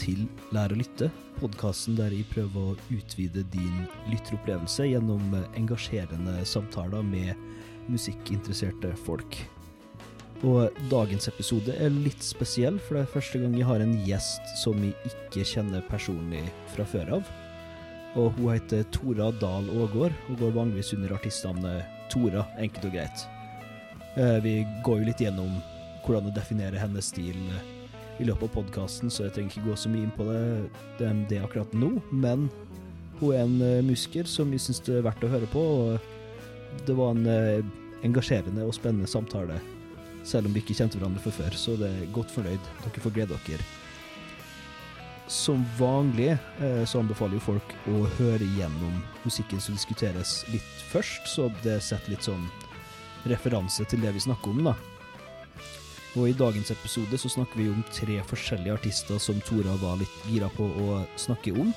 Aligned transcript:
Til 0.00 0.24
Lær 0.54 0.72
å 0.72 0.78
lytte, 0.78 1.08
podkasten 1.38 1.96
der 1.98 2.14
jeg 2.14 2.28
prøver 2.32 2.72
å 2.72 2.76
utvide 2.94 3.44
din 3.52 3.84
lytteropplevelse 4.10 4.86
gjennom 4.88 5.34
engasjerende 5.58 6.40
samtaler 6.48 7.04
med 7.06 7.34
musikkinteresserte 7.92 8.94
folk. 9.06 9.38
Og 10.42 10.74
dagens 10.90 11.28
episode 11.30 11.74
er 11.78 11.92
litt 11.94 12.24
spesiell, 12.24 12.80
for 12.82 12.98
det 12.98 13.04
er 13.04 13.12
første 13.12 13.38
gang 13.38 13.54
jeg 13.54 13.68
har 13.68 13.82
en 13.84 13.94
gjest 14.08 14.56
som 14.58 14.80
jeg 14.82 15.12
ikke 15.12 15.44
kjenner 15.46 15.84
personlig 15.86 16.42
fra 16.74 16.86
før 16.88 17.18
av. 17.20 17.30
Og 18.18 18.34
hun 18.36 18.50
heter 18.52 18.82
Tora 18.92 19.30
Dahl 19.40 19.70
Aagaard 19.72 20.16
og 20.28 20.40
går 20.42 20.56
vanligvis 20.58 20.92
under 20.96 21.14
artistnavnet 21.16 21.86
Tora, 22.12 22.42
enkelt 22.60 22.90
og 22.90 22.96
greit. 22.96 23.22
Eh, 24.16 24.40
Vi 24.44 24.56
går 24.84 24.98
jo 25.00 25.08
litt 25.08 25.22
gjennom 25.22 25.54
hvordan 26.02 26.28
å 26.28 26.34
definere 26.34 26.80
hennes 26.82 27.08
stil 27.14 27.38
eh, 27.54 27.70
i 28.20 28.26
løpet 28.28 28.48
av 28.48 28.54
podkasten, 28.56 29.10
så 29.10 29.26
jeg 29.26 29.36
trenger 29.36 29.56
ikke 29.56 29.70
gå 29.70 29.76
så 29.78 29.92
mye 29.92 30.06
inn 30.06 30.14
på 30.16 30.26
det, 30.28 30.42
det, 31.00 31.12
det 31.30 31.40
akkurat 31.42 31.72
nå. 31.76 31.94
Men 32.10 32.48
hun 33.20 33.34
er 33.34 33.44
en 33.44 33.60
eh, 33.62 33.84
musiker 33.86 34.28
som 34.28 34.50
vi 34.52 34.60
syns 34.60 34.82
det 34.86 34.98
er 34.98 35.06
verdt 35.06 35.24
å 35.24 35.30
høre 35.32 35.48
på, 35.52 35.62
og 35.62 36.82
det 36.86 36.96
var 36.98 37.14
en 37.14 37.28
eh, 37.30 37.62
engasjerende 38.06 38.66
og 38.66 38.74
spennende 38.76 39.10
samtale, 39.10 39.60
selv 40.26 40.48
om 40.48 40.54
vi 40.54 40.62
ikke 40.62 40.76
kjente 40.78 40.98
hverandre 40.98 41.22
fra 41.22 41.34
før, 41.34 41.56
så 41.58 41.76
det 41.78 41.90
er 41.90 42.10
godt 42.14 42.34
fornøyd. 42.34 42.72
Dere 42.84 43.04
får 43.04 43.16
glede 43.16 43.38
dere. 43.46 43.68
Som 45.32 45.62
vanlig 45.78 46.32
eh, 46.34 46.82
så 46.88 47.00
anbefaler 47.00 47.38
jo 47.38 47.46
folk 47.46 47.76
å 47.90 48.04
høre 48.18 48.48
gjennom 48.58 49.00
musikken 49.22 49.62
som 49.62 49.78
diskuteres 49.78 50.42
litt 50.52 50.84
først, 50.90 51.30
så 51.30 51.48
det 51.62 51.78
setter 51.84 52.14
litt 52.14 52.26
sånn 52.26 52.44
referanse 53.30 53.86
til 53.86 54.02
det 54.02 54.12
vi 54.16 54.24
snakker 54.26 54.50
om, 54.50 54.66
da. 54.66 54.74
Og 56.12 56.28
i 56.28 56.34
dagens 56.36 56.68
episode 56.74 57.16
så 57.16 57.30
snakker 57.32 57.56
vi 57.56 57.70
om 57.72 57.80
tre 57.88 58.18
forskjellige 58.28 58.74
artister 58.76 59.20
som 59.22 59.38
Tora 59.46 59.72
var 59.80 59.96
litt 60.02 60.16
gira 60.28 60.50
på 60.52 60.66
å 60.82 60.98
snakke 61.16 61.54
om. 61.56 61.70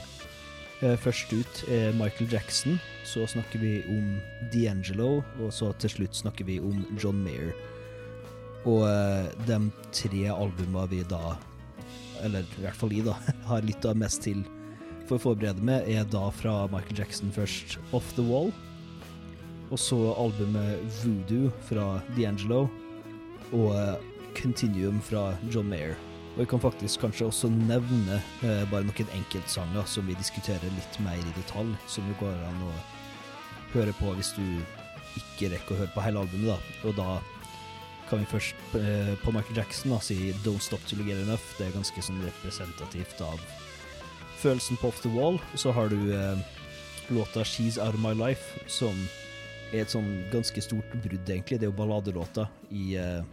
Eh, 0.83 0.97
Først 0.99 1.31
ut 1.31 1.61
er 1.71 1.95
Michael 1.95 2.27
Jackson, 2.33 2.75
så 3.07 3.23
snakker 3.31 3.61
vi 3.61 3.77
om 3.87 4.17
D'Angelo, 4.51 5.21
og 5.39 5.53
så 5.55 5.71
til 5.79 5.93
slutt 5.93 6.19
snakker 6.19 6.47
vi 6.49 6.57
om 6.59 6.83
John 6.99 7.21
Mayer. 7.23 7.53
Og 8.67 8.83
eh, 8.89 9.29
de 9.47 9.59
tre 9.95 10.25
albumene 10.33 10.89
vi 10.91 10.99
da, 11.07 11.37
eller 12.25 12.43
i 12.57 12.65
hvert 12.65 12.75
fall 12.81 12.91
jeg 12.91 13.07
da, 13.07 13.15
har 13.49 13.63
litt 13.63 13.87
av 13.87 13.95
mest 14.03 14.25
til 14.27 14.43
for 15.05 15.15
å 15.15 15.23
forberede 15.29 15.63
med, 15.63 15.87
er 15.87 16.03
da 16.11 16.25
fra 16.33 16.65
Michael 16.73 16.97
Jackson 17.05 17.31
først 17.31 17.77
Off 17.95 18.11
The 18.17 18.25
Wall, 18.25 18.51
og 19.71 19.79
så 19.79 19.97
albumet 20.17 20.83
Voodoo 20.99 21.53
fra 21.69 22.01
D'Angelo, 22.17 22.65
og 23.53 23.71
eh, 23.77 24.11
Continuum 24.35 25.01
fra 25.01 25.31
John 25.49 25.69
Mayer. 25.71 25.95
Og 26.35 26.43
jeg 26.43 26.49
kan 26.51 26.59
faktisk 26.59 26.99
kanskje 26.99 27.29
også 27.29 27.49
nevne 27.49 28.19
eh, 28.43 28.63
bare 28.71 28.83
noen 28.83 29.11
enkeltsanger 29.15 29.87
som 29.87 30.07
vi 30.07 30.17
diskuterer 30.19 30.73
litt 30.75 30.97
mer 31.03 31.15
i 31.15 31.35
detalj, 31.37 31.71
som 31.87 32.07
jo 32.09 32.17
går 32.19 32.41
an 32.49 32.65
å 32.67 32.73
høre 33.75 33.95
på 33.99 34.11
hvis 34.17 34.33
du 34.35 34.43
ikke 35.15 35.53
rekker 35.53 35.75
å 35.75 35.79
høre 35.83 35.93
på 35.95 36.03
hele 36.03 36.25
albumet, 36.25 36.51
da. 36.51 36.89
Og 36.89 36.97
da 36.99 37.07
kan 38.09 38.21
vi 38.21 38.27
først 38.29 38.75
eh, 38.77 39.13
på 39.23 39.31
Michael 39.33 39.61
Jackson 39.61 39.95
da, 39.95 40.01
si 40.03 40.33
Don't 40.43 40.63
Stop 40.63 40.83
You 40.91 41.07
Get 41.07 41.23
Enough. 41.23 41.55
Det 41.57 41.69
er 41.69 41.77
ganske 41.77 42.03
sånn 42.03 42.19
representativt 42.25 43.23
av 43.23 43.39
følelsen 44.43 44.77
på 44.81 44.91
Off 44.91 44.99
The 45.05 45.13
Wall. 45.15 45.39
Og 45.39 45.61
så 45.61 45.73
har 45.75 45.89
du 45.89 45.99
eh, 46.13 46.43
låta 47.15 47.47
She's 47.47 47.79
Out 47.79 47.95
of 47.95 48.03
My 48.03 48.13
Life, 48.13 48.59
som 48.67 48.93
er 49.71 49.85
et 49.85 49.95
sånn 49.95 50.11
ganske 50.33 50.61
stort 50.61 50.91
brudd, 50.99 51.23
egentlig. 51.23 51.59
Det 51.59 51.69
er 51.69 51.71
jo 51.71 51.79
balladelåta 51.79 52.49
i 52.75 52.93
eh, 52.99 53.23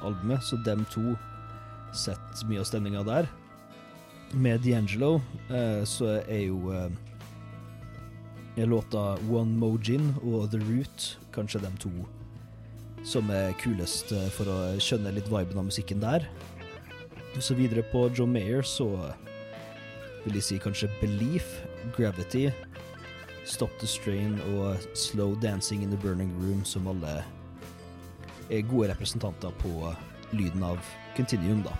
albumet, 0.00 0.42
så 0.44 0.56
dem 0.64 0.84
to 0.92 1.14
setter 1.92 2.48
mye 2.48 2.62
av 2.62 2.68
stemninga 2.68 3.04
der. 3.06 3.28
Med 4.32 4.64
D'Angelo 4.64 5.18
eh, 5.52 5.82
så 5.84 6.22
er 6.22 6.46
jo 6.46 6.72
eh, 6.72 6.88
låta 8.64 9.18
One 9.28 9.58
Mojin 9.60 10.14
og 10.22 10.50
The 10.54 10.60
Root 10.64 11.16
kanskje 11.36 11.60
dem 11.66 11.76
to 11.82 11.92
som 13.04 13.30
er 13.34 13.52
kulest 13.60 14.12
eh, 14.14 14.30
for 14.32 14.48
å 14.48 14.58
skjønne 14.80 15.12
litt 15.14 15.28
viben 15.30 15.58
av 15.58 15.68
musikken 15.68 16.00
der. 16.02 16.26
Så 17.40 17.56
videre 17.58 17.84
på 17.92 18.06
John 18.14 18.32
Mayer 18.32 18.64
så 18.64 18.88
vil 20.24 20.38
jeg 20.38 20.46
si 20.46 20.58
kanskje 20.62 20.90
Belief, 21.00 21.58
Gravity, 21.96 22.50
Stop 23.44 23.72
the 23.80 23.88
Strain 23.90 24.36
og 24.54 24.78
Slow 24.94 25.34
Dancing 25.42 25.82
in 25.82 25.90
the 25.90 25.96
Burning 25.96 26.30
Room, 26.38 26.64
som 26.64 26.86
alle 26.86 27.24
gode 28.68 28.90
representanter 28.90 29.54
på 29.62 29.92
lyden 30.32 30.62
av 30.66 30.80
Continuum, 31.16 31.62
da. 31.66 31.76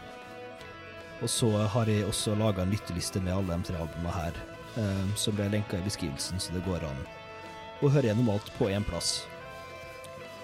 Og 1.23 1.31
så 1.31 1.49
har 1.75 1.89
jeg 1.89 2.07
også 2.07 2.35
laga 2.35 2.65
en 2.65 2.73
lytteliste 2.75 3.21
med 3.23 3.35
alle 3.35 3.57
de 3.57 3.71
tre 3.71 3.79
albumene 3.79 4.15
her, 4.17 4.39
eh, 4.77 5.05
som 5.17 5.37
ble 5.39 5.49
lenka 5.53 5.79
i 5.79 5.87
beskrivelsen, 5.87 6.41
så 6.43 6.55
det 6.55 6.65
går 6.67 6.85
an 6.89 7.05
å 7.83 7.91
høre 7.91 8.11
gjennom 8.11 8.31
alt 8.35 8.51
på 8.59 8.71
én 8.71 8.85
plass. 8.87 9.23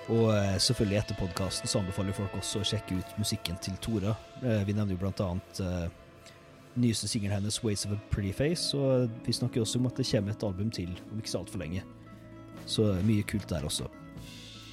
Og 0.09 0.31
eh, 0.33 0.57
selvfølgelig 0.63 1.01
etter 1.03 1.19
podkasten 1.19 1.69
så 1.69 1.83
anbefaler 1.83 2.17
folk 2.17 2.37
også 2.39 2.63
å 2.63 2.69
sjekke 2.69 2.97
ut 2.97 3.17
musikken 3.21 3.59
til 3.65 3.77
Tora. 3.85 4.15
Eh, 4.41 4.63
vi 4.65 4.75
nevner 4.77 4.97
jo 4.97 5.03
blant 5.03 5.21
annet 5.21 5.61
eh, 5.61 5.89
nyeste 6.79 7.11
singelen 7.11 7.37
hennes 7.37 7.61
'Ways 7.61 7.85
of 7.87 7.93
a 7.93 8.01
Pretty 8.11 8.33
Face', 8.33 8.73
og 8.79 9.11
vi 9.27 9.35
snakker 9.37 9.61
også 9.61 9.79
om 9.79 9.91
at 9.91 9.99
det 9.99 10.09
kommer 10.09 10.33
et 10.33 10.47
album 10.47 10.71
til 10.71 10.95
om 11.13 11.19
ikke 11.21 11.35
så 11.35 11.43
altfor 11.43 11.61
lenge. 11.61 11.83
Så 12.67 12.95
mye 13.05 13.23
kult 13.23 13.49
der 13.51 13.67
også. 13.69 13.89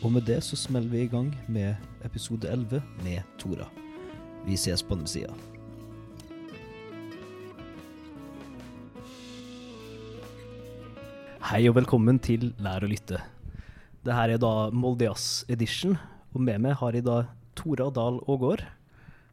Og 0.05 0.11
med 0.13 0.27
det 0.27 0.38
så 0.45 0.57
smeller 0.59 0.91
vi 0.91 0.99
i 1.01 1.09
gang 1.09 1.31
med 1.49 1.75
episode 2.05 2.45
11 2.51 2.81
med 3.03 3.21
Tora. 3.41 3.66
Vi 4.45 4.53
ses 4.57 4.83
på 4.85 4.93
den 4.99 5.07
sida. 5.09 5.33
Hei 11.45 11.63
og 11.69 11.75
velkommen 11.77 12.19
til 12.21 12.51
Lær 12.61 12.85
å 12.85 12.89
lytte. 12.89 13.19
Det 14.05 14.13
her 14.13 14.35
er 14.35 14.41
da 14.41 14.69
Moldejazz 14.73 15.43
edition, 15.49 15.97
og 16.33 16.41
med 16.45 16.61
meg 16.61 16.77
har 16.81 16.97
jeg 16.97 17.05
da 17.05 17.23
Tora 17.57 17.89
Dahl 17.93 18.19
Aagaard. 18.29 18.61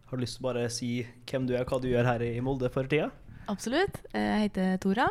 Har 0.08 0.16
du 0.16 0.24
lyst 0.24 0.38
til 0.38 0.44
å 0.44 0.48
bare 0.50 0.66
si 0.72 0.90
hvem 1.28 1.48
du 1.48 1.54
er, 1.56 1.64
hva 1.68 1.80
du 1.80 1.88
gjør 1.90 2.08
her 2.08 2.24
i 2.24 2.40
Molde 2.44 2.72
for 2.72 2.88
tida? 2.88 3.10
Absolutt. 3.52 4.00
Jeg 4.16 4.46
heter 4.46 4.78
Tora. 4.80 5.08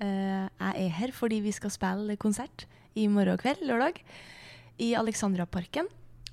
Eh, 0.00 0.48
Jeg 0.48 0.86
er 0.86 0.96
her 1.00 1.12
fordi 1.12 1.40
vi 1.44 1.52
skal 1.52 1.72
spille 1.72 2.16
konsert 2.20 2.64
i 2.96 3.06
morgen 3.08 3.40
kveld, 3.40 3.64
lørdag, 3.68 4.00
i 4.78 4.92
Alexandraparken. 4.98 5.86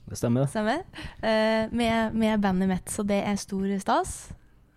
Det 0.10 0.18
stemmer. 0.18 0.48
Stemmer? 0.52 0.82
Uh, 1.24 1.70
Med, 1.72 2.14
med 2.18 2.42
bandet 2.44 2.68
mitt, 2.72 2.90
så 2.92 3.06
det 3.08 3.22
er 3.24 3.36
stor 3.40 3.68
stas. 3.80 4.16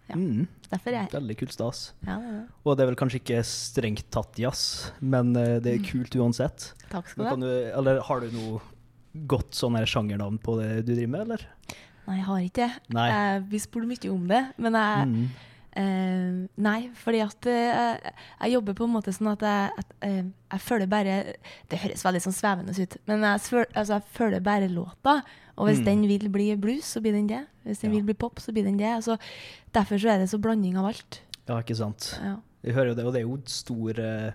Ja. 0.06 0.18
Mm, 0.20 0.44
Derfor 0.68 0.92
er 0.92 0.98
jeg 1.06 1.14
veldig 1.14 1.36
kult 1.40 1.54
stas. 1.54 1.78
Ja, 2.04 2.18
det. 2.20 2.34
Og 2.66 2.76
det 2.76 2.84
er 2.84 2.90
vel 2.90 2.98
kanskje 3.00 3.20
ikke 3.22 3.38
strengt 3.48 4.04
tatt 4.12 4.36
jazz, 4.38 4.90
men 5.00 5.30
eh, 5.40 5.54
det 5.64 5.72
er 5.78 5.84
kult 5.86 6.12
uansett. 6.20 6.66
Takk 6.90 7.08
skal 7.08 7.30
kan 7.30 7.40
du 7.40 7.48
ha. 7.48 7.70
eller 7.78 8.02
har 8.04 8.20
du 8.20 8.28
noe 8.34 8.60
godt 9.30 9.54
sånn 9.56 9.78
sjangernavn 9.88 10.36
på 10.44 10.58
det 10.60 10.82
du 10.84 10.92
driver 10.92 11.12
med, 11.14 11.24
eller? 11.24 11.46
Nei, 12.04 12.18
jeg 12.18 12.26
har 12.28 12.42
ikke 12.44 12.60
det. 12.66 12.94
Nei. 12.98 13.06
Eh, 13.16 13.38
Vi 13.48 13.62
spurte 13.64 13.88
mye 13.88 14.12
om 14.12 14.28
det, 14.28 14.42
men 14.60 14.76
jeg 14.76 15.08
Mm. 15.08 15.24
Eh, 15.76 16.46
nei, 16.62 16.90
fordi 16.94 17.18
at 17.24 17.46
uh, 17.50 18.10
jeg 18.44 18.52
jobber 18.54 18.76
på 18.78 18.84
en 18.86 18.92
måte 18.94 19.10
sånn 19.10 19.32
at 19.32 19.40
jeg, 19.42 19.70
at, 19.82 19.94
uh, 20.06 20.20
jeg 20.52 20.60
følger 20.62 20.86
bare 20.86 21.14
Det 21.68 21.80
høres 21.82 22.04
veldig 22.06 22.20
sånn 22.22 22.36
svevende 22.36 22.74
ut, 22.78 22.94
men 23.10 23.24
jeg, 23.26 23.40
altså, 23.74 23.96
jeg 23.96 24.04
følger 24.14 24.40
bare 24.46 24.68
låta. 24.70 25.16
Og 25.58 25.66
hvis 25.68 25.80
Mm. 25.80 25.84
den 25.84 26.06
vil 26.06 26.28
bli 26.30 26.54
blues, 26.56 26.84
så 26.94 27.00
blir 27.02 27.12
den 27.12 27.26
det. 27.26 27.46
Hvis 27.64 27.80
den 27.80 27.90
Ja. 27.90 27.96
vil 27.98 28.04
bli 28.04 28.14
pop, 28.14 28.38
så 28.38 28.52
blir 28.52 28.64
den 28.64 28.76
det. 28.76 28.86
Altså, 28.86 29.18
derfor 29.72 29.98
så 29.98 30.10
er 30.14 30.18
det 30.18 30.30
så 30.30 30.38
blanding 30.40 30.76
av 30.78 30.86
alt. 30.86 31.20
Ja, 31.48 31.58
ikke 31.60 31.76
sant. 31.76 32.18
Ja. 32.22 32.36
Jeg 32.62 32.74
hører 32.74 32.88
jo 32.88 32.94
det, 32.94 33.04
og 33.04 33.12
det 33.12 33.20
er 33.22 33.26
jo 33.28 33.42
stor 33.46 33.98
eh, 33.98 34.32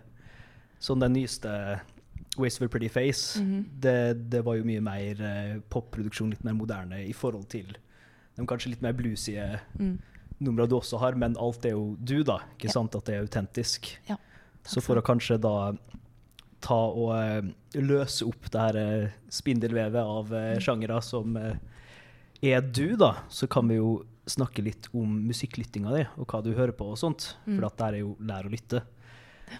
Sånn 0.79 0.99
den 1.01 1.11
nyeste 1.13 1.45
a 1.49 2.67
Pretty 2.67 2.87
Face, 2.89 3.39
Mhm. 3.41 3.65
det, 3.81 4.29
det 4.29 4.43
var 4.45 4.55
jo 4.55 4.63
mye 4.63 4.81
mer 4.81 5.61
popproduksjon, 5.69 6.29
litt 6.29 6.43
mer 6.43 6.53
moderne 6.53 7.05
i 7.05 7.11
forhold 7.11 7.49
til 7.49 7.75
de 8.37 8.45
kanskje 8.45 8.69
litt 8.69 8.81
mer 8.81 8.93
bluesige 8.93 9.59
Mm. 9.77 9.99
Numrene 10.39 10.69
du 10.71 10.75
også 10.77 10.99
har, 11.01 11.15
men 11.19 11.35
alt 11.39 11.65
er 11.67 11.73
jo 11.75 11.95
du, 11.99 12.23
da. 12.23 12.39
Ikke 12.57 12.69
Ja. 12.69 12.75
sant? 12.77 12.95
At 12.95 13.05
det 13.05 13.15
er 13.15 13.25
autentisk. 13.25 13.91
Ja, 14.09 14.17
Så 14.63 14.81
for 14.83 14.95
å 14.99 15.01
kanskje 15.05 15.39
da 15.41 15.73
ta 16.61 16.75
og 16.75 17.13
eh, 17.15 17.41
løse 17.79 18.25
opp 18.27 18.49
det 18.51 18.59
her 18.59 18.75
eh, 18.77 19.09
spindelvevet 19.31 20.01
av 20.03 20.31
uh, 20.33 20.57
sjangere 20.59 20.97
som 21.01 21.37
er 21.39 22.61
du, 22.61 22.95
da, 22.99 23.13
så 23.31 23.47
kan 23.47 23.67
vi 23.67 23.77
jo 23.79 24.03
snakke 24.29 24.61
litt 24.63 24.87
om 24.93 25.15
musikklyttinga 25.27 25.93
di, 25.95 26.03
og 26.19 26.27
hva 26.29 26.41
du 26.45 26.51
hører 26.53 26.75
på 26.75 26.87
og 26.91 26.99
sånt. 26.99 27.33
Mm. 27.45 27.55
For 27.57 27.65
at 27.69 27.77
der 27.81 27.97
er 27.97 28.03
jo 28.03 28.15
lær 28.19 28.45
å 28.47 28.51
lytte. 28.53 28.83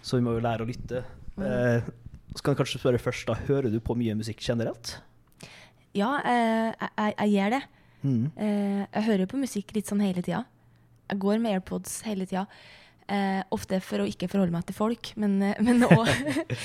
Så 0.06 0.20
vi 0.20 0.24
må 0.26 0.36
jo 0.38 0.44
lære 0.46 0.64
å 0.66 0.70
lytte. 0.70 1.04
Mm. 1.40 1.44
Eh, 1.48 1.90
så 2.36 2.44
kan 2.44 2.54
jeg 2.54 2.60
kanskje 2.62 2.80
spørre 2.84 3.02
først, 3.02 3.26
da. 3.32 3.36
Hører 3.48 3.72
du 3.74 3.80
på 3.82 3.96
mye 3.98 4.14
musikk 4.20 4.44
generelt? 4.46 4.98
Ja, 5.98 6.12
eh, 6.22 6.70
jeg, 6.76 6.92
jeg, 7.00 7.16
jeg 7.18 7.34
gjør 7.34 7.56
det. 7.56 7.62
Mm. 8.04 8.26
Eh, 8.38 8.84
jeg 8.94 9.08
hører 9.10 9.32
på 9.32 9.40
musikk 9.42 9.74
litt 9.76 9.90
sånn 9.90 10.04
hele 10.06 10.22
tida. 10.24 10.44
Jeg 11.10 11.20
går 11.24 11.40
med 11.42 11.56
AirPods 11.58 12.02
hele 12.06 12.26
tida. 12.30 12.46
Eh, 13.10 13.42
ofte 13.56 13.80
for 13.82 14.04
å 14.04 14.08
ikke 14.10 14.28
forholde 14.30 14.54
meg 14.54 14.68
til 14.70 14.76
folk, 14.78 15.12
men, 15.18 15.40
eh, 15.42 15.58
men 15.66 15.82
òg 15.88 16.10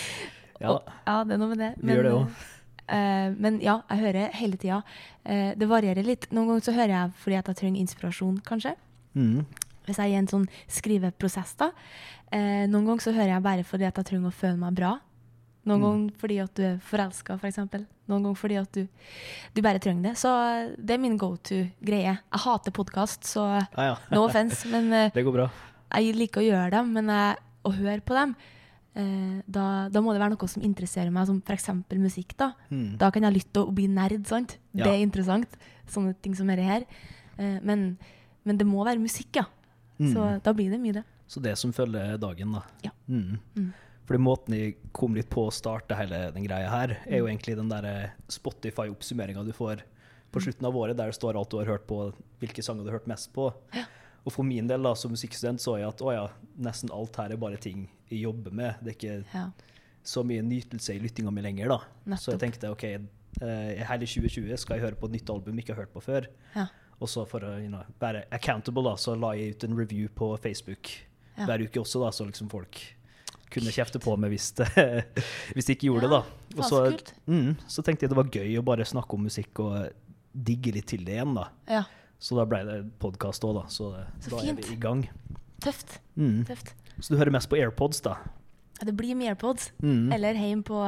Ja, 0.61 0.75
Ja, 1.06 1.14
det 1.25 1.35
er 1.35 1.41
noe 1.41 1.50
med 1.55 1.58
det. 1.62 1.70
Men, 1.81 1.96
gjør 1.96 2.05
det 2.06 2.12
også. 2.19 2.49
eh, 2.88 3.29
men 3.46 3.56
ja, 3.64 3.79
jeg 3.91 4.02
hører 4.05 4.35
hele 4.38 4.56
tida. 4.61 4.82
Eh, 5.25 5.52
det 5.58 5.69
varierer 5.70 6.05
litt. 6.06 6.29
Noen 6.32 6.52
ganger 6.52 6.67
så 6.69 6.76
hører 6.76 6.93
jeg 6.94 7.14
fordi 7.23 7.38
jeg 7.38 7.56
trenger 7.62 7.81
inspirasjon, 7.82 8.37
kanskje. 8.46 8.75
Mm. 9.17 9.46
Hvis 9.85 9.99
jeg 10.00 10.11
er 10.11 10.14
i 10.14 10.20
en 10.20 10.29
sånn 10.31 10.46
skriveprosess, 10.73 11.56
da. 11.61 11.70
Eh, 12.32 12.64
noen 12.70 12.87
ganger 12.88 13.05
så 13.05 13.12
hører 13.17 13.35
jeg 13.35 13.44
bare 13.44 13.64
fordi 13.69 13.88
jeg 13.88 13.96
trenger 14.05 14.31
å 14.31 14.37
føle 14.37 14.61
meg 14.61 14.76
bra. 14.79 14.94
Noen 15.64 15.81
Mm. 15.81 15.84
ganger 15.84 16.16
fordi 16.20 16.38
at 16.43 16.55
du 16.55 16.62
er 16.62 16.78
forelska, 16.78 17.34
f.eks. 17.40 17.56
For 17.56 17.84
noen 18.08 18.22
ganger 18.22 18.37
fordi 18.37 18.56
at 18.61 18.72
du, 18.72 18.87
du 19.55 19.62
bare 19.62 19.78
trenger 19.81 20.02
det. 20.11 20.16
Så 20.20 20.28
eh, 20.28 20.75
det 20.78 20.90
er 20.94 20.99
min 21.00 21.16
go 21.16 21.37
to-greie. 21.37 22.19
Jeg 22.19 22.40
hater 22.44 22.70
podkast, 22.70 23.25
så 23.25 23.46
Ah, 23.75 23.84
ja. 23.87 23.94
no 24.12 24.25
offence. 24.26 24.66
men 24.72 24.93
eh, 24.93 25.11
Det 25.14 25.25
går 25.25 25.32
bra. 25.32 25.50
jeg 25.94 26.14
liker 26.14 26.40
å 26.43 26.44
gjøre 26.44 26.70
dem. 26.70 26.93
Men 26.93 27.06
jeg, 27.08 27.37
å 27.64 27.72
høre 27.72 28.00
på 28.05 28.12
dem, 28.14 28.34
eh, 28.94 29.40
da, 29.49 29.88
da 29.88 30.00
må 30.05 30.12
det 30.12 30.20
være 30.20 30.34
noe 30.37 30.49
som 30.52 30.62
interesserer 30.62 31.11
meg, 31.11 31.26
som 31.26 31.40
f.eks. 31.40 31.70
musikk. 31.96 32.37
Da 32.37 32.52
Mm. 32.70 32.99
Da 32.99 33.10
kan 33.10 33.22
jeg 33.22 33.32
lytte 33.40 33.62
og 33.64 33.75
bli 33.75 33.87
nerd, 33.88 34.26
sant? 34.26 34.58
Ja. 34.75 34.84
Det 34.84 34.93
er 34.93 35.02
interessant. 35.06 35.56
Sånne 35.88 36.14
ting 36.20 36.34
som 36.37 36.46
dette 36.46 36.62
her. 36.62 36.84
Eh, 37.38 37.58
men, 37.62 37.96
men 38.44 38.56
det 38.58 38.67
må 38.67 38.84
være 38.84 39.00
musikk, 39.00 39.37
ja. 39.37 39.44
Så 39.99 40.19
Mm. 40.20 40.43
da 40.43 40.52
blir 40.52 40.70
det 40.70 40.81
mye, 40.81 40.93
det. 40.93 41.05
Så 41.26 41.40
det 41.40 41.56
som 41.56 41.72
følger 41.72 42.19
dagen, 42.20 42.52
da. 42.52 42.62
Ja. 42.82 42.90
Mm. 43.08 43.38
Mm. 44.04 44.06
Fordi 44.06 44.20
måten 44.20 44.54
jeg 44.58 44.76
kom 44.92 45.14
litt 45.16 45.30
på 45.32 45.46
å 45.48 45.52
starte 45.52 45.96
hele 45.96 46.30
den 46.34 46.44
greia 46.44 46.68
her, 46.68 46.98
er 47.08 47.18
jo 47.22 47.26
egentlig 47.26 47.56
den 47.56 47.70
der 47.72 48.12
Spotify-oppsummeringa 48.28 49.44
du 49.46 49.52
får 49.56 49.82
på 50.34 50.40
slutten 50.42 50.66
av 50.66 50.76
året, 50.76 50.96
der 50.98 51.06
det 51.12 51.16
står 51.16 51.36
alt 51.38 51.50
du 51.52 51.58
har 51.60 51.68
hørt 51.70 51.86
på, 51.86 52.12
hvilke 52.42 52.62
sanger 52.62 52.82
du 52.84 52.90
har 52.90 52.98
hørt 52.98 53.06
mest 53.10 53.30
på. 53.32 53.48
Ja. 53.74 53.84
Og 54.24 54.32
for 54.34 54.42
min 54.44 54.66
del, 54.66 54.82
da, 54.82 54.94
som 54.98 55.12
musikkstudent, 55.14 55.60
så 55.62 55.76
jeg 55.78 55.86
at 55.88 56.00
å 56.02 56.12
ja, 56.12 56.24
nesten 56.64 56.90
alt 56.92 57.16
her 57.20 57.32
er 57.34 57.40
bare 57.40 57.56
ting 57.60 57.84
jeg 58.10 58.22
jobber 58.24 58.50
med. 58.56 58.80
Det 58.82 58.94
er 58.94 58.96
ikke 58.98 59.24
Ja. 59.34 59.44
så 60.02 60.24
mye 60.24 60.42
nytelse 60.42 60.94
i 60.96 60.98
lyttinga 61.00 61.30
mi 61.32 61.40
lenger, 61.44 61.68
da. 61.68 62.16
Så 62.16 62.32
jeg 62.34 62.40
tenkte 62.40 62.70
OK, 62.72 62.84
eh, 62.84 63.84
hele 63.84 64.06
2020 64.08 64.56
skal 64.58 64.76
jeg 64.78 64.84
høre 64.88 64.96
på 65.00 65.06
et 65.06 65.12
nytt 65.20 65.30
album 65.30 65.54
jeg 65.56 65.64
ikke 65.64 65.74
har 65.76 65.84
hørt 65.84 65.94
på 65.94 66.02
før. 66.02 66.26
Ja. 66.56 66.66
Og 67.00 67.08
så 67.08 67.24
for 67.28 67.40
å 67.40 67.54
you 67.60 67.68
know, 67.68 67.84
være 68.00 68.24
accountable, 68.32 68.82
da, 68.82 68.96
så 68.96 69.14
la 69.18 69.32
jeg 69.36 69.54
ut 69.54 69.64
en 69.64 69.76
review 69.76 70.08
på 70.08 70.36
Facebook 70.40 70.90
hver 71.36 71.64
uke 71.66 71.80
også, 71.80 72.00
da, 72.00 72.10
så 72.14 72.24
liksom 72.26 72.48
folk 72.50 72.78
kunne 73.54 73.72
kjefte 73.74 74.00
på 74.02 74.14
meg 74.20 74.34
hvis, 74.34 74.50
det, 74.58 74.68
hvis 75.54 75.68
de 75.68 75.76
ikke 75.76 75.90
gjorde 75.90 76.08
det, 76.08 76.14
da. 76.14 76.22
Og 76.58 76.64
så 76.68 76.80
mm, 77.26 77.50
så 77.70 77.84
tenkte 77.86 78.06
jeg 78.06 78.12
det 78.14 78.18
var 78.18 78.32
gøy 78.32 78.58
å 78.60 78.64
bare 78.66 78.86
snakke 78.88 79.16
om 79.16 79.26
musikk 79.26 79.62
og 79.64 79.90
digge 80.34 80.72
litt 80.74 80.88
til 80.90 81.04
det 81.06 81.18
igjen, 81.18 81.36
da. 81.38 81.50
ja. 81.70 81.84
Så 82.24 82.38
da 82.38 82.46
ble 82.48 82.62
det 82.64 82.76
podkast 83.02 83.44
òg, 83.44 83.58
da. 83.58 83.64
Så, 83.68 83.90
Så 84.24 84.30
da 84.32 84.38
er 84.48 84.54
vi 84.56 84.64
i 84.72 84.78
gang. 84.80 85.02
Tøft. 85.60 85.98
Mm. 86.16 86.44
Tøft. 86.48 86.70
Så 86.96 87.12
du 87.12 87.18
hører 87.18 87.34
mest 87.34 87.50
på 87.52 87.58
AirPods, 87.58 88.00
da? 88.06 88.14
Det 88.80 88.94
blir 88.96 89.16
med 89.18 89.34
AirPods. 89.34 89.72
Mm. 89.82 90.12
Eller 90.14 90.38
hjemme 90.38 90.64
på 90.64 90.80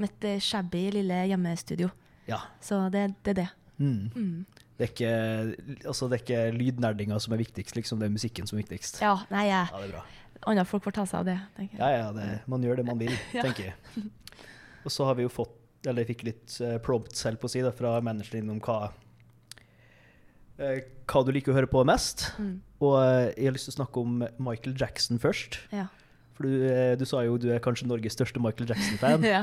mitt 0.00 0.26
eh, 0.26 0.40
shabby 0.42 0.88
lille 0.96 1.20
hjemmestudio. 1.30 1.92
Ja. 2.26 2.40
Så 2.64 2.80
det, 2.90 3.06
det 3.22 3.36
er 3.36 3.38
det. 3.42 3.46
Mm. 3.78 4.10
Mm. 4.16 4.64
Det, 4.80 4.86
er 4.86 4.90
ikke, 4.90 5.12
altså, 5.86 6.08
det 6.10 6.18
er 6.18 6.24
ikke 6.24 6.42
lydnerdinga 6.58 7.20
som 7.22 7.36
er 7.36 7.42
viktigst, 7.44 7.76
liksom. 7.78 8.00
Det 8.00 8.08
er 8.08 8.16
musikken 8.16 8.50
som 8.50 8.58
er 8.58 8.64
viktigst. 8.64 9.00
Ja, 9.04 9.14
nei, 9.32 9.46
jeg, 9.48 9.70
Ja, 9.70 9.84
det 9.84 9.94
bra. 9.94 10.02
Andre 10.48 10.64
folk 10.64 10.84
får 10.86 10.96
ta 10.96 11.04
seg 11.06 11.20
av 11.20 11.28
det. 11.28 11.38
tenker 11.56 11.76
jeg. 11.76 11.82
Ja, 11.82 11.90
ja, 12.06 12.12
det, 12.16 12.28
man 12.48 12.62
gjør 12.64 12.80
det 12.80 12.86
man 12.88 13.00
vil, 13.00 13.12
Ja. 13.36 13.44
tenker 13.44 13.70
jeg. 13.70 14.06
Og 14.84 14.94
så 14.94 15.04
har 15.04 15.18
vi 15.18 15.26
jo 15.26 15.32
fått, 15.32 15.56
eller 15.88 16.08
fikk 16.08 16.24
litt 16.24 16.56
uh, 16.64 16.78
prompt 16.84 17.16
selv 17.16 17.40
på 17.40 17.48
å 17.48 17.52
si 17.52 17.60
det, 17.64 17.72
fra 17.76 17.98
manageren 18.04 18.46
din 18.46 18.54
om 18.56 18.60
hva, 18.64 18.90
uh, 20.60 20.78
hva 21.10 21.24
du 21.26 21.32
liker 21.36 21.52
å 21.52 21.58
høre 21.58 21.70
på 21.70 21.84
mest. 21.88 22.30
Mm. 22.40 22.54
Og 22.80 22.96
uh, 22.96 23.28
jeg 23.34 23.50
har 23.50 23.56
lyst 23.56 23.68
til 23.68 23.76
å 23.76 23.78
snakke 23.82 24.04
om 24.04 24.22
Michael 24.40 24.76
Jackson 24.80 25.20
først. 25.20 25.60
Ja. 25.74 25.88
For 26.40 26.48
du, 26.48 26.64
eh, 26.64 26.94
du 26.96 27.04
sa 27.04 27.20
jo 27.26 27.34
du 27.36 27.50
er 27.52 27.60
kanskje 27.60 27.84
Norges 27.84 28.14
største 28.16 28.40
Michael 28.40 28.70
Jackson-fan. 28.72 29.24
ja. 29.28 29.42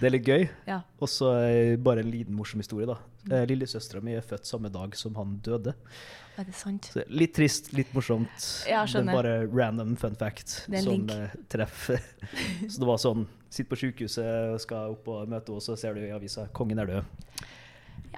Det 0.00 0.08
er 0.08 0.12
litt 0.16 0.26
gøy. 0.26 0.48
ja. 0.66 0.80
Og 1.00 1.08
så 1.08 1.30
eh, 1.46 1.76
bare 1.76 2.00
en 2.02 2.10
liten 2.10 2.34
morsom 2.34 2.60
historie, 2.60 2.86
da. 2.88 2.96
Mm. 3.24 3.32
Uh, 3.32 3.44
Lillesøstera 3.48 4.02
mi 4.04 4.12
er 4.18 4.24
født 4.26 4.46
samme 4.46 4.68
dag 4.72 4.94
som 4.98 5.14
han 5.16 5.36
døde. 5.44 5.72
Er 6.36 6.44
det 6.48 6.54
sant? 6.58 6.88
Så 6.92 7.04
litt 7.14 7.32
trist, 7.36 7.70
litt 7.72 7.92
morsomt. 7.94 8.48
Ja, 8.68 8.82
skjønner. 8.90 9.06
men 9.06 9.14
bare 9.14 9.34
random 9.54 9.94
fun 9.96 10.16
fact 10.18 10.48
som 10.66 10.74
link. 10.88 11.12
treffer. 11.48 12.02
så 12.70 12.80
det 12.82 12.88
var 12.90 12.98
sånn 12.98 13.26
Sitt 13.54 13.68
på 13.70 13.76
sykehuset 13.78 14.26
og 14.50 14.56
skal 14.58 14.96
opp 14.96 15.06
og 15.14 15.28
møte 15.30 15.52
henne, 15.52 15.62
så 15.62 15.76
ser 15.78 15.94
du 15.94 16.00
i 16.02 16.10
avisa 16.10 16.48
'Kongen 16.50 16.80
er 16.82 16.88
død'. 16.90 17.04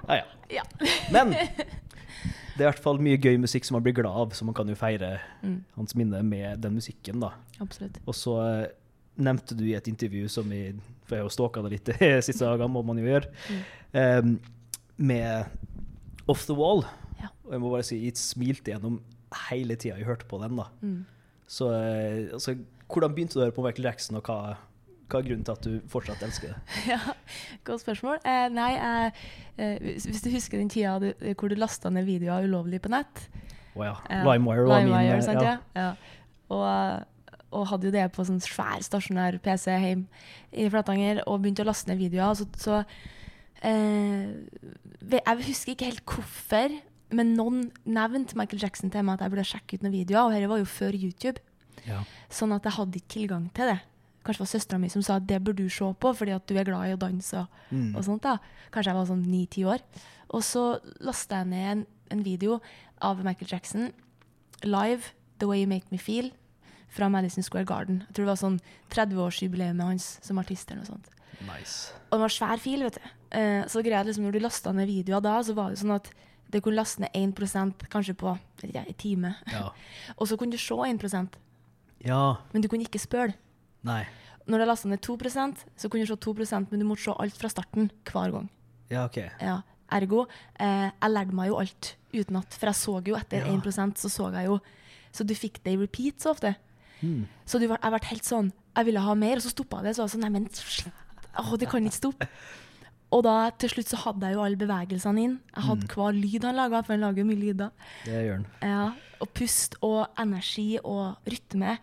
Ja, 0.08 0.14
ja. 0.22 0.24
Ja. 0.48 0.62
Men 1.12 1.34
det 2.56 2.62
er 2.62 2.64
i 2.64 2.70
hvert 2.70 2.80
fall 2.80 2.96
mye 3.04 3.18
gøy 3.20 3.36
musikk 3.42 3.66
som 3.68 3.76
man 3.76 3.84
blir 3.84 3.92
glad 3.98 4.16
av, 4.16 4.32
så 4.32 4.46
man 4.48 4.54
kan 4.56 4.66
jo 4.68 4.74
feire 4.74 5.18
Mm. 5.42 5.58
hans 5.76 5.94
minne 5.94 6.22
med 6.24 6.62
den 6.64 6.72
musikken, 6.80 7.20
da. 7.20 7.34
Absolutt. 7.60 8.00
Og 8.06 8.14
så 8.16 8.38
eh, 8.62 8.66
nevnte 9.20 9.54
du 9.54 9.64
i 9.68 9.74
et 9.76 9.86
intervju 9.92 10.28
som 10.28 10.48
vi 10.48 10.72
For 11.06 11.16
jeg 11.16 11.24
har 11.24 11.30
jo 11.30 11.34
stalka 11.36 11.62
det 11.64 11.74
litt 11.76 11.90
de 11.90 12.12
siste 12.26 12.44
dagene, 12.44 12.70
må 12.72 12.82
man 12.86 13.00
jo 13.00 13.08
gjøre. 13.08 13.30
um, 13.94 14.36
med 14.96 15.44
Off 16.26 16.46
the 16.46 16.56
Wall. 16.56 16.84
Ja. 17.20 17.30
Og 17.46 17.54
jeg 17.54 17.62
må 17.62 17.72
bare 17.72 17.86
si, 17.86 18.00
jeg 18.04 18.18
smilte 18.20 18.72
gjennom 18.72 19.00
hele 19.48 19.76
tida 19.78 19.98
jeg 19.98 20.08
hørte 20.08 20.28
på 20.28 20.40
den. 20.42 20.56
da. 20.58 20.70
Mm. 20.80 21.04
Så 21.46 21.70
eh, 21.74 22.32
altså, 22.32 22.56
hvordan 22.90 23.14
begynte 23.14 23.36
du 23.36 23.42
å 23.42 23.46
høre 23.46 23.54
på 23.54 23.64
Michael 23.64 23.90
Jackson, 23.90 24.18
og 24.18 24.26
hva, 24.26 24.56
hva 25.06 25.20
er 25.20 25.28
grunnen 25.28 25.46
til 25.46 25.54
at 25.54 25.66
du 25.66 25.90
fortsatt 25.90 26.22
elsker 26.26 26.54
det? 26.54 26.60
Ja, 26.92 27.00
Godt 27.66 27.84
spørsmål. 27.84 28.20
Eh, 28.26 28.46
nei, 28.54 28.70
eh, 28.74 29.26
eh, 29.58 29.90
hvis, 29.98 30.22
du 30.24 30.30
husker 30.34 30.60
den 30.62 30.72
tida 30.72 30.96
du, 31.02 31.10
hvor 31.34 31.52
du 31.52 31.58
lasta 31.58 31.92
ned 31.92 32.08
videoer 32.08 32.46
ulovlig 32.46 32.82
på 32.84 32.92
nett 32.94 33.26
Å 33.76 33.78
oh, 33.78 33.84
Ja. 33.86 33.96
LimeWire 34.26 34.66
var 34.70 34.86
min 34.86 34.96
eh, 35.02 35.20
sant, 35.24 35.42
ja. 35.44 35.58
ja. 35.76 35.90
Og, 36.54 36.66
og 37.56 37.66
hadde 37.72 37.88
jo 37.88 37.94
det 37.94 38.04
på 38.14 38.24
sånn 38.28 38.40
svær 38.44 38.82
stasjonær 38.84 39.38
PC 39.44 39.72
hjemme 39.72 40.06
i 40.52 40.68
Flatanger 40.72 41.22
og 41.26 41.40
begynte 41.42 41.64
å 41.64 41.68
laste 41.70 41.88
ned 41.90 41.98
videoer. 42.04 42.36
Så, 42.38 42.46
så 42.60 42.82
eh, 43.62 44.30
Jeg 45.10 45.46
husker 45.48 45.72
ikke 45.74 45.88
helt 45.90 46.04
hvorfor, 46.06 46.76
men 47.16 47.34
noen 47.38 47.68
nevnte 47.86 48.36
Michael 48.38 48.62
Jackson 48.62 48.90
til 48.92 49.04
meg 49.06 49.16
at 49.18 49.26
jeg 49.26 49.34
burde 49.34 49.46
sjekke 49.48 49.78
ut 49.78 49.84
noen 49.86 49.94
videoer. 49.94 50.26
Og 50.28 50.34
dette 50.36 50.50
var 50.52 50.62
jo 50.62 50.68
før 50.70 50.96
YouTube, 50.98 51.42
Ja. 51.86 52.00
sånn 52.30 52.52
at 52.56 52.64
jeg 52.66 52.72
hadde 52.78 52.98
ikke 52.98 53.14
tilgang 53.14 53.50
til 53.54 53.72
det. 53.72 53.80
Kanskje 54.26 54.40
det 54.42 54.46
var 54.46 54.58
søstera 54.58 54.80
mi 54.82 54.88
som 54.90 55.02
sa 55.06 55.16
at 55.20 55.26
det 55.28 55.38
burde 55.44 55.62
du 55.62 55.68
se 55.70 55.84
på, 55.94 56.10
fordi 56.18 56.32
at 56.34 56.46
du 56.50 56.56
er 56.58 56.64
glad 56.66 56.88
i 56.90 56.94
å 56.96 56.98
danse. 56.98 57.34
og 57.38 57.48
Mm. 57.70 57.94
og 57.96 58.04
sånt 58.04 58.22
da. 58.22 58.38
Kanskje 58.72 58.90
jeg 58.90 58.94
var 58.96 59.06
sånn 59.06 59.26
ni-ti 59.26 59.62
år. 59.64 59.78
Og 60.30 60.42
så 60.42 60.80
lasta 61.00 61.36
jeg 61.44 61.46
ned 61.46 61.70
en, 61.70 61.86
en 62.10 62.22
video 62.24 62.60
av 63.00 63.22
Michael 63.24 63.48
Jackson 63.48 63.92
live, 64.64 65.12
The 65.38 65.46
Way 65.46 65.60
You 65.60 65.68
Make 65.68 65.86
Me 65.92 65.98
Feel, 65.98 66.32
fra 66.96 67.10
Madison 67.12 67.44
Square 67.44 67.68
Garden. 67.68 68.00
Jeg 68.08 68.16
tror 68.16 68.26
det 68.26 68.32
var 68.32 68.40
sånn 68.40 68.58
30-årsjubileet 68.94 69.82
hans 69.84 70.16
som 70.24 70.40
artist 70.42 70.70
eller 70.70 70.84
noe 70.84 70.94
sånt. 70.94 71.12
Nice. 71.44 71.92
Og 72.08 72.16
det 72.16 72.24
var 72.24 72.32
svær 72.32 72.62
fil, 72.62 72.84
vet 72.86 72.96
du. 72.96 73.08
Eh, 73.36 73.64
så 73.68 73.82
greia 73.84 74.04
liksom, 74.06 74.24
når 74.26 74.36
du 74.36 74.44
lasta 74.44 74.72
ned 74.72 74.88
videoer 74.88 75.24
da, 75.24 75.36
så 75.44 75.56
var 75.56 75.72
det 75.72 75.82
sånn 75.82 75.96
at 75.96 76.08
det 76.52 76.62
kunne 76.62 76.78
laste 76.78 77.02
ned 77.02 77.12
1% 77.18 77.88
kanskje 77.92 78.14
på 78.18 78.32
ja, 78.70 78.84
en 78.84 78.98
time. 79.00 79.34
Ja. 79.52 79.68
Og 80.18 80.30
så 80.30 80.38
kunne 80.38 80.54
du 80.54 80.62
se 80.62 80.76
1% 80.76 81.40
ja. 82.06 82.20
men 82.52 82.62
du 82.62 82.68
kunne 82.70 82.86
ikke 82.86 83.02
spøle. 83.02 83.34
Nei. 83.86 84.04
Når 84.46 84.62
det 84.62 84.68
lasta 84.70 84.90
ned 84.90 85.02
2% 85.02 85.64
så 85.74 85.90
kunne 85.90 86.06
du 86.06 86.12
se 86.12 86.18
2% 86.22 86.70
men 86.70 86.82
du 86.82 86.86
måtte 86.86 87.06
se 87.08 87.14
alt 87.18 87.38
fra 87.38 87.50
starten 87.50 87.90
hver 88.06 88.34
gang. 88.34 88.50
Ja, 88.92 89.08
OK. 89.08 89.18
Ja, 89.42 89.60
ergo, 89.92 90.26
eh, 90.62 90.90
jeg 90.92 91.12
lærte 91.12 91.34
meg 91.34 91.50
jo 91.50 91.58
alt 91.58 91.96
utenat. 92.14 92.54
For 92.54 92.70
jeg 92.70 92.78
så 92.78 93.00
jo 93.10 93.18
etter 93.18 93.42
Ja. 93.42 93.50
1 93.50 93.98
så 93.98 94.08
så 94.08 94.30
jeg 94.32 94.46
jo 94.46 94.60
Så 95.12 95.24
du 95.24 95.32
fikk 95.34 95.62
det 95.64 95.72
i 95.72 95.76
repeat 95.80 96.20
så 96.20 96.30
ofte. 96.34 96.56
Mm. 97.02 97.24
Så 97.48 97.60
du 97.60 97.66
var, 97.70 97.80
jeg 97.82 97.92
ble 97.92 98.08
helt 98.08 98.24
sånn 98.24 98.46
Jeg 98.76 98.86
ville 98.88 99.00
ha 99.04 99.14
mer, 99.18 99.36
og 99.36 99.44
så 99.44 99.50
stoppa 99.52 99.82
det. 99.84 99.92
Så 99.96 100.02
var 100.02 100.08
jeg 100.08 100.14
sånn 100.14 100.24
Nei, 100.24 100.30
men 100.32 100.46
shit, 100.52 101.02
å, 101.36 101.58
det 101.60 101.68
kan 101.70 101.84
ikke 101.84 101.98
stoppe. 102.00 102.28
Og 103.14 103.22
da 103.22 103.34
til 103.54 103.70
slutt 103.70 103.92
så 103.92 103.98
hadde 104.02 104.26
jeg 104.28 104.36
jo 104.36 104.42
alle 104.42 104.58
bevegelsene 104.58 105.22
inn. 105.22 105.36
Jeg 105.52 105.66
hadde 105.68 105.90
hver 105.92 106.16
lyd 106.16 106.46
han 106.48 106.58
laga, 106.58 106.80
for 106.82 106.96
han 106.96 107.04
lager 107.04 107.28
mye 107.28 107.38
lyder. 107.38 107.92
Det 108.04 108.24
gjør 108.24 108.40
han. 108.40 108.48
Ja, 108.66 108.86
og 109.22 109.30
pust 109.36 109.76
og 109.86 110.00
energi 110.20 110.66
og 110.82 111.30
rytme. 111.30 111.76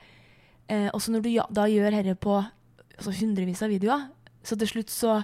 Eh, 0.67 0.89
og 0.91 0.99
så 1.03 1.13
når 1.13 1.23
du 1.23 1.31
ja, 1.31 1.45
da 1.53 1.67
gjør 1.71 1.95
dette 1.95 2.17
på 2.19 2.35
altså, 2.41 3.13
hundrevis 3.21 3.63
av 3.63 3.71
videoer, 3.71 4.09
så 4.43 4.57
til 4.59 4.69
slutt 4.69 4.91
så, 4.91 5.21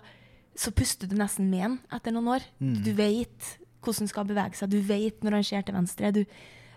så 0.56 0.72
puster 0.76 1.12
du 1.12 1.18
nesten 1.20 1.50
med 1.52 1.66
han 1.66 1.78
etter 1.96 2.16
noen 2.16 2.32
år. 2.38 2.48
Mm. 2.64 2.78
Du 2.86 2.94
vet 2.96 3.52
hvordan 3.84 4.06
han 4.06 4.12
skal 4.12 4.30
bevege 4.30 4.60
seg. 4.60 4.72
Du 4.72 4.80
vet 4.84 5.24
når 5.24 5.40
han 5.40 5.48
ser 5.52 5.68
til 5.68 5.76
venstre. 5.76 6.14
Du, 6.16 6.24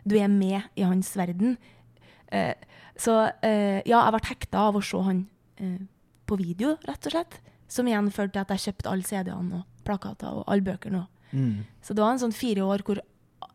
du 0.02 0.19
er 0.19 0.31
med 0.31 0.66
i 0.78 0.87
hans 0.87 1.14
verden. 1.19 1.57
Eh, 2.35 2.54
så 3.00 3.16
eh, 3.44 3.80
ja, 3.88 4.02
jeg 4.02 4.14
ble 4.14 4.22
hekta 4.28 4.66
av 4.68 4.78
å 4.78 4.84
se 4.84 5.00
han 5.06 5.25
eh, 5.62 5.80
på 6.28 6.38
video, 6.40 6.76
rett 6.88 7.08
og 7.08 7.16
slett. 7.16 7.38
Som 7.72 7.88
igjen 7.88 8.11
førte 8.12 8.37
til 8.37 8.44
at 8.44 8.52
jeg 8.52 8.64
kjøpte 8.66 8.90
alle 8.92 9.08
CD-ene 9.08 9.62
og 9.62 9.84
plakater 9.87 10.42
og 10.42 10.44
alle 10.46 10.66
bøkene. 10.66 11.06
Mm. 11.32 11.64
så 11.80 11.94
det 11.96 12.02
var 12.04 12.12
en 12.12 12.20
sånn 12.20 12.34
fire 12.37 12.61
år 12.68 12.82
hvor 12.84 12.99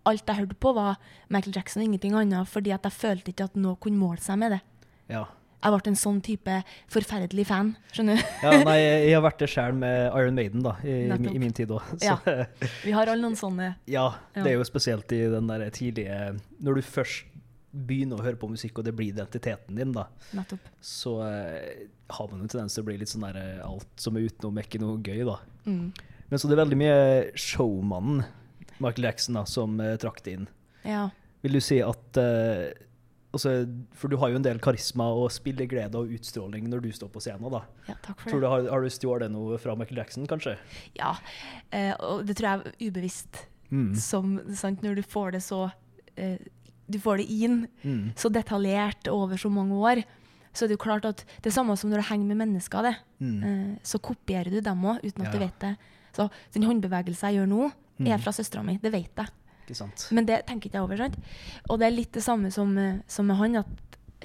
alt 0.10 0.24
jeg 0.26 0.40
hørte 0.40 0.56
på, 0.58 0.72
var 0.74 0.96
Michael 1.30 1.54
Jackson 1.54 1.84
og 1.84 1.86
ingenting 1.86 2.16
annet, 2.18 2.50
fordi 2.50 2.72
at 2.74 2.88
jeg 2.88 2.96
følte 2.96 3.30
ikke 3.30 3.46
at 3.52 3.60
noe 3.60 3.78
kunne 3.78 4.02
måle 4.02 4.24
seg 4.24 4.40
med 4.42 4.56
det. 4.56 4.62
Ja. 5.12 5.28
Jeg 5.58 5.74
ble 5.74 5.92
en 5.92 5.98
sånn 6.00 6.20
type 6.26 6.56
forferdelig 6.94 7.48
fan, 7.50 7.72
skjønner 7.94 8.20
du. 8.20 8.26
ja. 8.46 8.52
Nei, 8.66 8.76
jeg 8.82 9.16
har 9.16 9.24
vært 9.26 9.42
det 9.42 9.50
sjøl 9.52 9.78
med 9.78 9.98
Iron 10.10 10.38
Maiden 10.38 10.66
da, 10.66 10.76
i, 10.86 10.98
i 11.10 11.42
min 11.42 11.56
tid 11.58 11.74
òg. 11.76 11.96
Ja. 12.02 12.18
Vi 12.86 12.94
har 12.96 13.10
alle 13.10 13.22
noen 13.24 13.38
sånne. 13.40 13.72
Ja. 13.90 14.10
det 14.38 14.46
er 14.54 14.60
jo 14.60 14.68
spesielt 14.68 15.12
i 15.18 15.24
den 15.34 15.50
der 15.50 15.66
tidlige 15.74 16.38
Når 16.64 16.80
du 16.80 16.86
først 16.86 17.37
begynner 17.78 18.18
å 18.20 18.26
høre 18.26 18.40
på 18.42 18.50
musikk, 18.50 18.80
og 18.80 18.88
det 18.88 18.94
blir 18.98 19.12
identiteten 19.14 19.78
din, 19.78 19.92
da, 19.96 20.08
Nettopp. 20.38 20.66
så 20.82 21.14
eh, 21.28 21.86
har 22.18 22.32
man 22.32 22.42
en 22.42 22.50
tendens 22.50 22.74
til 22.78 22.84
å 22.84 22.88
bli 22.90 22.98
litt 22.98 23.12
sånn 23.12 23.26
der 23.28 23.38
eh, 23.42 23.62
Alt 23.68 24.02
som 24.02 24.18
er 24.18 24.26
utenom, 24.28 24.58
er 24.58 24.66
ikke 24.68 24.82
noe 24.82 24.98
gøy, 25.04 25.22
da. 25.28 25.38
Mm. 25.68 25.92
Men 26.28 26.42
så 26.42 26.50
det 26.50 26.58
er 26.58 26.64
veldig 26.64 26.80
mye 26.82 26.98
showmannen 27.40 28.26
Michael 28.84 29.08
Jackson 29.10 29.38
da, 29.40 29.46
som 29.50 29.80
eh, 29.84 29.96
trakk 30.02 30.20
det 30.26 30.36
inn. 30.40 30.50
Ja. 30.88 31.08
Vil 31.46 31.58
du 31.58 31.62
si 31.64 31.78
at 31.86 32.18
eh, 32.22 32.74
altså, 33.36 33.54
For 33.98 34.12
du 34.12 34.18
har 34.22 34.32
jo 34.34 34.40
en 34.40 34.46
del 34.46 34.60
karisma 34.64 35.08
og 35.14 35.30
spilleglede 35.34 36.00
og 36.00 36.12
utstråling 36.18 36.68
når 36.72 36.84
du 36.86 36.90
står 36.96 37.12
på 37.14 37.22
scenen. 37.24 37.48
da. 37.54 37.64
Ja, 37.88 37.96
takk 38.06 38.22
for 38.24 38.32
Tror 38.32 38.42
det. 38.42 38.46
du, 38.46 38.50
har, 38.52 38.68
har 38.74 38.86
du 38.86 38.90
stjålet 38.94 39.34
noe 39.34 39.60
fra 39.62 39.76
Michael 39.80 40.02
Jackson, 40.02 40.28
kanskje? 40.30 40.58
Ja, 41.00 41.16
eh, 41.72 41.94
og 42.02 42.26
det 42.28 42.38
tror 42.40 42.50
jeg 42.50 42.60
er 42.74 42.90
ubevisst. 42.90 43.44
Mm. 43.70 43.92
Som, 44.00 44.38
sant, 44.56 44.84
når 44.86 45.02
du 45.02 45.04
får 45.04 45.34
det 45.36 45.42
så 45.44 45.66
eh, 46.16 46.38
Du 46.90 47.00
får 47.00 47.18
det 47.18 47.30
inn 47.30 47.68
Mm. 47.84 48.14
så 48.16 48.30
detaljert 48.32 49.08
over 49.12 49.36
så 49.38 49.50
mange 49.52 49.74
år, 49.76 50.04
så 50.54 50.64
er 50.66 50.68
det 50.70 50.78
jo 50.80 50.84
klart 50.84 51.06
at 51.06 51.26
det 51.42 51.48
er 51.52 51.56
samme 51.56 51.76
som 51.78 51.90
når 51.92 51.98
du 52.02 52.08
henger 52.10 52.26
med 52.26 52.38
mennesker. 52.48 52.82
det. 52.82 52.96
Mm. 53.22 53.44
Uh, 53.44 53.78
så 53.84 54.00
kopierer 54.00 54.50
du 54.52 54.62
dem 54.62 54.82
òg, 54.86 55.00
uten 55.04 55.26
at 55.26 55.32
du 55.34 55.38
vet 55.40 55.60
det. 55.60 55.78
Så 56.14 56.30
den 56.54 56.64
håndbevegelsen 56.64 57.30
jeg 57.30 57.36
gjør 57.42 57.48
nå, 57.48 57.72
er 58.00 58.18
Mm. 58.18 58.22
fra 58.22 58.32
søstera 58.32 58.64
mi. 58.64 58.78
Det 58.82 58.92
vet 58.92 59.12
jeg. 59.16 59.28
Men 60.12 60.26
det 60.26 60.46
tenker 60.48 60.70
ikke 60.70 60.74
jeg 60.80 60.82
over. 60.84 60.98
sant? 60.98 61.16
Og 61.70 61.80
det 61.80 61.88
er 61.88 61.92
litt 61.92 62.12
det 62.14 62.24
samme 62.24 62.52
som, 62.52 62.78
eh, 62.78 63.00
som 63.08 63.26
med 63.28 63.36
han, 63.38 63.56
at 63.58 63.68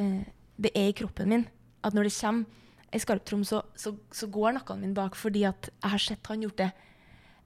uh, 0.01 0.25
det 0.61 0.71
er 0.75 0.89
i 0.89 0.93
kroppen 0.93 1.27
min. 1.29 1.47
At 1.83 1.93
når 1.95 2.05
det 2.05 2.13
kommer 2.21 2.45
ei 2.93 2.99
skarptrom, 2.99 3.43
så, 3.45 3.63
så, 3.75 3.97
så 4.13 4.27
går 4.31 4.53
nakken 4.55 4.81
min 4.81 4.95
bak 4.95 5.15
fordi 5.17 5.45
at 5.49 5.69
jeg 5.83 5.91
har 5.91 5.99
sett 5.99 6.27
han 6.29 6.43
gjort 6.43 6.57
det. 6.57 6.73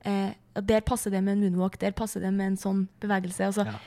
Uh, 0.07 0.33
der 0.61 0.81
passer 0.81 1.11
det 1.11 1.23
med 1.25 1.33
en 1.39 1.41
moonwalk, 1.41 1.79
der 1.79 1.91
passer 1.93 2.21
det 2.21 2.33
med 2.35 2.47
en 2.53 2.57
sånn 2.57 2.89
bevegelse. 3.01 3.47
Altså, 3.47 3.65
Ja. 3.67 3.79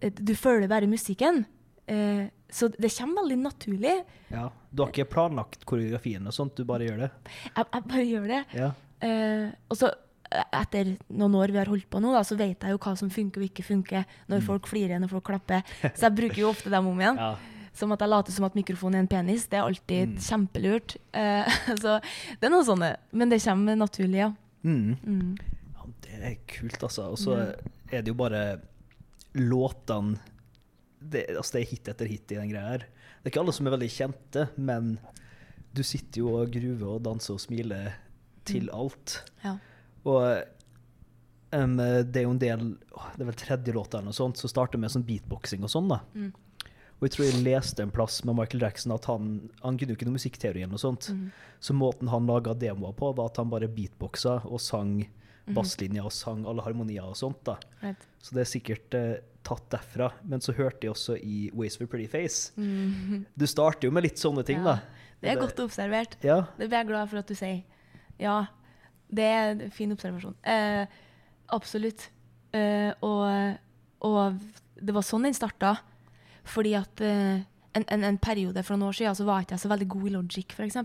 Eh, 0.00 0.10
Du 0.10 0.34
føler 0.34 0.68
bare 0.68 0.86
musikken. 0.90 1.44
Eh, 1.86 2.26
så 2.50 2.68
det 2.78 2.92
kommer 2.98 3.22
veldig 3.22 3.38
naturlig. 3.42 3.94
Ja. 4.30 4.48
Du 4.72 4.82
har 4.82 4.90
ikke 4.92 5.08
planlagt 5.10 5.64
koreografien 5.66 6.26
og 6.26 6.32
sånt, 6.34 6.54
du 6.56 6.64
bare 6.64 6.86
gjør 6.86 6.98
det? 7.06 7.10
Jeg, 7.56 7.64
jeg 7.72 7.82
bare 7.90 8.04
gjør 8.06 8.26
det. 8.30 8.42
Ja. 8.54 8.70
Eh, 9.06 9.48
og 9.70 9.76
så 9.80 9.90
eh, 10.30 10.44
etter 10.60 10.92
noen 11.10 11.34
år 11.38 11.52
vi 11.54 11.58
har 11.58 11.70
holdt 11.70 11.88
på 11.90 12.00
nå, 12.02 12.12
da, 12.14 12.22
så 12.26 12.36
vet 12.38 12.62
jeg 12.62 12.70
jo 12.74 12.78
hva 12.82 12.94
som 12.98 13.10
funker 13.10 13.42
og 13.42 13.48
ikke 13.50 13.64
funker. 13.66 14.04
Når 14.30 14.44
folk 14.46 14.66
flirer, 14.70 14.98
når 15.02 15.10
folk 15.14 15.26
klapper. 15.30 15.62
Så 15.96 16.06
jeg 16.08 16.16
bruker 16.18 16.40
jo 16.44 16.50
ofte 16.52 16.70
dem 16.72 16.86
om 16.92 17.00
igjen. 17.02 17.18
ja. 17.22 17.34
Som 17.76 17.92
at 17.92 18.00
jeg 18.00 18.08
later 18.08 18.32
som 18.32 18.46
at 18.46 18.54
mikrofonen 18.56 18.96
er 18.96 19.02
en 19.04 19.08
penis. 19.10 19.42
Det 19.52 19.58
er 19.58 19.66
alltid 19.66 20.14
Mm. 20.14 20.20
kjempelurt. 20.24 20.94
Eh, 21.12 21.58
så 21.82 21.98
det 22.40 22.46
er 22.48 22.52
noe 22.54 22.64
sånt. 22.64 22.86
Men 23.12 23.28
det 23.28 23.42
kommer 23.44 23.76
naturlig, 23.76 24.22
ja. 24.22 24.30
Mm. 24.64 24.94
Mm. 25.04 25.34
ja. 25.76 25.90
Det 26.06 26.14
er 26.30 26.38
kult, 26.48 26.78
altså. 26.82 27.10
Og 27.12 27.18
så 27.20 27.36
Ja. 27.36 27.50
er 27.92 28.00
det 28.06 28.08
jo 28.08 28.14
bare 28.16 28.60
låtene 29.38 30.18
det, 31.00 31.26
altså 31.36 31.56
det 31.56 31.62
er 31.62 31.70
hit 31.70 31.88
etter 31.92 32.08
hit 32.10 32.32
i 32.32 32.38
den 32.38 32.50
greia 32.50 32.72
her. 32.72 32.86
Det 32.86 33.28
er 33.28 33.34
ikke 33.34 33.42
alle 33.44 33.54
som 33.54 33.68
er 33.68 33.74
veldig 33.76 33.92
kjente, 33.92 34.46
men 34.56 34.96
du 35.76 35.82
sitter 35.84 36.22
jo 36.22 36.32
og 36.40 36.52
gruver 36.54 36.96
og 36.96 37.04
danser 37.04 37.36
og 37.36 37.42
smiler 37.42 37.94
til 38.48 38.70
alt. 38.74 39.18
Ja. 39.44 39.56
Og 40.06 40.22
um, 41.52 41.76
det 41.76 42.20
er 42.20 42.24
jo 42.24 42.32
en 42.32 42.42
del 42.42 42.60
Det 42.78 43.22
er 43.24 43.28
vel 43.28 43.38
tredje 43.38 43.74
låta 43.74 43.98
eller 43.98 44.12
noe 44.12 44.16
sånt 44.16 44.38
som 44.38 44.50
starter 44.50 44.80
med 44.80 44.94
sånn 44.94 45.06
beatboxing 45.06 45.66
og 45.66 45.72
sånn, 45.72 45.90
da. 45.92 46.00
Mm. 46.14 46.32
Og 46.96 47.04
jeg 47.04 47.12
tror 47.12 47.26
jeg 47.26 47.42
leste 47.44 47.84
en 47.84 47.92
plass 47.92 48.22
med 48.24 48.38
Michael 48.38 48.62
Jackson 48.64 48.94
at 48.94 49.04
han, 49.10 49.34
han 49.60 49.76
kunne 49.76 49.92
jo 49.92 49.98
ikke 49.98 50.06
noe 50.08 50.16
musikkteori 50.16 50.62
eller 50.62 50.78
noe 50.78 50.80
sånt. 50.80 51.10
Mm. 51.12 51.26
Så 51.60 51.76
måten 51.76 52.08
han 52.08 52.28
laga 52.30 52.54
demoer 52.56 52.94
på, 52.96 53.10
var 53.18 53.28
at 53.28 53.40
han 53.42 53.52
bare 53.52 53.68
beatboxa 53.68 54.38
og 54.48 54.62
sang. 54.64 55.02
Basslinjer 55.54 56.06
og 56.06 56.12
sang 56.14 56.44
alle 56.48 56.64
harmonier 56.66 57.06
og 57.06 57.16
sånt. 57.18 57.42
da. 57.46 57.56
Right. 57.82 58.06
Så 58.22 58.34
det 58.34 58.42
er 58.42 58.50
sikkert 58.50 58.96
eh, 58.98 59.14
tatt 59.46 59.68
derfra. 59.70 60.10
Men 60.26 60.42
så 60.42 60.54
hørte 60.56 60.86
jeg 60.88 60.94
også 60.94 61.16
i 61.22 61.46
Ways 61.54 61.78
for 61.78 61.90
Pretty 61.90 62.08
Face. 62.10 62.52
Mm. 62.58 63.24
Du 63.38 63.46
starter 63.46 63.88
jo 63.88 63.94
med 63.94 64.06
litt 64.08 64.22
sånne 64.22 64.44
ting, 64.46 64.62
Ja, 64.64 64.76
da. 64.76 65.02
Det 65.22 65.30
er 65.32 65.40
godt 65.40 65.60
observert. 65.64 66.18
Ja. 66.22 66.42
Det 66.58 66.68
blir 66.68 66.76
jeg 66.82 66.88
glad 66.90 67.08
for 67.10 67.22
at 67.22 67.30
du 67.30 67.34
sier. 67.38 67.62
Ja, 68.20 68.36
det 69.08 69.24
er 69.24 69.54
en 69.54 69.72
fin 69.74 69.92
observasjon. 69.94 70.36
Eh, 70.44 70.84
absolutt. 71.56 72.10
Eh, 72.56 72.92
og, 73.06 73.56
og 74.06 74.40
det 74.76 74.94
var 74.94 75.06
sånn 75.06 75.24
den 75.28 75.36
starta. 75.36 75.76
Fordi 76.46 76.74
at 76.78 77.02
eh, 77.02 77.46
en, 77.76 77.84
en, 77.92 78.04
en 78.08 78.18
periode 78.22 78.62
for 78.64 78.76
noen 78.76 78.88
år 78.90 78.96
siden 78.98 79.16
så 79.18 79.26
var 79.28 79.44
ikke 79.44 79.54
jeg 79.56 79.62
så 79.64 79.70
veldig 79.72 79.88
god 79.92 80.06
i 80.08 80.14
logic, 80.14 80.54
f.eks. 80.56 80.78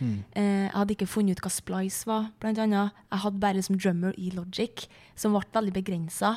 Mm. 0.00 0.18
Eh, 0.36 0.42
jeg 0.66 0.74
hadde 0.74 0.94
ikke 0.96 1.08
funnet 1.10 1.38
ut 1.38 1.44
hva 1.46 1.52
splice 1.54 2.04
var, 2.10 2.28
blant 2.42 2.60
annet. 2.62 2.92
Jeg 3.10 3.22
hadde 3.24 3.40
bare 3.46 3.62
som 3.64 3.78
drummer 3.80 4.14
i 4.20 4.30
logic, 4.36 4.86
som 5.16 5.32
ble 5.36 5.42
veldig 5.56 5.74
begrensa. 5.78 6.34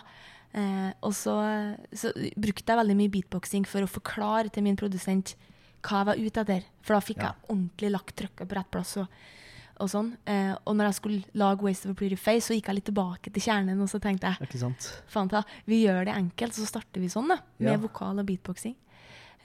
Eh, 0.57 0.91
og 1.03 1.13
så, 1.13 1.35
så 1.93 2.13
brukte 2.39 2.71
jeg 2.71 2.79
veldig 2.79 2.95
mye 3.01 3.11
beatboxing 3.13 3.67
for 3.67 3.83
å 3.83 3.89
forklare 3.91 4.49
til 4.53 4.63
min 4.65 4.79
produsent 4.79 5.35
hva 5.85 5.99
jeg 6.01 6.07
var 6.09 6.17
ute 6.23 6.41
etter. 6.45 6.63
For 6.81 6.95
da 6.97 7.03
fikk 7.03 7.19
Ja. 7.21 7.33
jeg 7.33 7.51
ordentlig 7.53 7.91
lagt 7.93 8.15
trykket 8.19 8.47
på 8.49 8.55
rett 8.57 8.71
plass. 8.73 8.95
Og, 9.03 9.19
og 9.83 9.91
sånn. 9.91 10.07
Eh, 10.25 10.55
og 10.65 10.73
når 10.79 10.87
jeg 10.89 10.97
skulle 10.97 11.37
lage 11.37 11.61
Waste 11.67 11.85
of 11.85 11.93
a 11.93 11.99
Pretty 11.99 12.17
Face, 12.17 12.47
så 12.47 12.55
gikk 12.57 12.71
jeg 12.71 12.79
litt 12.79 12.87
tilbake 12.89 13.29
til 13.35 13.43
kjernen 13.45 13.83
og 13.83 13.91
så 13.91 13.99
tenkte 14.01 14.31
jeg 14.33 15.43
vi 15.69 15.83
gjør 15.85 16.07
det 16.09 16.15
enkelt, 16.17 16.55
så 16.57 16.65
starter 16.65 17.03
vi 17.03 17.11
sånn, 17.13 17.27
da. 17.29 17.37
Med 17.59 17.75
Ja. 17.75 17.77
vokal 17.77 18.17
og 18.19 18.25
beatboxing. 18.25 18.75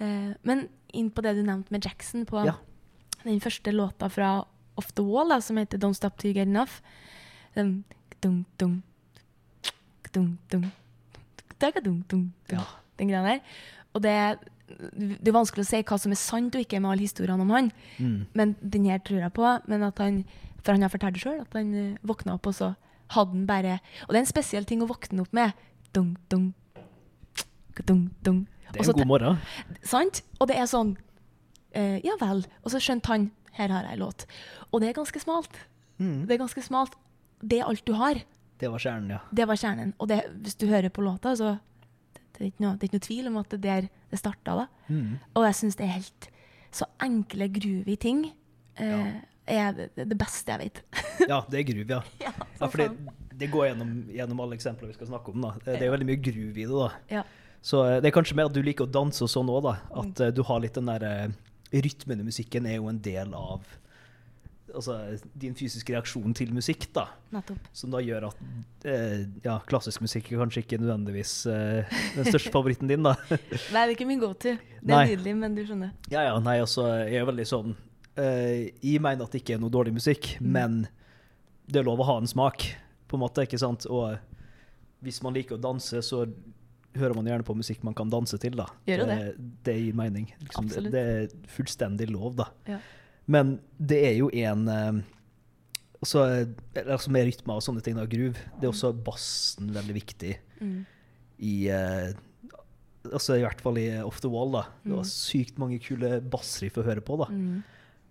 Eh, 0.00 0.32
men 0.42 0.68
inn 0.92 1.11
på 1.11 1.22
det 1.25 1.34
du 1.37 1.42
nevnte 1.42 1.72
med 1.72 1.84
Jackson, 1.84 2.26
på 2.26 2.44
Ja. 2.46 2.54
den 3.25 3.40
første 3.40 3.72
låta 3.72 4.08
fra 4.11 4.44
Off 4.76 4.92
The 4.92 5.02
Wall, 5.02 5.28
da, 5.28 5.40
som 5.40 5.56
heter 5.56 5.78
Don't 5.78 5.94
Stop 5.94 6.18
Till 6.18 6.30
You 6.30 6.34
Get 6.34 6.49
Enough. 6.49 6.80
Den, 7.54 7.84
dung, 8.22 8.44
dung, 8.58 8.82
dung, 10.12 10.38
dung, 10.49 10.72
dung, 11.84 12.04
dung, 12.08 12.32
Ja. 12.50 12.64
Den 12.99 13.08
greia 13.08 13.22
der. 13.22 13.40
Og 13.94 14.02
det, 14.02 14.38
det 14.68 15.28
er 15.28 15.32
vanskelig 15.37 15.64
å 15.66 15.68
si 15.68 15.82
hva 15.82 15.99
som 15.99 16.12
er 16.12 16.20
sant 16.20 16.54
og 16.54 16.61
ikke 16.64 16.80
med 16.80 16.90
alle 16.90 17.06
historiene 17.06 17.42
om 17.42 17.50
han. 17.50 17.72
Mm. 17.99 18.26
Men 18.34 18.56
den 18.62 18.84
her 18.84 18.99
tror 18.99 19.20
jeg 19.20 19.32
på. 19.32 19.61
Men 19.68 19.82
at 19.82 19.99
han, 19.99 20.25
for 20.62 20.72
han 20.72 20.82
har 20.82 20.92
fortalt 20.92 21.14
det 21.14 21.22
sjøl, 21.22 21.40
at 21.40 21.52
han 21.52 21.75
uh, 21.75 21.96
våkna 22.02 22.34
opp, 22.34 22.46
og 22.46 22.54
så 22.54 22.75
hadde 23.12 23.37
han 23.37 23.46
bare 23.46 23.80
Og 24.06 24.14
det 24.14 24.16
er 24.16 24.25
en 24.25 24.30
spesiell 24.32 24.64
ting 24.64 24.82
å 24.82 24.88
våkne 24.88 25.20
opp 25.22 25.32
med. 25.32 25.52
Dung, 25.92 26.16
dung, 26.30 26.54
dung, 27.87 28.11
dung. 28.25 28.46
Det 28.72 28.82
er 28.82 28.90
en 28.90 28.98
god 29.02 29.10
morgen. 29.10 29.40
Sant? 29.84 30.22
Og 30.40 30.48
det 30.50 30.56
er 30.58 30.68
sånn 30.70 30.96
eh, 31.76 31.98
Ja 32.04 32.16
vel. 32.20 32.44
Og 32.64 32.74
så 32.74 32.80
skjønte 32.82 33.12
han 33.12 33.30
her 33.56 33.68
har 33.68 33.84
jeg 33.84 33.98
en 33.98 34.04
låt. 34.06 34.26
Og 34.72 34.80
det 34.80 34.88
er 34.88 34.96
ganske 34.96 35.20
smalt. 35.20 35.58
Mm. 36.00 36.24
Det 36.28 36.36
er 36.36 36.40
ganske 36.40 36.62
smalt. 36.64 36.96
Det 37.42 37.58
er 37.60 37.68
alt 37.68 37.84
du 37.84 37.92
har. 37.98 38.22
Det 38.62 38.70
var 38.70 38.80
kjernen, 38.80 39.10
ja. 39.16 39.18
Det 39.34 39.46
var 39.50 39.58
kjernen. 39.60 39.92
Og 40.00 40.08
det, 40.08 40.22
hvis 40.44 40.56
du 40.56 40.68
hører 40.70 40.92
på 40.94 41.04
låta, 41.04 41.34
så 41.36 41.56
det, 42.14 42.38
er 42.38 42.48
ikke 42.48 42.64
noe, 42.64 42.76
det 42.78 42.86
er 42.86 42.88
ikke 42.88 43.00
noe 43.00 43.08
tvil 43.08 43.28
om 43.28 43.40
at 43.42 43.50
det 43.52 43.58
er 43.58 43.66
der 43.66 43.90
det 44.12 44.20
starta. 44.20 44.54
da. 44.62 44.66
Mm. 44.88 45.18
Og 45.34 45.48
jeg 45.48 45.58
syns 45.58 45.76
det 45.80 45.88
er 45.88 45.98
helt 45.98 46.28
så 46.72 46.88
enkle, 47.04 47.50
groovy 47.52 47.98
ting 48.00 48.22
eh, 48.80 49.18
er 49.52 49.74
det, 49.76 50.06
det 50.08 50.16
beste 50.16 50.54
jeg 50.54 50.68
vet. 50.68 50.84
Ja, 51.30 51.42
det 51.50 51.60
er 51.60 51.66
groove, 51.68 51.86
ja. 51.86 52.00
ja, 52.18 52.32
ja 52.32 52.66
for 52.66 52.80
det, 52.80 53.12
det 53.38 53.46
går 53.52 53.68
gjennom, 53.68 53.90
gjennom 54.10 54.40
alle 54.42 54.56
eksempler 54.56 54.88
vi 54.90 54.96
skal 54.96 55.10
snakke 55.10 55.34
om. 55.34 55.44
da. 55.44 55.52
Det 55.66 55.76
er 55.76 55.84
jo 55.86 55.92
veldig 55.92 56.08
mye 56.08 56.22
groove 56.24 56.56
i 56.56 56.64
det. 56.64 56.70
da. 56.72 56.88
Ja. 57.18 57.22
Så 57.62 57.85
eh, 57.87 58.00
det 58.02 58.11
er 58.11 58.16
kanskje 58.16 58.35
mer 58.38 58.49
at 58.50 58.57
du 58.57 58.62
liker 58.64 58.88
å 58.88 58.90
danse 58.90 59.23
og 59.25 59.31
sånn 59.31 59.50
òg, 59.52 59.62
da. 59.69 59.76
At 60.02 60.21
eh, 60.26 60.33
du 60.35 60.42
har 60.49 60.61
litt 60.64 60.75
den 60.78 60.90
der 60.90 61.07
eh, 61.07 61.28
Rytmen 61.73 62.21
i 62.21 62.26
musikken 62.26 62.66
er 62.69 62.76
jo 62.81 62.88
en 62.90 62.99
del 63.00 63.31
av 63.38 63.62
altså, 64.75 64.97
din 65.40 65.54
fysiske 65.57 65.92
reaksjon 65.95 66.35
til 66.37 66.50
musikk, 66.52 66.85
da. 66.97 67.07
Nettopp. 67.33 67.71
Som 67.76 67.92
da 67.95 68.00
gjør 68.04 68.26
at 68.31 68.42
eh, 68.88 69.23
ja, 69.45 69.54
klassisk 69.69 70.02
musikk 70.04 70.28
er 70.33 70.42
kanskje 70.42 70.64
ikke 70.66 70.78
nødvendigvis 70.83 71.33
eh, 71.52 71.95
den 72.19 72.28
største 72.28 72.52
favoritten 72.52 72.90
din, 72.92 73.07
da. 73.07 73.14
Nei, 73.31 73.47
det 73.73 73.87
er 73.87 73.95
ikke 73.95 74.09
min 74.11 74.21
go-to. 74.23 74.52
Det 74.59 74.83
er 74.83 74.92
Nei. 74.92 75.07
nydelig, 75.14 75.35
men 75.45 75.57
du 75.57 75.62
skjønner. 75.69 75.95
Ja, 76.12 76.26
ja, 76.28 76.37
nei, 76.45 76.59
altså, 76.64 76.87
jeg 77.07 77.21
er 77.23 77.28
veldig 77.31 77.47
sånn 77.49 77.73
eh, 78.19 78.69
Jeg 78.83 79.00
mener 79.04 79.25
at 79.28 79.33
det 79.37 79.42
ikke 79.45 79.57
er 79.57 79.62
noe 79.64 79.73
dårlig 79.73 79.95
musikk, 80.00 80.35
Mm. 80.42 80.52
men 80.59 80.78
det 81.73 81.81
er 81.81 81.87
lov 81.88 82.00
å 82.02 82.09
ha 82.11 82.19
en 82.21 82.28
smak, 82.28 82.64
på 83.09 83.16
en 83.16 83.23
måte, 83.23 83.45
ikke 83.47 83.61
sant? 83.61 83.87
Og 83.88 84.19
hvis 85.07 85.23
man 85.25 85.33
liker 85.37 85.57
å 85.57 85.62
danse, 85.62 86.00
så 86.04 86.25
hører 86.96 87.14
man 87.16 87.25
gjerne 87.26 87.44
på 87.46 87.54
musikk 87.56 87.82
man 87.84 87.94
kan 87.94 88.11
danse 88.12 88.38
til, 88.38 88.56
da. 88.58 88.66
Gjør 88.87 89.02
jo 89.02 89.06
det 89.64 89.76
gir 89.78 89.94
mening. 89.94 90.26
Liksom, 90.42 90.68
det, 90.68 90.92
det 90.92 91.02
er 91.02 91.28
fullstendig 91.49 92.11
lov, 92.11 92.37
da. 92.37 92.49
Ja. 92.68 92.78
Men 93.26 93.61
det 93.78 94.00
er 94.11 94.16
jo 94.18 94.28
en 94.34 94.68
eh, 94.68 95.02
også, 96.02 96.25
altså 96.82 97.11
Med 97.14 97.28
rytmer 97.30 97.54
og 97.61 97.62
sånne 97.62 97.82
ting, 97.87 97.94
da, 97.96 98.04
groove, 98.11 98.34
det 98.61 98.66
er 98.66 98.72
også 98.72 98.92
bassen 99.06 99.72
veldig 99.75 99.94
viktig 100.00 100.37
Mm. 100.62 100.84
i 101.42 101.54
eh, 101.75 102.12
altså 103.11 103.34
I 103.34 103.42
hvert 103.42 103.61
fall 103.61 103.78
i 103.80 103.88
Off 104.02 104.20
the 104.22 104.28
Wall. 104.30 104.52
da. 104.52 104.61
Det 104.84 104.92
var 104.92 105.02
Mm. 105.02 105.11
sykt 105.11 105.58
mange 105.58 105.78
kule 105.82 106.20
bassriff 106.20 106.76
å 106.78 106.84
høre 106.87 107.00
på. 107.02 107.16
da. 107.18 107.26
Mm. 107.32 107.62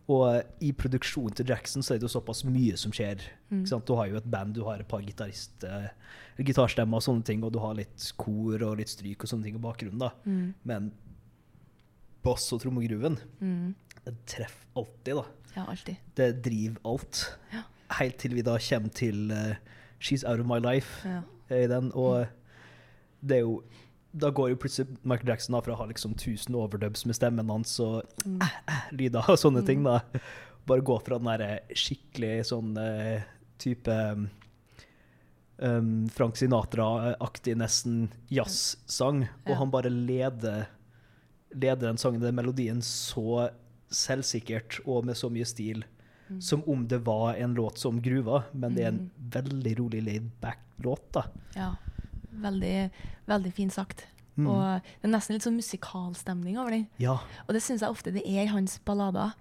Og 0.09 0.35
eh, 0.35 0.43
i 0.61 0.71
produksjonen 0.73 1.33
til 1.37 1.45
Jackson 1.47 1.83
så 1.85 1.93
er 1.93 1.99
det 2.01 2.07
jo 2.09 2.19
såpass 2.19 2.43
mye 2.43 2.77
som 2.77 2.91
skjer. 2.91 3.21
Mm. 3.49 3.59
Ikke 3.61 3.69
sant? 3.69 3.85
Du 3.87 3.93
har 3.95 4.07
jo 4.07 4.17
et 4.17 4.31
band, 4.31 4.53
du 4.55 4.63
har 4.65 4.79
et 4.81 4.87
par 4.87 5.01
gitarist, 5.05 5.63
eh, 5.63 5.89
gitarstemmer 6.41 6.97
og 6.97 7.03
sånne 7.05 7.23
ting, 7.27 7.43
og 7.43 7.53
du 7.53 7.59
har 7.59 7.75
litt 7.77 8.11
kor 8.17 8.63
og 8.65 8.77
litt 8.81 8.89
stryk 8.89 9.23
og 9.23 9.29
sånne 9.29 9.43
ting 9.43 9.55
i 9.55 9.61
bakgrunnen. 9.61 9.99
da. 9.99 10.09
Mm. 10.25 10.53
Men 10.65 10.91
bass 12.23 12.51
og 12.53 12.61
trommegruven, 12.61 13.17
Mm. 13.41 13.75
det 14.05 14.15
treffer 14.25 14.65
alltid, 14.75 15.15
da. 15.15 15.25
Ja, 15.55 15.65
alltid. 15.67 15.97
Det 16.15 16.41
driver 16.43 16.77
alt. 16.85 17.37
Ja. 17.53 17.63
Helt 17.99 18.17
til 18.17 18.33
vi 18.35 18.41
da 18.41 18.57
kommer 18.57 18.89
til 18.93 19.31
uh, 19.31 19.55
She's 19.99 20.23
Out 20.27 20.39
of 20.39 20.45
My 20.47 20.59
Life 20.59 21.07
Ja. 21.07 21.21
i 21.49 21.67
den, 21.67 21.91
og 21.93 22.27
det 23.21 23.37
er 23.37 23.41
jo 23.41 23.63
da 24.13 24.29
går 24.29 24.49
jo 24.51 24.55
plutselig 24.59 24.97
Michael 25.07 25.29
Jackson 25.29 25.55
da 25.55 25.61
fra 25.63 25.73
å 25.73 25.77
ha 25.81 25.85
liksom 25.87 26.13
1000 26.17 26.55
overdubs 26.55 27.05
med 27.07 27.15
stemmen 27.15 27.49
hans 27.49 27.77
og 27.79 28.03
Mm. 28.25 28.41
lyder 28.99 29.29
og 29.29 29.37
sånne 29.39 29.65
ting, 29.65 29.83
da. 29.83 30.01
Bare 30.67 30.81
gå 30.85 30.97
fra 31.05 31.17
den 31.17 31.29
derre 31.31 31.59
skikkelig 31.73 32.45
sånn 32.51 32.75
eh, 32.77 33.23
type 33.57 33.95
um, 35.57 36.09
Frank 36.09 36.35
Sinatra-aktig 36.37 37.55
nesten 37.57 38.09
jazzsang, 38.29 39.27
og 39.47 39.55
han 39.57 39.71
bare 39.73 39.89
leder, 39.93 40.67
leder 41.53 41.87
den 41.87 41.97
sangen, 42.01 42.21
den 42.23 42.35
melodien, 42.37 42.81
så 42.85 43.49
selvsikkert 43.91 44.79
og 44.85 45.05
med 45.05 45.17
så 45.19 45.29
mye 45.33 45.45
stil. 45.47 45.83
Mm. 46.31 46.39
Som 46.41 46.61
om 46.71 46.85
det 46.87 47.01
var 47.05 47.35
en 47.35 47.53
låt 47.57 47.77
som 47.81 47.99
gruva, 48.01 48.43
men 48.53 48.75
det 48.77 48.85
er 48.85 48.93
en 48.93 49.09
veldig 49.33 49.73
rolig 49.81 50.03
laid 50.05 50.29
back-låt. 50.41 51.09
da. 51.17 51.25
Ja. 51.57 51.71
Veldig, 52.31 52.75
veldig 53.29 53.51
fint 53.55 53.75
sagt. 53.75 54.05
Mm. 54.39 54.47
Og 54.47 54.61
det 54.85 55.07
er 55.07 55.11
nesten 55.11 55.35
litt 55.35 55.45
sånn 55.45 55.59
musikalstemning 55.59 56.57
over 56.61 56.75
den. 56.75 56.87
Ja. 57.01 57.17
Og 57.47 57.55
det 57.55 57.63
syns 57.65 57.83
jeg 57.83 57.91
ofte 57.91 58.13
det 58.15 58.23
er 58.23 58.45
i 58.45 58.51
hans 58.51 58.77
ballader. 58.87 59.35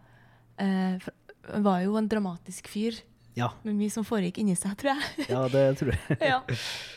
Eh, 0.61 1.09
han 1.50 1.64
var 1.64 1.80
jo 1.85 1.97
en 1.97 2.11
dramatisk 2.11 2.68
fyr 2.68 2.99
Ja, 3.38 3.52
med 3.62 3.78
mye 3.78 3.92
som 3.94 4.04
foregikk 4.04 4.40
inni 4.42 4.56
seg, 4.59 4.75
tror 4.80 4.92
jeg. 4.92 5.26
ja 5.30 5.42
det 5.49 5.64
tror 5.80 5.94
jeg. 5.94 6.18
ja. 6.32 6.40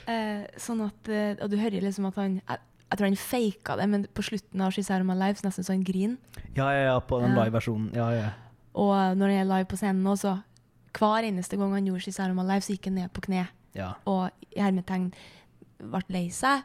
eh, 0.10 0.46
sånn 0.60 0.82
at, 0.84 1.10
eh, 1.10 1.36
og 1.38 1.52
du 1.54 1.60
hører 1.62 1.86
liksom 1.86 2.10
at 2.10 2.18
han 2.20 2.40
jeg, 2.42 2.64
jeg 2.90 3.00
tror 3.00 3.08
han 3.08 3.20
faka 3.22 3.76
det, 3.80 3.86
men 3.90 4.08
på 4.14 4.26
slutten 4.26 4.62
av 4.62 4.74
She's 4.74 4.90
Out 4.94 5.02
of 5.02 5.08
My 5.08 5.16
Life 5.18 5.40
så 5.40 5.48
nesten 5.48 5.66
så 5.66 5.74
han 5.74 5.86
griner. 5.86 6.18
Ja, 6.58 6.68
ja, 6.74 6.82
ja, 6.92 6.98
på 7.02 7.18
den 7.24 7.34
live-versjonen. 7.38 7.88
Ja, 7.98 8.10
ja. 8.14 8.28
Og 8.78 8.94
når 9.18 9.32
han 9.32 9.40
er 9.40 9.50
live 9.50 9.70
på 9.70 9.80
scenen 9.80 10.04
nå, 10.06 10.14
så 10.20 10.36
hver 10.94 11.26
eneste 11.26 11.58
gang 11.58 11.74
han 11.74 11.88
gjorde 11.90 12.04
She's 12.06 12.20
Out 12.22 12.34
of 12.34 12.38
My 12.38 12.46
Life, 12.46 12.68
så 12.68 12.76
gikk 12.76 12.92
han 12.92 13.00
ned 13.00 13.14
på 13.14 13.24
kne 13.26 13.48
ja. 13.74 13.96
og 14.10 14.30
i 14.54 14.62
hermetegn 14.62 15.08
ble 15.92 16.04
lei 16.14 16.28
seg. 16.34 16.64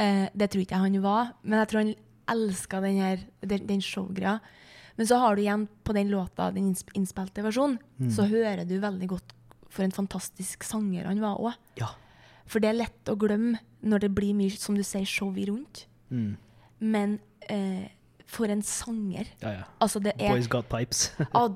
Eh, 0.00 0.26
det 0.32 0.50
tror 0.52 0.64
ikke 0.64 0.78
jeg 0.78 0.86
han 0.86 1.04
var, 1.04 1.32
men 1.42 1.62
jeg 1.62 1.70
tror 1.70 1.82
han 1.82 1.94
elska 2.32 2.80
den, 2.84 3.00
her, 3.02 3.24
den, 3.40 3.66
den 3.68 3.82
showgreia. 3.84 4.38
Men 4.96 5.08
så 5.08 5.18
har 5.22 5.36
du 5.36 5.42
igjen 5.42 5.66
på 5.84 5.94
den 5.96 6.12
låta, 6.12 6.50
den 6.52 6.74
innspilte 6.94 7.44
versjonen, 7.44 7.78
så 8.12 8.26
hører 8.28 8.66
du 8.68 8.76
veldig 8.80 9.08
godt 9.08 9.32
for 9.72 9.86
en 9.86 9.94
fantastisk 9.94 10.66
sanger 10.68 11.08
han 11.08 11.20
var 11.22 11.40
òg. 11.40 11.58
ja. 11.80 11.94
For 12.50 12.60
det 12.60 12.72
er 12.72 12.80
lett 12.82 13.08
å 13.08 13.14
glemme 13.16 13.60
når 13.86 14.04
det 14.04 14.10
blir 14.12 14.34
mye, 14.36 14.52
som 14.58 14.76
du 14.76 14.82
sier, 14.84 15.06
show 15.08 15.30
i 15.38 15.46
rundt. 15.48 15.86
Mm. 16.12 16.34
Men 16.82 17.14
eh, 17.48 17.86
for 18.28 18.50
en 18.52 18.62
sanger. 18.66 19.30
ja, 19.40 19.52
ja. 19.60 19.64
Altså, 19.80 20.02
det 20.02 20.12
er 20.18 20.34
Boys 20.34 20.50
Got 20.50 20.68
Pipes. 20.68 21.06
Å, 21.38 21.46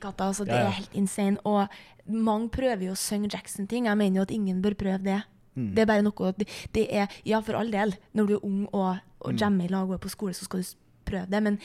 katta, 0.00 0.26
altså, 0.30 0.46
det 0.48 0.56
ja. 0.56 0.66
er 0.66 0.78
helt 0.80 0.96
insane. 0.98 1.38
Og 1.46 1.68
mange 2.10 2.50
prøver 2.54 2.88
jo 2.88 2.96
å 2.96 2.98
synge 2.98 3.30
Jackson-ting. 3.34 3.86
Jeg 3.90 4.00
mener 4.00 4.20
jo 4.22 4.26
at 4.26 4.34
ingen 4.34 4.60
bør 4.64 4.76
prøve 4.78 5.02
det. 5.04 5.20
Mm. 5.56 5.70
Det 5.74 5.78
er 5.82 5.86
bare 5.88 6.02
noe 6.04 6.32
det, 6.38 6.48
det 6.74 6.86
er, 6.92 7.06
Ja, 7.24 7.40
for 7.40 7.56
all 7.56 7.70
del. 7.72 7.94
Når 8.14 8.26
du 8.28 8.34
er 8.36 8.44
ung 8.44 8.66
og, 8.72 8.98
og 9.20 9.32
Mm. 9.32 9.38
jammer 9.40 9.64
i 9.64 9.68
lag 9.68 9.88
og 9.88 9.94
er 9.94 9.98
på 9.98 10.08
skole, 10.12 10.32
så 10.34 10.44
skal 10.44 10.60
du 10.60 10.66
prøve 11.06 11.26
det. 11.30 11.42
Men, 11.42 11.58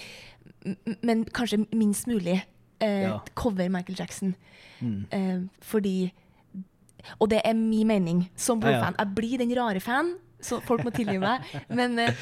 men 1.04 1.26
kanskje 1.26 1.66
minst 1.74 2.08
mulig 2.08 2.42
eh, 2.82 3.02
Ja. 3.04 3.20
cover 3.36 3.70
Michael 3.70 3.98
Jackson. 4.00 4.36
Mm. 4.82 5.06
Eh, 5.12 5.42
fordi 5.62 6.12
Og 7.20 7.30
det 7.30 7.42
er 7.44 7.54
min 7.54 7.88
mening 7.88 8.30
som 8.36 8.62
Ja, 8.62 8.70
ja. 8.70 8.92
Jeg 8.98 9.16
blir 9.16 9.38
den 9.38 9.52
rare 9.58 9.80
fan, 9.80 10.16
så 10.42 10.62
folk 10.62 10.84
må 10.84 10.92
tilgi 10.94 11.18
meg. 11.20 11.42
Men 11.70 11.98
eh, 12.00 12.14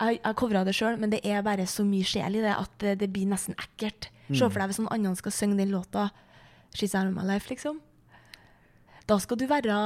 jeg, 0.00 0.20
jeg 0.24 0.34
covra 0.36 0.64
det 0.64 0.74
sjøl, 0.74 0.98
men 1.00 1.10
det 1.10 1.20
er 1.24 1.42
bare 1.42 1.64
så 1.66 1.82
mye 1.84 2.04
sjel 2.04 2.36
i 2.36 2.40
det 2.44 2.54
at 2.54 2.70
det, 2.78 2.98
det 3.00 3.08
blir 3.12 3.26
nesten 3.26 3.54
ekkelt. 3.58 4.10
Mm. 4.28 4.36
Se 4.36 4.44
for 4.50 4.60
deg 4.60 4.68
hvis 4.70 4.78
noen 4.78 4.92
andre 4.92 5.16
skal 5.16 5.32
synge 5.32 5.56
den 5.56 5.70
låta 5.72 6.10
'She's 6.74 6.94
Out 6.94 7.08
of 7.08 7.14
My 7.16 7.22
Life', 7.26 7.48
liksom. 7.50 7.80
Da 9.08 9.16
skal 9.22 9.40
du 9.40 9.46
være 9.48 9.78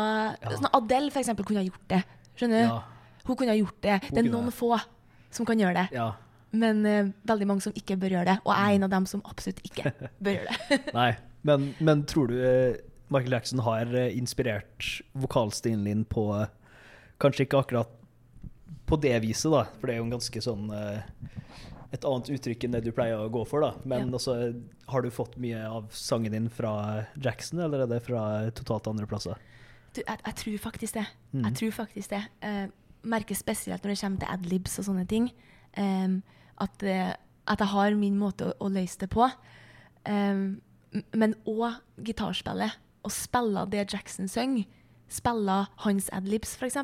sånn 0.50 0.70
Adele, 0.74 1.12
for 1.14 1.22
eksempel, 1.22 1.46
kunne 1.46 1.62
ha 1.62 1.68
gjort 1.68 1.86
det. 1.92 2.02
Skjønner 2.34 2.58
du? 2.58 2.66
Ja. 2.66 3.22
Hun 3.28 3.38
kunne 3.38 3.54
ha 3.54 3.58
gjort 3.60 3.78
det. 3.84 3.98
Det 4.08 4.22
er 4.22 4.28
noen 4.28 4.50
det. 4.50 4.56
få 4.56 4.74
som 5.32 5.48
kan 5.48 5.60
gjøre 5.60 5.84
det. 5.84 5.88
ja. 5.96 6.10
Men 6.52 6.82
uh, 6.84 7.06
veldig 7.24 7.46
mange 7.48 7.64
som 7.64 7.72
ikke 7.72 7.96
bør 7.96 8.12
gjøre 8.12 8.28
det. 8.28 8.34
Og 8.44 8.50
jeg 8.52 8.60
er 8.60 8.74
en 8.76 8.84
av 8.84 8.90
dem 8.92 9.06
som 9.08 9.22
absolutt 9.24 9.62
ikke 9.64 9.92
bør 10.24 10.34
gjøre 10.36 10.56
det. 10.58 10.80
Nei, 10.92 11.12
men, 11.48 11.70
men 11.80 12.02
tror 12.04 12.28
du 12.28 12.34
eh, 12.44 12.80
Michael 13.08 13.38
Jackson 13.38 13.62
har 13.64 13.88
eh, 13.96 14.12
inspirert 14.18 14.90
vokalstilen 15.16 15.86
din 15.88 16.04
på 16.04 16.26
Kanskje 17.22 17.46
ikke 17.46 17.62
akkurat 17.62 17.90
på 18.88 18.98
det 19.00 19.14
viset, 19.22 19.52
da, 19.52 19.64
for 19.78 19.88
det 19.88 19.94
er 19.94 20.00
jo 20.00 20.06
en 20.08 20.14
ganske 20.16 20.40
sånn 20.42 20.70
eh, 20.74 21.04
Et 21.92 22.04
annet 22.08 22.30
uttrykk 22.32 22.64
enn 22.64 22.76
det 22.76 22.82
du 22.86 22.92
pleier 22.96 23.20
å 23.20 23.30
gå 23.32 23.42
for, 23.48 23.60
da. 23.60 23.74
Men 23.84 24.08
Ja. 24.08 24.16
også, 24.16 24.36
har 24.88 25.02
du 25.02 25.10
fått 25.10 25.36
mye 25.36 25.60
av 25.68 25.90
sangen 25.92 26.32
din 26.32 26.48
fra 26.48 27.06
Jackson, 27.16 27.60
eller 27.60 27.84
er 27.84 27.90
det 27.90 28.02
fra 28.02 28.50
totalt 28.50 28.88
andre 28.88 29.06
plasser? 29.06 29.36
Du, 29.92 30.00
jeg, 30.00 30.18
jeg 30.24 30.34
tror 30.40 30.58
faktisk 30.58 30.94
det. 30.94 31.06
Mm. 31.32 31.44
Jeg 31.44 31.54
tror 31.60 31.74
faktisk 31.82 32.14
det. 32.14 32.22
Uh, 32.40 32.68
merker 33.02 33.36
spesielt 33.36 33.82
når 33.84 33.92
det 33.92 34.00
kommer 34.00 34.22
til 34.22 34.32
adlibs 34.32 34.78
og 34.78 34.86
sånne 34.88 35.06
ting, 35.10 35.28
um, 35.76 36.22
at, 36.62 36.82
eh, 36.86 37.12
at 37.50 37.58
jeg 37.58 37.72
har 37.74 37.96
min 37.98 38.18
måte 38.18 38.46
å, 38.46 38.54
å 38.62 38.70
løse 38.72 39.00
det 39.02 39.10
på. 39.12 39.26
Um, 40.06 40.60
men 41.12 41.34
òg 41.48 41.80
gitarspillet. 42.04 42.78
Å 43.02 43.10
spille 43.10 43.64
det 43.72 43.88
Jackson 43.90 44.28
synger. 44.30 44.68
Spille 45.10 45.56
hans 45.84 46.08
adlibs, 46.14 46.54
f.eks. 46.56 46.78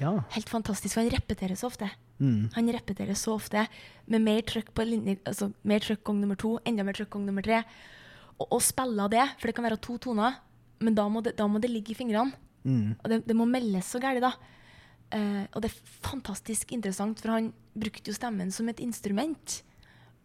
Ja. 0.00 0.14
Helt 0.32 0.48
fantastisk, 0.48 0.94
for 0.94 1.04
han 1.04 1.12
repeterer 1.12 1.58
så 1.58 1.68
ofte. 1.68 1.90
Mm. 2.20 2.50
Han 2.52 2.68
repeterer 2.76 3.16
så 3.16 3.34
ofte 3.38 3.64
med 4.10 4.22
mer 4.24 4.44
trykk 4.46 4.70
på 4.76 4.84
linje, 4.84 5.16
altså 5.24 5.50
mer 5.66 5.82
trykk 5.84 6.02
gang 6.04 6.20
nummer 6.20 6.38
to, 6.40 6.58
enda 6.68 6.84
mer 6.84 6.98
trykk 6.98 7.14
gang 7.16 7.26
nummer 7.28 7.44
tre. 7.46 7.62
Og, 8.36 8.46
og 8.46 8.60
spille 8.64 9.08
det, 9.12 9.24
for 9.40 9.48
det 9.48 9.56
kan 9.56 9.66
være 9.66 9.80
to 9.80 9.96
toner, 10.04 10.38
men 10.80 10.96
da 10.96 11.08
må 11.12 11.24
det, 11.24 11.34
da 11.38 11.48
må 11.48 11.60
det 11.62 11.72
ligge 11.72 11.94
i 11.94 11.98
fingrene. 11.98 12.36
Mm. 12.64 12.94
Og 12.98 13.10
det, 13.12 13.22
det 13.28 13.36
må 13.36 13.48
meldes 13.48 13.88
så 13.88 14.00
galt, 14.02 14.22
da. 14.24 14.34
Uh, 15.10 15.42
og 15.56 15.64
det 15.64 15.72
er 15.72 15.96
fantastisk 16.04 16.70
interessant, 16.76 17.18
for 17.22 17.34
han 17.34 17.50
brukte 17.74 18.12
jo 18.12 18.16
stemmen 18.16 18.52
som 18.54 18.68
et 18.70 18.80
instrument. 18.84 19.60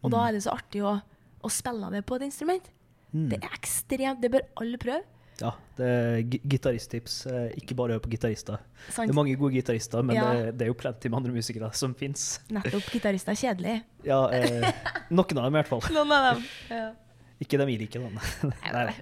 Og 0.06 0.12
da 0.14 0.28
er 0.28 0.36
det 0.36 0.44
så 0.46 0.54
artig 0.54 0.84
å, 0.86 0.98
å 1.42 1.50
spille 1.50 1.90
det 1.96 2.04
på 2.06 2.20
et 2.20 2.28
instrument. 2.28 2.68
Mm. 3.16 3.30
Det 3.32 3.40
er 3.40 3.56
ekstremt. 3.56 4.22
Det 4.22 4.30
bør 4.36 4.46
alle 4.62 4.80
prøve. 4.82 5.15
Ja, 5.42 5.50
det 5.76 5.86
er 5.92 6.22
gitaristtips. 6.48 7.26
eh, 7.28 7.50
Ikke 7.60 7.76
bare 7.76 7.98
hør 7.98 8.00
på 8.06 8.10
gitarister. 8.14 8.60
Det 8.88 9.10
er 9.10 9.14
mange 9.18 9.36
gode 9.36 9.54
gitarister, 9.58 10.02
men 10.04 10.16
Ja. 10.16 10.34
det, 10.34 10.58
det 10.58 10.66
er 10.66 10.68
jo 10.72 10.78
plenty 10.80 11.10
med 11.10 11.18
andre 11.18 11.34
musikere 11.36 11.74
som 11.76 11.94
fins. 11.94 12.40
Nettopp. 12.50 12.88
Gitarister 12.94 13.32
er 13.34 13.42
kjedelig. 13.42 13.74
Ja, 14.08 14.22
eh, 14.32 14.72
noen 15.12 15.38
av 15.38 15.44
dem 15.50 15.56
i 15.56 15.60
hvert 15.60 15.68
fall. 15.74 15.82
Noen 15.98 16.12
av 16.16 16.36
dem. 16.36 16.46
Ja. 16.72 16.86
Ikke 17.44 17.58
dem 17.60 17.68
vi 17.68 17.78
liker, 17.82 18.00
da. 18.00 18.50
Nei. 18.88 18.94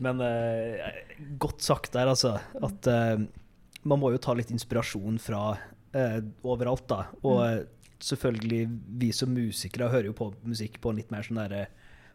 Men 0.00 0.20
eh, 0.24 1.02
godt 1.38 1.60
sagt 1.60 1.92
der, 1.92 2.08
altså. 2.08 2.38
At 2.64 2.86
eh, 2.88 3.26
man 3.84 4.00
må 4.00 4.12
jo 4.14 4.18
ta 4.18 4.32
litt 4.32 4.48
inspirasjon 4.50 5.18
fra 5.20 5.58
eh, 5.92 6.20
overalt, 6.42 6.86
da. 6.88 7.02
Og 7.22 7.42
Mm. 7.42 7.58
eh, 7.60 7.64
selvfølgelig, 8.00 8.62
vi 9.00 9.10
som 9.12 9.30
musikere 9.32 9.88
hører 9.92 10.08
jo 10.10 10.12
på 10.16 10.30
musikk 10.44 10.80
på 10.80 10.90
en 10.92 10.96
litt 10.96 11.10
mer 11.12 11.22
sånn 11.24 11.38
derre 11.40 11.66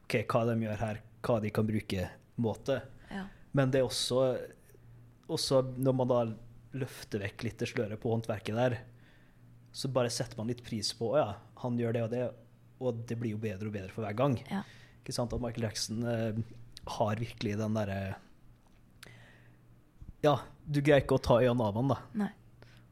OK, 0.05 0.17
hva 0.29 0.43
de 0.49 0.57
gjør 0.65 0.77
her, 0.81 0.99
hva 1.25 1.37
de 1.41 1.49
kan 1.53 1.65
bruke, 1.69 2.09
måte. 2.41 2.81
Men 3.57 3.71
det 3.71 3.81
er 3.81 3.87
også, 3.87 4.21
også 5.27 5.61
når 5.77 5.97
man 5.97 6.11
da 6.11 6.21
løfter 6.81 7.25
vekk 7.25 7.45
litt 7.47 7.59
det 7.59 7.69
sløret 7.71 7.99
på 7.99 8.13
håndverket 8.13 8.55
der, 8.55 8.77
så 9.75 9.91
bare 9.91 10.11
setter 10.11 10.39
man 10.39 10.51
litt 10.51 10.63
pris 10.63 10.91
på 10.95 11.13
ja, 11.19 11.33
han 11.63 11.77
gjør 11.79 11.95
det 11.95 12.03
og 12.05 12.11
det, 12.11 12.23
og 12.81 13.03
det 13.07 13.17
blir 13.19 13.35
jo 13.35 13.41
bedre 13.41 13.69
og 13.69 13.75
bedre 13.75 13.93
for 13.93 14.05
hver 14.05 14.17
gang. 14.17 14.37
Ja. 14.49 14.63
Ikke 15.01 15.15
sant 15.15 15.33
at 15.35 15.41
Michael 15.43 15.67
Jackson 15.67 16.03
eh, 16.07 16.41
har 16.97 17.21
virkelig 17.21 17.57
den 17.59 17.77
derre 17.77 18.01
Ja, 20.21 20.35
du 20.65 20.81
greier 20.85 21.01
ikke 21.01 21.17
å 21.17 21.23
ta 21.23 21.39
øynene 21.41 21.65
av 21.65 21.79
han, 21.79 21.91
da. 21.91 21.99
Nei. 22.25 22.31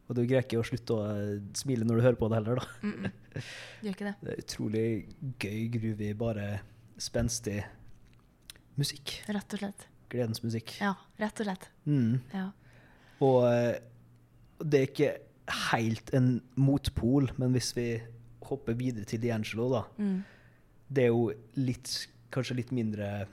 Og 0.10 0.18
du 0.18 0.24
greier 0.24 0.42
ikke 0.42 0.58
å 0.58 0.66
slutte 0.66 0.96
å 0.96 1.04
eh, 1.14 1.36
smile 1.58 1.86
når 1.86 2.00
du 2.00 2.06
hører 2.08 2.20
på 2.20 2.30
det 2.32 2.40
heller, 2.40 2.62
da. 2.62 2.80
Mm 2.82 2.96
-mm. 2.96 3.44
Gjør 3.86 3.94
ikke 3.94 4.08
det. 4.08 4.16
Det 4.24 4.32
er 4.32 4.44
utrolig 4.44 4.88
gøy, 5.40 5.62
groovy, 5.76 6.14
bare 6.18 6.48
spenstig 6.98 7.62
musikk. 8.76 9.22
Rett 9.28 9.54
og 9.54 9.60
slett. 9.60 9.88
Gledens 10.10 10.42
musikk. 10.44 10.76
Ja, 10.82 10.96
rett 11.22 11.40
og 11.42 11.46
slett. 11.50 11.68
Mm. 11.86 12.20
Ja. 12.34 12.48
Og 13.22 13.44
eh, 13.52 13.76
det 14.64 14.80
er 14.80 14.88
ikke 14.90 15.12
helt 15.70 16.14
en 16.18 16.32
motpol, 16.60 17.30
men 17.38 17.54
hvis 17.56 17.72
vi 17.78 17.88
hopper 18.50 18.74
videre 18.80 19.06
til 19.06 19.22
D'Angelo, 19.22 19.70
da. 19.74 19.84
Mm. 20.02 20.24
Det 20.90 21.04
er 21.04 21.12
jo 21.12 21.28
litt, 21.62 21.92
kanskje 22.34 22.56
litt 22.58 22.72
mindre 22.74 23.28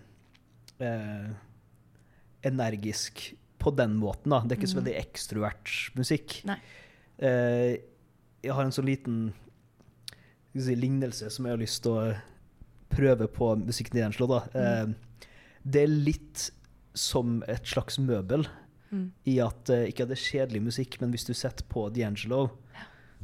eh, 0.81 1.29
energisk 2.47 3.31
på 3.59 3.73
den 3.77 3.97
måten, 3.99 4.31
da. 4.35 4.43
Det 4.45 4.57
er 4.57 4.61
ikke 4.61 4.71
så 4.75 4.77
Mhm. 4.77 4.85
veldig 4.85 4.99
ekstrovert 5.01 5.73
musikk. 5.97 6.43
Eh, 7.19 7.79
jeg 8.45 8.53
har 8.53 8.63
en 8.65 8.71
sånn 8.73 8.85
liten 8.87 9.33
si, 10.55 10.75
lignelse 10.75 11.31
som 11.31 11.45
jeg 11.47 11.53
har 11.53 11.59
lyst 11.65 11.83
til 11.83 11.93
å 11.93 12.21
prøve 12.91 13.27
på 13.29 13.57
musikken 13.65 13.97
D'Angelo, 13.99 14.29
da. 14.29 14.41
Eh, 14.55 14.87
det 15.65 15.83
er 15.83 15.87
litt 15.89 16.51
som 16.97 17.43
et 17.49 17.65
slags 17.67 17.99
møbel 18.03 18.47
Mm. 18.93 19.09
i 19.27 19.33
at 19.43 19.69
eh, 19.75 19.89
ikke 19.91 20.05
at 20.05 20.11
det 20.13 20.15
er 20.15 20.25
kjedelig 20.31 20.61
musikk, 20.63 21.01
men 21.01 21.11
hvis 21.11 21.25
du 21.27 21.33
setter 21.35 21.65
på 21.69 21.89
D'Angelo, 21.91 22.45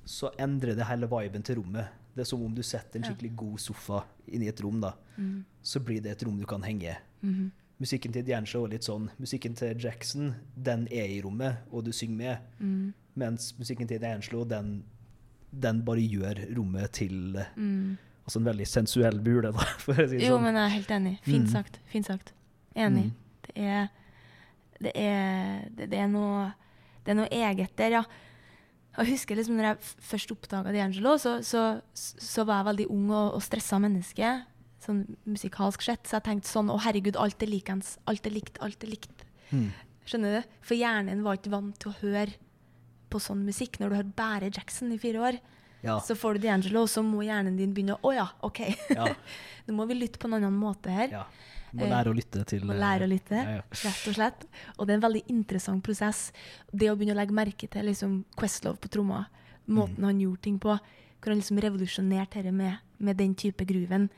så 0.04 0.32
endrer 0.42 0.74
det 0.74 0.88
hele 0.88 1.06
viben 1.06 1.42
til 1.46 1.60
rommet. 1.60 1.86
Det 2.16 2.24
er 2.24 2.28
som 2.28 2.42
om 2.42 2.52
du 2.54 2.62
setter 2.66 2.98
en 2.98 3.04
skikkelig 3.06 3.30
god 3.38 3.60
sofa 3.62 4.00
inn 4.26 4.42
i 4.42 4.48
et 4.50 4.60
rom, 4.60 4.80
da. 4.82 4.90
Mm. 5.16 5.44
Så 5.62 5.78
blir 5.80 6.02
det 6.02 6.10
et 6.16 6.24
rom 6.26 6.36
du 6.40 6.44
kan 6.50 6.62
henge. 6.66 6.96
Mhm. 7.22 7.52
Musikken 7.78 8.12
til 8.12 8.24
D'Angelo 8.26 8.64
er 8.66 8.74
litt 8.74 8.84
sånn. 8.84 9.06
Musikken 9.22 9.54
til 9.56 9.78
Jackson, 9.78 10.34
den 10.56 10.88
er 10.90 11.06
i 11.06 11.20
rommet, 11.22 11.62
og 11.70 11.84
du 11.84 11.92
synger 11.92 12.16
med. 12.16 12.38
Mm. 12.60 12.92
Mens 13.16 13.52
musikken 13.58 13.86
til 13.88 13.98
D'Angelo, 14.02 14.42
den, 14.48 14.82
den 15.54 15.84
bare 15.86 16.02
gjør 16.02 16.42
rommet 16.56 16.90
til 16.92 17.36
eh, 17.36 17.46
Mm. 17.56 17.96
Altså 18.26 18.38
en 18.38 18.44
veldig 18.46 18.66
sensuell 18.66 19.18
bule, 19.22 19.50
da, 19.52 19.58
for 19.78 19.94
å 19.94 20.08
si 20.08 20.16
det 20.18 20.26
Jo, 20.26 20.36
sånn. 20.36 20.42
men 20.42 20.54
jeg 20.58 20.64
er 20.64 20.74
helt 20.76 20.90
enig. 20.90 21.16
Fint 21.22 21.46
Mm. 21.46 21.52
sagt. 21.52 21.78
Fint 21.86 22.06
sagt. 22.06 22.32
Enig. 22.76 23.12
Det 23.54 23.64
er 23.68 23.88
det, 24.82 24.92
er, 24.98 25.66
det, 25.70 25.86
det, 25.92 25.98
er 26.02 26.08
noe, 26.10 26.48
det 27.04 27.12
er 27.12 27.18
noe 27.20 27.28
eget 27.30 27.76
der, 27.78 27.98
ja. 28.00 28.04
Jeg 28.98 29.08
husker 29.14 29.38
liksom 29.38 29.56
når 29.56 29.68
jeg 29.70 29.92
først 30.04 30.32
oppdaga 30.34 30.72
D'Angelo, 30.74 31.14
så, 31.22 31.36
så, 31.46 31.62
så 31.94 32.44
var 32.44 32.58
jeg 32.60 32.66
veldig 32.72 32.86
ung 32.92 33.06
og, 33.14 33.36
og 33.38 33.44
stressa 33.44 33.78
menneske. 33.80 34.32
Sånn 34.82 35.04
musikalsk 35.24 35.84
sett. 35.86 36.02
Så 36.10 36.18
jeg 36.18 36.26
tenkte 36.26 36.50
sånn 36.50 36.68
Å, 36.74 36.76
herregud, 36.82 37.16
alt 37.16 37.40
er 37.46 37.48
likens. 37.52 37.94
Alt 38.10 38.26
er 38.28 38.34
likt, 38.34 38.58
alt 38.64 38.82
er 38.84 38.90
likt. 38.90 39.22
Mm. 39.52 39.70
Skjønner 40.04 40.34
du? 40.40 40.50
For 40.66 40.76
hjernen 40.76 41.22
var 41.24 41.38
ikke 41.38 41.54
vant 41.54 41.78
til 41.80 41.92
å 41.92 41.98
høre 42.02 42.34
på 43.12 43.20
sånn 43.22 43.46
musikk. 43.46 43.78
Når 43.80 43.92
du 43.94 43.96
har 44.00 44.10
bare 44.18 44.50
Jackson 44.52 44.92
i 44.92 44.98
fire 45.00 45.22
år, 45.30 45.38
Ja. 45.86 45.96
så 46.02 46.14
får 46.18 46.36
du 46.36 46.44
D'Angelo, 46.48 46.82
og 46.84 46.90
så 46.90 47.02
må 47.06 47.22
hjernen 47.26 47.56
din 47.58 47.72
begynne 47.74 47.96
å 47.96 48.10
Å 48.10 48.14
ja, 48.18 48.26
OK. 48.46 48.60
Ja. 48.92 49.08
Nå 49.66 49.78
må 49.78 49.86
vi 49.88 49.96
lytte 50.02 50.18
på 50.20 50.28
en 50.28 50.36
annen 50.40 50.58
måte 50.58 50.90
her. 50.92 51.08
ja. 51.22 51.24
Må 51.72 51.86
lære 51.88 52.10
å 52.12 52.16
lytte 52.16 52.42
til 52.44 52.64
Må 52.68 52.74
eh, 52.74 52.80
lære 52.82 53.06
å 53.06 53.10
lytte, 53.10 53.36
Ja, 53.38 53.54
ja. 53.58 53.62
rett 53.84 54.08
og 54.10 54.14
slett. 54.16 54.44
Og 54.78 54.86
det 54.86 54.92
er 54.92 54.98
en 55.00 55.04
veldig 55.06 55.22
interessant 55.32 55.82
prosess. 55.84 56.32
Det 56.72 56.90
å 56.90 56.96
begynne 56.96 57.14
å 57.16 57.20
legge 57.20 57.32
merke 57.36 57.68
til 57.72 57.86
liksom 57.88 58.24
Questlove 58.36 58.76
på 58.82 58.90
tromma, 58.92 59.22
måten 59.72 60.04
han 60.04 60.20
gjorde 60.20 60.42
ting 60.44 60.58
på, 60.60 60.74
hvor 61.22 61.30
han 61.32 61.38
liksom 61.40 61.60
revolusjonerte 61.62 62.42
dette 62.42 62.52
med, 62.52 62.76
med 62.98 63.16
den 63.16 63.34
type 63.34 63.64
grooven. 63.64 64.10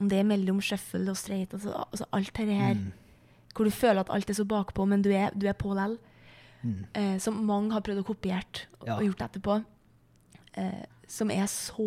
Om 0.00 0.08
det 0.08 0.18
er 0.22 0.24
mellom 0.24 0.60
shuffle 0.64 1.10
og 1.10 1.16
straight, 1.20 1.52
altså, 1.52 1.74
altså 1.90 2.06
alt 2.16 2.32
dette 2.34 2.56
her. 2.56 2.78
Hvor 3.54 3.66
du 3.66 3.70
føler 3.74 4.00
at 4.00 4.10
alt 4.14 4.30
er 4.30 4.38
så 4.38 4.44
bakpå, 4.48 4.86
men 4.88 5.02
du 5.02 5.10
er, 5.12 5.30
du 5.36 5.46
er 5.50 5.52
på 5.58 5.74
lell. 5.76 5.98
Mm. 6.62 6.78
Eh, 6.94 7.18
som 7.18 7.36
mange 7.44 7.72
har 7.72 7.80
prøvd 7.84 8.00
å 8.02 8.06
kopiert 8.06 8.66
og, 8.80 8.86
Ja. 8.86 8.96
og 8.96 9.04
gjort 9.04 9.22
etterpå. 9.28 9.64
Eh, 10.56 10.84
som 11.08 11.30
er 11.30 11.44
så 11.50 11.84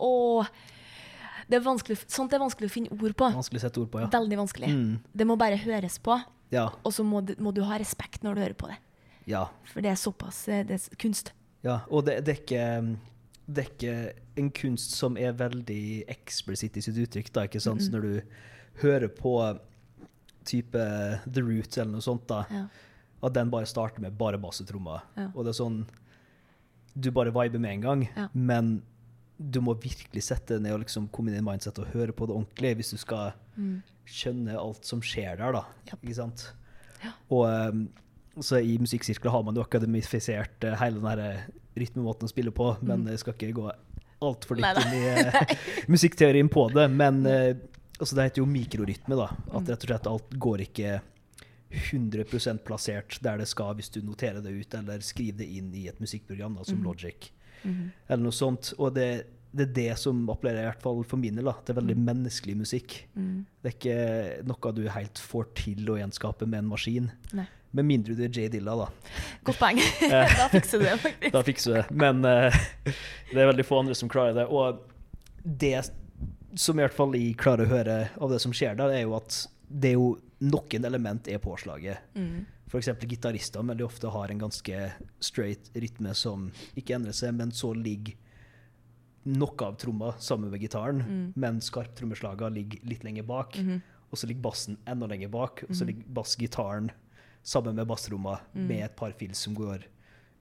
Åh! 0.00 0.46
Det 1.48 1.56
er 1.56 1.96
sånt 2.08 2.32
er 2.32 2.38
vanskelig 2.42 2.68
å 2.68 2.72
finne 2.74 2.90
ord 2.92 3.14
på. 3.16 3.28
Vanskelig 3.32 3.60
å 3.62 3.64
sette 3.64 3.80
ord 3.80 3.90
på, 3.90 4.00
ja. 4.02 4.08
Veldig 4.12 4.36
vanskelig. 4.36 4.68
Mm. 4.68 4.98
Det 5.16 5.26
må 5.26 5.36
bare 5.40 5.56
høres 5.56 5.98
på, 5.98 6.18
Ja. 6.50 6.66
og 6.84 6.92
så 6.92 7.04
må 7.04 7.22
må 7.38 7.52
du 7.54 7.62
ha 7.64 7.78
respekt 7.78 8.22
når 8.22 8.34
du 8.34 8.40
hører 8.40 8.54
på 8.54 8.68
det. 8.68 8.76
ja. 9.26 9.46
For 9.72 9.80
det 9.80 9.90
er 9.90 9.96
såpass 9.96 10.48
eh, 10.48 10.64
det 10.64 10.74
er 10.80 10.96
kunst. 10.96 11.32
Ja, 11.64 11.80
og 11.90 12.04
det, 12.06 12.24
det, 12.24 12.36
er 12.36 12.42
ikke, 12.42 12.98
det 13.48 13.64
er 13.64 13.70
ikke 13.72 14.12
en 14.36 14.50
kunst 14.50 14.92
som 14.94 15.16
er 15.16 15.32
veldig 15.32 16.04
eksplisitt 16.08 16.76
i 16.76 16.80
sitt 16.80 16.96
uttrykk. 16.96 17.32
da, 17.32 17.42
ikke 17.48 17.60
sant? 17.60 17.82
Så 17.82 17.90
når 17.90 18.00
du 18.02 18.20
hører 18.82 19.08
på 19.08 19.58
type 20.44 20.78
The 21.26 21.42
Roots 21.42 21.78
eller 21.78 21.92
noe 21.92 22.00
sånt, 22.04 22.26
da, 22.28 22.44
Ja. 22.50 22.66
at 23.22 23.32
den 23.34 23.50
bare 23.50 23.66
starter 23.66 24.00
med 24.00 24.16
bare 24.16 24.38
bassetrommer. 24.38 25.02
Ja. 25.16 25.30
Og 25.34 25.44
det 25.44 25.50
er 25.56 25.62
sånn 25.64 25.86
Du 26.98 27.10
bare 27.12 27.30
viber 27.30 27.58
med 27.60 27.70
en 27.70 27.80
gang, 27.80 28.08
men 28.34 28.82
du 29.38 29.60
må 29.62 29.74
virkelig 29.78 30.22
sette 30.26 30.56
deg 30.56 30.62
ned 30.64 30.72
og 30.74 30.80
liksom 30.82 31.08
komme 31.14 31.30
inn 31.30 31.38
i 31.38 31.44
mindset 31.46 31.78
og 31.78 31.92
høre 31.94 32.12
på 32.12 32.26
det 32.26 32.34
ordentlig 32.34 32.72
hvis 32.80 32.90
du 32.94 32.98
skal 32.98 33.32
Mm. 33.58 33.82
skjønne 34.06 34.54
alt 34.58 34.84
som 34.86 35.00
skjer 35.02 35.36
der, 35.38 35.52
da. 35.52 35.64
yep. 35.86 35.98
Ikke 36.02 36.14
sant? 36.14 36.44
Ja. 37.04 37.10
Og 37.30 37.44
um, 37.74 37.88
så 38.40 38.60
i 38.62 38.76
musikksirkler 38.78 39.30
har 39.34 39.42
man 39.42 39.54
jo 39.58 39.62
akademifisert 39.64 40.62
eh, 40.64 40.76
hele 40.78 41.00
den 41.02 41.22
eh, 41.24 41.40
rytmemåten 41.78 42.26
å 42.26 42.30
spille 42.30 42.52
på, 42.54 42.68
men 42.86 43.04
jeg 43.10 43.18
skal 43.24 43.34
ikke 43.34 43.52
gå 43.56 43.66
altfor 44.22 44.58
dypt 44.58 44.78
inn 44.84 44.94
i 44.94 45.02
eh, 45.10 45.56
musikkteorien 45.94 46.48
på 46.50 46.68
det. 46.74 46.86
Men 46.90 47.18
eh, 47.26 47.56
altså 47.98 48.14
det 48.18 48.28
heter 48.28 48.42
jo 48.44 48.46
mikrorytme, 48.50 49.18
da. 49.18 49.28
At 49.50 49.62
Mm. 49.62 49.68
rett 49.72 49.82
og 49.82 49.88
slett 49.90 50.06
alt 50.10 50.38
går 50.38 50.64
ikke 50.68 51.00
100% 51.70 52.62
plassert 52.64 53.18
der 53.22 53.38
det 53.42 53.48
skal 53.50 53.74
hvis 53.76 53.90
du 53.92 54.00
noterer 54.06 54.40
det 54.42 54.54
ut 54.54 54.74
eller 54.78 55.02
skriver 55.04 55.42
det 55.42 55.48
inn 55.58 55.74
i 55.76 55.86
et 55.90 55.98
musikkprogram 56.00 56.54
da, 56.56 56.64
som 56.64 56.80
Logic 56.82 57.28
Mhm. 57.62 57.90
eller 58.06 58.22
noe 58.22 58.36
sånt. 58.36 58.72
Og 58.78 58.94
det, 58.96 59.08
det 59.50 59.68
er 59.68 59.74
det 59.76 59.98
som 60.00 60.24
appellerer, 60.30 60.66
i 60.66 60.70
hvert 60.70 60.82
fall 60.84 61.04
for 61.08 61.20
min 61.20 61.38
del. 61.38 61.50
Det 61.64 61.74
er 61.74 61.80
veldig 61.80 61.98
menneskelig 61.98 62.56
musikk. 62.58 62.98
Mm. 63.14 63.46
Det 63.62 63.70
er 63.72 63.76
ikke 63.76 64.48
noe 64.48 64.74
du 64.76 64.82
helt 64.92 65.22
får 65.22 65.48
til 65.58 65.88
å 65.92 65.98
gjenskape 66.00 66.48
med 66.48 66.64
en 66.64 66.72
maskin. 66.72 67.10
Nei. 67.36 67.48
Med 67.76 67.84
mindre 67.84 68.14
du 68.16 68.22
er 68.24 68.32
Jay 68.32 68.48
Dilla, 68.48 68.74
da. 68.80 68.88
Godt 69.44 69.60
poeng. 69.60 69.80
da 70.40 70.48
fikser 70.52 70.80
du 70.80 70.86
det, 70.86 70.96
faktisk. 71.02 71.32
Da 71.34 71.44
fikser 71.44 71.74
du 71.74 71.80
det. 71.80 71.86
Men 72.04 72.24
uh, 72.24 72.60
det 73.32 73.42
er 73.42 73.50
veldig 73.50 73.66
få 73.68 73.82
andre 73.82 73.96
som 73.98 74.12
klarer 74.12 74.36
det. 74.38 74.46
Og 74.48 74.80
det 75.44 75.76
som 76.58 76.78
i 76.78 76.84
hvert 76.84 76.96
fall 76.96 77.14
jeg 77.16 77.36
klarer 77.40 77.66
å 77.66 77.72
høre 77.72 77.98
av 78.16 78.32
det 78.32 78.40
som 78.42 78.54
skjer 78.56 78.78
der, 78.78 78.94
er 78.96 79.04
jo 79.04 79.16
at 79.18 79.42
det 79.68 79.92
er 79.92 79.98
jo 79.98 80.14
noen 80.38 80.86
element 80.86 81.28
er 81.28 81.40
påslaget. 81.42 81.98
Mm. 82.16 82.46
F.eks. 82.68 82.88
gitarister 83.08 83.62
veldig 83.64 83.84
ofte 83.86 84.10
har 84.12 84.28
en 84.30 84.38
ganske 84.38 84.92
straight 85.24 85.70
rytme 85.74 86.14
som 86.14 86.50
ikke 86.76 86.94
endrer 86.98 87.12
seg, 87.16 87.34
men 87.34 87.50
så 87.50 87.70
ligger 87.74 88.14
noe 89.28 89.64
av 89.66 89.76
tromma 89.80 90.14
sammen 90.18 90.50
med 90.50 90.60
gitaren, 90.62 91.02
Mm. 91.02 91.32
men 91.36 91.60
skarptrommeslagene 91.60 92.54
ligger 92.54 92.78
litt 92.88 93.04
lenger 93.04 93.22
bak. 93.26 93.56
Mhm. 93.58 93.82
Og 94.10 94.16
så 94.18 94.26
ligger 94.26 94.40
bassen 94.42 94.78
enda 94.86 95.06
lenger 95.06 95.28
bak, 95.28 95.64
og 95.68 95.74
så 95.76 95.84
ligger 95.84 96.04
bassgitaren 96.08 96.90
sammen 97.44 97.74
med 97.74 97.86
bassromma 97.86 98.38
Mm. 98.54 98.66
med 98.68 98.84
et 98.84 98.96
par 98.96 99.12
fills 99.12 99.38
som 99.38 99.54
går 99.54 99.84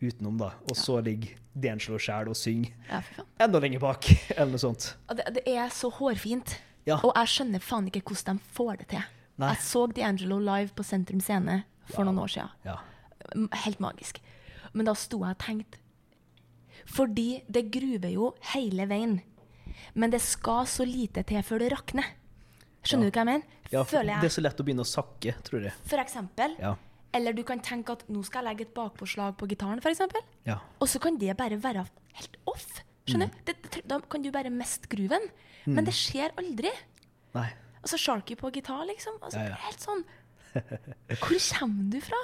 utenom. 0.02 0.38
da. 0.38 0.52
Og 0.70 0.76
så 0.78 1.02
ligger 1.04 1.30
D'Angelo 1.58 1.98
sjæl 1.98 2.28
og 2.30 2.36
synger 2.36 2.72
Ja, 2.90 3.02
enda 3.40 3.60
lenger 3.60 3.80
bak, 3.80 4.06
eller 4.38 4.52
noe 4.52 4.58
sånt. 4.60 4.96
Det, 5.10 5.34
det 5.34 5.48
er 5.48 5.68
så 5.70 5.92
hårfint. 5.92 6.60
Ja. 6.86 6.96
Og 7.04 7.14
jeg 7.16 7.28
skjønner 7.28 7.60
faen 7.62 7.88
ikke 7.92 8.04
hvordan 8.04 8.38
de 8.38 8.44
får 8.54 8.78
det 8.78 8.88
til. 8.90 9.04
Nei. 9.38 9.50
Jeg 9.54 9.58
så 9.58 9.88
D'Angelo 9.92 10.40
live 10.40 10.70
på 10.76 10.84
Sentrum 10.86 11.20
Scene 11.20 11.64
for 11.92 12.04
noen 12.08 12.20
år 12.24 12.32
siden. 12.34 12.50
Ja. 12.66 12.78
Helt 13.66 13.80
magisk. 13.84 14.20
Men 14.74 14.86
da 14.86 14.94
sto 14.94 15.20
jeg 15.24 15.36
og 15.36 15.42
tenkte 15.42 15.80
Fordi 16.88 17.42
det 17.50 17.66
gruver 17.74 18.12
jo 18.14 18.30
hele 18.54 18.86
veien. 18.90 19.18
Men 19.98 20.12
det 20.14 20.22
skal 20.24 20.66
så 20.70 20.86
lite 20.88 21.24
til 21.28 21.42
før 21.44 21.60
det 21.64 21.72
rakner. 21.74 22.06
Skjønner 22.88 23.08
Ja. 23.08 23.12
du 23.12 23.18
hva 23.18 23.24
jeg 23.24 23.26
mener? 23.26 23.44
ja 23.72 23.84
Føler 23.84 24.22
det 24.22 24.30
er 24.30 24.36
så 24.38 24.42
lett 24.42 24.60
å 24.62 24.64
begynne 24.64 24.86
å 24.86 24.88
sakke, 24.88 25.34
tror 25.44 25.64
jeg. 25.64 25.74
For 25.86 25.98
eksempel. 26.00 26.56
Ja. 26.60 26.76
Eller 27.14 27.34
du 27.34 27.44
kan 27.44 27.60
tenke 27.60 27.92
at 27.92 28.04
nå 28.08 28.24
skal 28.24 28.44
jeg 28.46 28.52
legge 28.58 28.62
et 28.70 28.74
bakpåslag 28.76 29.36
på 29.38 29.48
gitaren, 29.50 29.80
eksempel. 29.82 30.22
ja. 30.46 30.60
Og 30.80 30.88
så 30.88 31.00
kan 31.02 31.18
det 31.18 31.36
bare 31.38 31.58
være 31.60 31.86
helt 32.14 32.38
off. 32.46 32.84
Skjønner 33.08 33.28
Mm. 33.28 33.46
Det, 33.46 33.56
det, 33.72 33.88
da 33.88 34.00
kan 34.00 34.22
du 34.22 34.32
bare 34.32 34.50
miste 34.50 34.88
grooven. 34.88 35.30
Men 35.66 35.84
det 35.86 35.94
skjer 35.94 36.32
aldri. 36.38 36.70
Nei. 37.36 37.50
Altså 37.84 37.98
Sharky 37.98 38.36
på 38.36 38.52
gitar, 38.54 38.86
liksom. 38.88 39.18
Altså, 39.22 39.40
Ja, 39.40 39.50
ja. 39.50 39.56
Helt 39.56 39.80
sånn 39.80 40.04
Hvor 41.22 41.38
kommer 41.60 41.92
du 41.92 42.00
fra? 42.02 42.22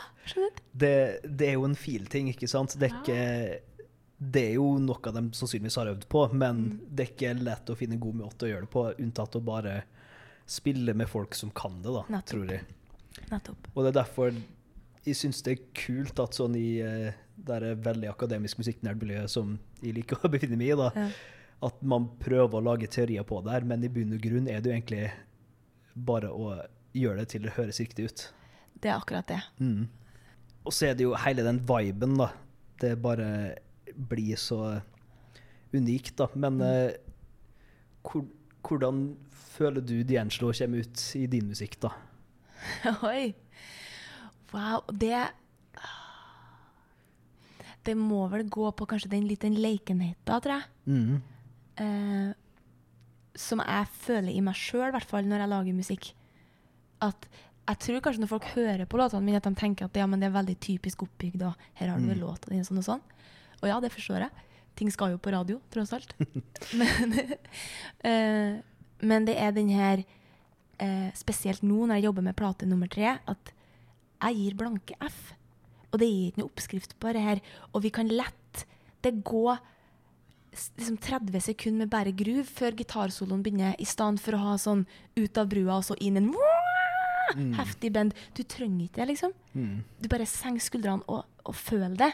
Det, 0.73 0.93
det 1.27 1.47
er 1.49 1.53
jo 1.57 1.65
en 1.67 1.75
fil-ting, 1.77 2.29
ikke 2.33 2.47
sant? 2.49 2.75
Det 2.79 2.89
er, 2.89 2.95
ikke, 3.01 3.88
det 4.33 4.43
er 4.49 4.53
jo 4.57 4.67
noe 4.81 5.13
de 5.15 5.23
sannsynligvis 5.38 5.77
har 5.81 5.91
øvd 5.93 6.07
på, 6.12 6.23
men 6.33 6.63
Mm. 6.63 6.79
det 6.95 7.05
er 7.05 7.12
ikke 7.13 7.33
lett 7.43 7.69
å 7.69 7.75
finne 7.79 7.99
god 8.01 8.15
måte 8.23 8.47
å 8.47 8.51
gjøre 8.53 8.65
det 8.67 8.71
på, 8.73 8.86
unntatt 9.03 9.36
å 9.39 9.43
bare 9.43 9.75
spille 10.49 10.93
med 10.97 11.07
folk 11.12 11.36
som 11.36 11.51
kan 11.55 11.81
det, 11.83 11.91
da, 11.93 12.03
Not 12.12 12.25
tror 12.31 12.49
jeg. 12.51 12.65
Nettopp. 13.29 13.67
Og 13.75 13.83
det 13.86 13.91
er 13.93 13.99
derfor 14.01 14.33
jeg 15.03 15.15
syns 15.19 15.41
det 15.43 15.51
er 15.57 15.63
kult 15.75 16.19
at 16.23 16.36
sånn 16.38 16.55
i 16.55 16.79
eh, 16.83 17.13
det 17.36 17.55
er 17.59 17.75
veldig 17.83 18.07
akademisk 18.12 18.59
musikknerdmiljø 18.62 19.23
som 19.31 19.57
jeg 19.81 19.95
liker 19.99 20.19
å 20.23 20.29
befinne 20.33 20.57
meg 20.59 20.73
i, 20.73 20.77
da, 20.79 20.89
Ja. 20.95 21.07
at 21.69 21.81
man 21.83 22.09
prøver 22.19 22.59
å 22.59 22.63
lage 22.63 22.88
teorier 22.91 23.23
på 23.27 23.41
det 23.43 23.51
her, 23.55 23.67
men 23.67 23.83
i 23.83 23.89
bunn 23.91 24.13
og 24.15 24.21
grunn 24.23 24.47
er 24.51 24.59
det 24.63 24.71
jo 24.71 24.75
egentlig 24.77 25.12
bare 25.95 26.31
å 26.33 26.53
gjøre 26.93 27.23
det 27.23 27.27
til 27.34 27.45
det 27.45 27.56
høres 27.58 27.82
riktig 27.82 28.08
ut. 28.10 28.23
Det 28.84 28.91
er 28.91 28.97
akkurat 28.97 29.27
det. 29.29 29.41
Mm. 29.60 29.88
Og 30.63 30.73
så 30.75 30.89
er 30.89 30.97
det 30.97 31.08
jo 31.08 31.15
hele 31.19 31.45
den 31.45 31.62
viben, 31.67 32.17
da. 32.19 32.29
Det 32.82 32.95
bare 33.01 33.29
blir 33.93 34.39
så 34.39 34.79
unikt, 35.73 36.15
da. 36.19 36.29
Men 36.36 36.62
eh, 36.63 36.95
hvor, 38.03 38.25
hvordan 38.63 39.06
føler 39.53 39.82
du 39.82 40.01
D'Angelo 40.08 40.53
kommer 40.58 40.84
ut 40.84 41.06
i 41.19 41.25
din 41.27 41.47
musikk, 41.51 41.79
da? 41.84 41.93
Oi. 43.10 43.34
Wow. 44.53 44.84
Det 44.89 45.17
Det 47.84 47.97
må 47.99 48.27
vel 48.32 48.47
gå 48.47 48.69
på 48.71 48.86
kanskje 48.88 49.12
den 49.12 49.25
litt 49.27 49.41
den 49.43 49.58
lekenheten, 49.60 50.39
tror 50.39 50.53
jeg. 50.56 50.63
Mm. 50.88 51.17
Eh, 51.84 52.29
som 53.36 53.60
jeg 53.60 53.89
føler 54.06 54.32
i 54.32 54.43
meg 54.45 54.56
sjøl, 54.56 54.88
i 54.88 54.93
hvert 54.95 55.10
fall 55.10 55.27
når 55.27 55.43
jeg 55.43 55.51
lager 55.51 55.75
musikk. 55.75 56.13
At 57.03 57.27
jeg 57.63 57.79
tror 57.85 58.01
kanskje 58.03 58.23
når 58.23 58.31
folk 58.33 58.47
hører 58.57 58.87
på 58.89 58.99
låtene 58.99 59.23
mine, 59.23 59.39
at 59.39 59.47
de 59.47 59.55
tenker 59.55 59.87
at 59.87 59.97
ja, 59.97 60.07
men 60.09 60.19
det 60.19 60.27
er 60.27 60.35
veldig 60.35 60.55
typisk 60.63 61.05
oppbygd, 61.05 61.45
og 61.47 61.67
her 61.79 61.93
har 61.93 62.01
du 62.01 62.09
vel 62.09 62.19
låta 62.25 62.51
di, 62.51 62.59
sånn 62.65 62.81
og 62.81 62.87
sånn. 62.87 63.03
Og 63.61 63.69
ja, 63.69 63.77
det 63.83 63.93
forstår 63.93 64.25
jeg. 64.25 64.49
Ting 64.79 64.89
skal 64.91 65.13
jo 65.13 65.21
på 65.21 65.31
radio, 65.31 65.61
tross 65.71 65.93
alt. 65.95 66.11
men, 66.79 67.15
uh, 68.03 68.59
men 69.09 69.29
det 69.29 69.37
er 69.39 69.55
den 69.55 69.71
her 69.71 70.03
uh, 70.03 71.09
Spesielt 71.15 71.63
nå 71.63 71.85
når 71.85 72.01
jeg 72.01 72.09
jobber 72.09 72.27
med 72.27 72.37
plate 72.39 72.67
nummer 72.67 72.91
tre, 72.91 73.15
at 73.15 73.53
jeg 74.23 74.39
gir 74.39 74.59
blanke 74.59 74.97
F. 75.03 75.21
Og 75.93 76.01
det 76.01 76.09
gir 76.09 76.31
ikke 76.31 76.41
noe 76.41 76.51
oppskrift 76.51 76.97
på 76.99 77.13
det 77.15 77.23
her. 77.23 77.43
Og 77.71 77.85
vi 77.85 77.93
kan 77.93 78.09
lett 78.11 78.65
Det 79.03 79.17
går 79.23 79.59
liksom 80.53 80.97
30 80.97 81.41
sekunder 81.41 81.83
med 81.83 81.91
bare 81.91 82.11
groove 82.15 82.45
før 82.45 82.75
gitarsoloen 82.77 83.41
begynner, 83.43 83.75
i 83.81 83.87
stedet 83.89 84.21
for 84.21 84.37
å 84.37 84.43
ha 84.43 84.53
sånn 84.61 84.85
ut 85.17 85.37
av 85.41 85.49
brua 85.49 85.79
og 85.79 85.87
så 85.87 85.97
inn 85.99 86.19
en 86.19 86.29
heftig 87.57 87.91
bend. 87.95 88.13
Du 88.38 88.43
trenger 88.43 88.86
ikke 88.86 89.01
det, 89.01 89.07
liksom. 89.13 89.33
Mm. 89.53 89.83
Du 90.01 90.07
bare 90.12 90.25
senker 90.29 90.63
skuldrene 90.63 91.03
og, 91.07 91.25
og 91.45 91.55
føler 91.55 91.95
det. 91.99 92.12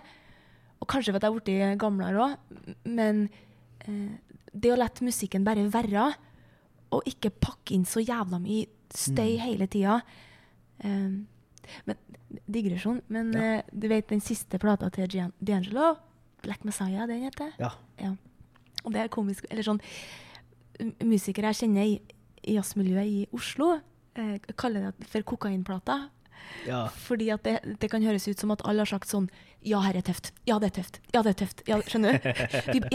Og 0.79 0.87
kanskje 0.87 1.13
fordi 1.13 1.27
jeg 1.27 1.33
er 1.67 1.75
blitt 1.75 1.81
gamlere 1.81 2.23
òg, 2.23 2.75
men 2.87 3.25
eh, 3.85 4.15
det 4.53 4.71
å 4.73 4.77
la 4.79 4.87
musikken 5.01 5.43
bare 5.43 5.65
være, 5.71 6.05
og 6.95 7.03
ikke 7.05 7.29
pakke 7.29 7.75
inn 7.75 7.85
så 7.85 8.01
jævla 8.01 8.39
mye 8.41 8.65
støy 8.89 9.35
hele 9.37 9.67
tida 9.69 9.99
eh, 10.81 11.19
Men 11.85 11.97
digresjon. 12.49 13.01
Men 13.09 13.33
Ja. 13.33 13.41
eh, 13.59 13.61
du 13.73 13.87
vet 13.87 14.07
den 14.09 14.21
siste 14.21 14.57
plata 14.57 14.89
til 14.89 15.07
D'Angelo? 15.41 15.97
Black 16.41 16.63
Messiah, 16.63 17.05
den 17.05 17.23
heter? 17.27 17.51
Ja. 17.59 17.69
Ja. 17.99 18.15
Og 18.85 18.93
det 18.93 19.01
er 19.01 19.07
komisk 19.11 19.45
Eller 19.51 19.61
sånn 19.61 19.81
Musikere 21.03 21.51
jeg 21.51 21.57
kjenner 21.59 21.83
i 21.83 22.53
jazzmiljøet 22.55 23.05
i 23.11 23.27
Oslo, 23.35 23.81
eh, 24.19 24.53
kaller 24.59 24.89
det 24.91 25.07
for 25.09 25.23
kokainplata. 25.35 26.09
ja. 26.67 26.87
Fordi 27.07 27.29
at 27.33 27.43
det, 27.43 27.77
det 27.81 27.89
kan 27.91 28.03
høres 28.03 28.27
ut 28.27 28.39
som 28.39 28.51
at 28.51 28.61
alle 28.67 28.83
har 28.85 28.89
sagt 28.89 29.09
sånn 29.11 29.29
Ja, 29.67 29.81
her 29.83 29.97
er 29.99 30.05
tøft. 30.07 30.29
Ja, 30.47 30.55
det 30.59 30.69
er 30.69 30.75
tøft. 30.79 30.99
Ja, 31.13 31.21
det 31.25 31.33
er 31.33 31.39
tøft. 31.41 31.63
Ja, 31.67 31.79
skjønner 31.83 32.15
du? 32.15 32.29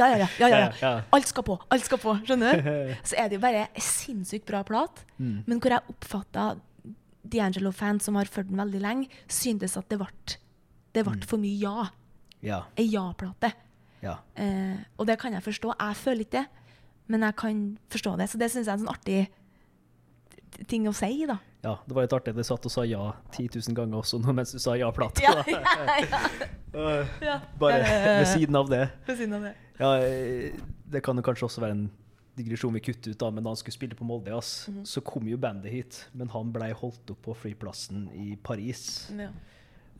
Ja, 0.00 0.06
ja, 0.08 0.16
ja, 0.24 0.28
ja, 0.40 0.48
ja, 0.48 0.68
Ja. 0.80 0.92
Alt 1.12 1.28
skal 1.28 1.44
på. 1.44 1.58
Alt 1.74 1.84
skal 1.84 2.00
på. 2.00 2.14
Skjønner 2.24 2.62
du? 2.64 2.70
Så 3.08 3.18
er 3.20 3.28
det 3.28 3.36
jo 3.36 3.42
bare 3.44 3.66
sinnssykt 3.76 4.46
bra 4.48 4.62
plat. 4.64 5.02
Mm. 5.18 5.42
Men 5.46 5.60
hvor 5.60 5.74
jeg 5.76 5.92
oppfatta 5.92 6.46
D'Angelo-fans 7.24 8.04
som 8.08 8.16
har 8.16 8.28
fulgt 8.32 8.50
den 8.50 8.60
veldig 8.60 8.80
lenge, 8.84 9.08
syntes 9.28 9.76
at 9.80 9.88
det 9.92 9.98
ble, 10.00 10.08
det 10.96 11.04
ble 11.06 11.20
for 11.28 11.40
mye 11.40 11.56
ja. 11.60 11.86
Ja. 12.44 12.58
Ei 12.80 12.88
ja-plate. 12.92 13.52
Ja. 14.04 14.18
Eh, 14.36 14.76
og 15.00 15.06
det 15.08 15.16
kan 15.20 15.32
jeg 15.32 15.44
forstå. 15.44 15.72
Jeg 15.80 15.96
føler 15.96 16.24
ikke 16.26 16.42
det, 16.42 16.44
men 17.12 17.24
jeg 17.24 17.36
kan 17.40 17.62
forstå 17.92 18.16
det. 18.20 18.26
Så 18.32 18.40
det 18.40 18.50
syns 18.52 18.66
jeg 18.68 18.72
er 18.74 18.76
en 18.78 18.84
sånn 18.84 18.92
artig 18.92 19.22
ting 20.68 20.86
å 20.88 20.92
si, 20.94 21.26
da. 21.26 21.38
ja. 21.64 21.74
Det 21.86 21.94
var 21.96 22.02
litt 22.06 22.12
artig. 22.16 22.34
Du 22.36 22.42
satt 22.46 22.64
og 22.66 22.72
sa 22.72 22.84
ja 22.84 23.12
10 23.32 23.48
000 23.68 23.74
ganger 23.76 23.98
også 24.00 24.20
mens 24.32 24.52
du 24.52 24.58
sa 24.62 24.74
ja-plate. 24.78 25.22
Ja, 25.24 25.42
ja, 25.46 25.60
ja. 26.74 27.04
ja. 27.22 27.40
Bare 27.60 27.80
Eh, 27.84 28.06
ved 28.20 28.26
siden 28.32 28.56
av 28.56 28.68
det. 28.70 28.88
Ved 29.06 29.18
siden 29.18 29.34
av 29.38 29.42
det. 29.48 29.54
Ja, 29.78 29.92
eh, 29.98 30.52
det 30.90 31.02
kan 31.04 31.16
jo 31.18 31.22
kanskje 31.26 31.46
også 31.48 31.60
være 31.64 31.76
en 31.78 31.84
digresjon 32.36 32.74
vi 32.74 32.80
kutter 32.82 33.12
ut, 33.14 33.18
da, 33.20 33.28
men 33.30 33.44
da 33.46 33.52
han 33.52 33.58
skulle 33.60 33.76
spille 33.76 33.94
på 33.98 34.04
Molde, 34.06 34.32
ass, 34.34 34.66
Mhm. 34.68 34.82
så 34.84 35.00
kom 35.06 35.26
jo 35.28 35.36
bandet 35.38 35.70
hit. 35.70 36.00
Men 36.14 36.28
han 36.34 36.50
blei 36.52 36.72
holdt 36.74 37.10
opp 37.14 37.22
på 37.22 37.34
flyplassen 37.36 38.08
i 38.14 38.34
Paris. 38.42 39.10
Ja. 39.16 39.28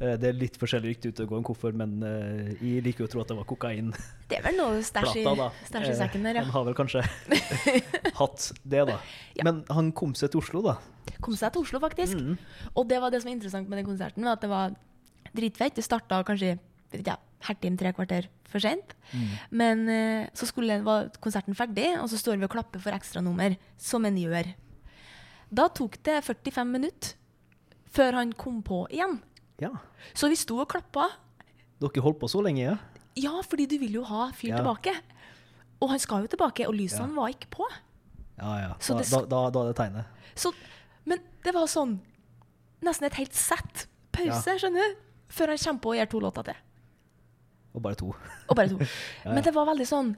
Eh, 0.01 0.17
Det 0.19 0.29
er 0.31 0.39
litt 0.39 0.57
forskjellig 0.59 0.95
rykte 0.95 1.13
ute 1.13 1.23
og 1.27 1.31
gå 1.31 1.39
en 1.39 1.47
koffert, 1.47 1.77
men 1.79 1.93
eh, 2.03 2.55
jeg 2.59 2.83
liker 2.87 3.05
jo 3.05 3.09
å 3.09 3.13
tro 3.13 3.23
at 3.23 3.31
det 3.31 3.37
var 3.39 3.47
kokain. 3.47 3.93
Det 4.31 4.39
er 4.41 4.47
vel 4.49 4.57
noe 4.59 4.81
stæsj 4.83 5.21
i, 5.23 5.95
sekken 5.95 6.27
der, 6.27 6.35
Eh, 6.35 6.41
ja. 6.41 6.45
Han 6.47 6.55
har 6.57 6.65
vel 6.67 6.75
kanskje 6.79 7.05
hatt 8.21 8.49
det, 8.65 8.83
da. 8.91 8.99
Ja. 9.39 9.47
Men 9.47 9.63
han 9.71 9.93
kom 9.93 10.15
seg 10.19 10.33
til 10.33 10.43
Oslo, 10.43 10.65
da. 10.67 10.79
Kom 11.23 11.37
seg 11.39 11.55
til 11.55 11.63
Oslo, 11.63 11.81
faktisk. 11.83 12.19
Mm. 12.19 12.35
Og 12.75 12.89
det 12.91 12.99
var 13.01 13.15
det 13.15 13.23
som 13.23 13.31
var 13.31 13.37
interessant 13.37 13.69
med 13.71 13.79
den 13.79 13.87
konserten, 13.89 14.27
at 14.31 14.43
det 14.43 14.51
var 14.51 14.75
dritfett. 15.35 15.77
Det 15.79 15.85
starta 15.87 16.23
kanskje 16.27 16.57
ja, 17.07 17.17
hertim 17.47 17.77
tre 17.79 17.93
kvarter 17.95 18.27
for 18.51 18.63
seint. 18.63 18.95
Mm. 19.13 19.29
Men 19.63 19.85
eh, 19.91 20.27
så 20.35 20.49
skulle, 20.51 20.81
var 20.87 21.11
konserten 21.23 21.55
ferdig, 21.59 21.93
og 22.01 22.11
så 22.11 22.19
står 22.19 22.39
vi 22.41 22.49
og 22.49 22.55
klapper 22.55 22.83
for 22.83 22.95
ekstranummer, 22.97 23.57
som 23.79 24.05
en 24.09 24.19
gjør. 24.19 24.51
Da 25.55 25.69
tok 25.71 26.01
det 26.07 26.19
45 26.27 26.67
minutter 26.67 27.15
før 27.95 28.17
han 28.19 28.33
kom 28.35 28.59
på 28.67 28.81
igjen. 28.91 29.21
Ja. 29.63 29.71
Så 30.15 30.29
vi 30.29 30.37
sto 30.37 30.59
og 30.63 30.69
klappa. 30.73 31.09
Dere 31.81 32.03
holdt 32.05 32.19
på 32.23 32.29
så 32.31 32.43
lenge, 32.45 32.63
ja? 32.65 32.77
Ja, 33.17 33.41
fordi 33.47 33.67
du 33.71 33.77
vil 33.79 33.93
jo 34.01 34.03
ha 34.09 34.31
fyr 34.35 34.49
Ja. 34.55 34.57
tilbake. 34.63 34.95
Og 35.83 35.91
han 35.91 35.99
skal 36.03 36.23
jo 36.25 36.27
tilbake, 36.33 36.67
og 36.67 36.75
lysene 36.75 37.09
Ja. 37.09 37.15
var 37.15 37.29
ikke 37.29 37.51
på. 37.51 37.67
Ja, 38.39 38.55
ja. 38.59 38.73
Så 38.81 38.95
Da, 38.95 39.01
det 39.03 39.11
da, 39.11 39.21
da, 39.27 39.51
da 39.51 39.61
er 39.61 39.67
det 39.73 39.77
tegnet. 39.77 40.05
Så, 40.35 40.53
men 41.07 41.19
det 41.45 41.55
var 41.55 41.67
sånn 41.67 42.01
Nesten 42.83 43.07
et 43.07 43.15
helt 43.15 43.33
sett 43.33 43.87
pause, 44.13 44.59
skjønner 44.61 44.83
du? 44.93 44.97
Før 45.33 45.49
han 45.49 45.57
kommer 45.59 45.81
på 45.81 45.89
og 45.89 45.97
gjør 45.97 46.11
to 46.11 46.19
låter 46.21 46.45
til. 46.45 46.55
Og 47.75 47.83
bare 47.83 47.95
to. 47.95 48.15
Og 48.51 48.57
bare 48.57 48.69
to. 48.69 48.79
Men 49.25 49.43
det 49.43 49.55
var 49.55 49.65
veldig 49.67 49.87
sånn 49.89 50.17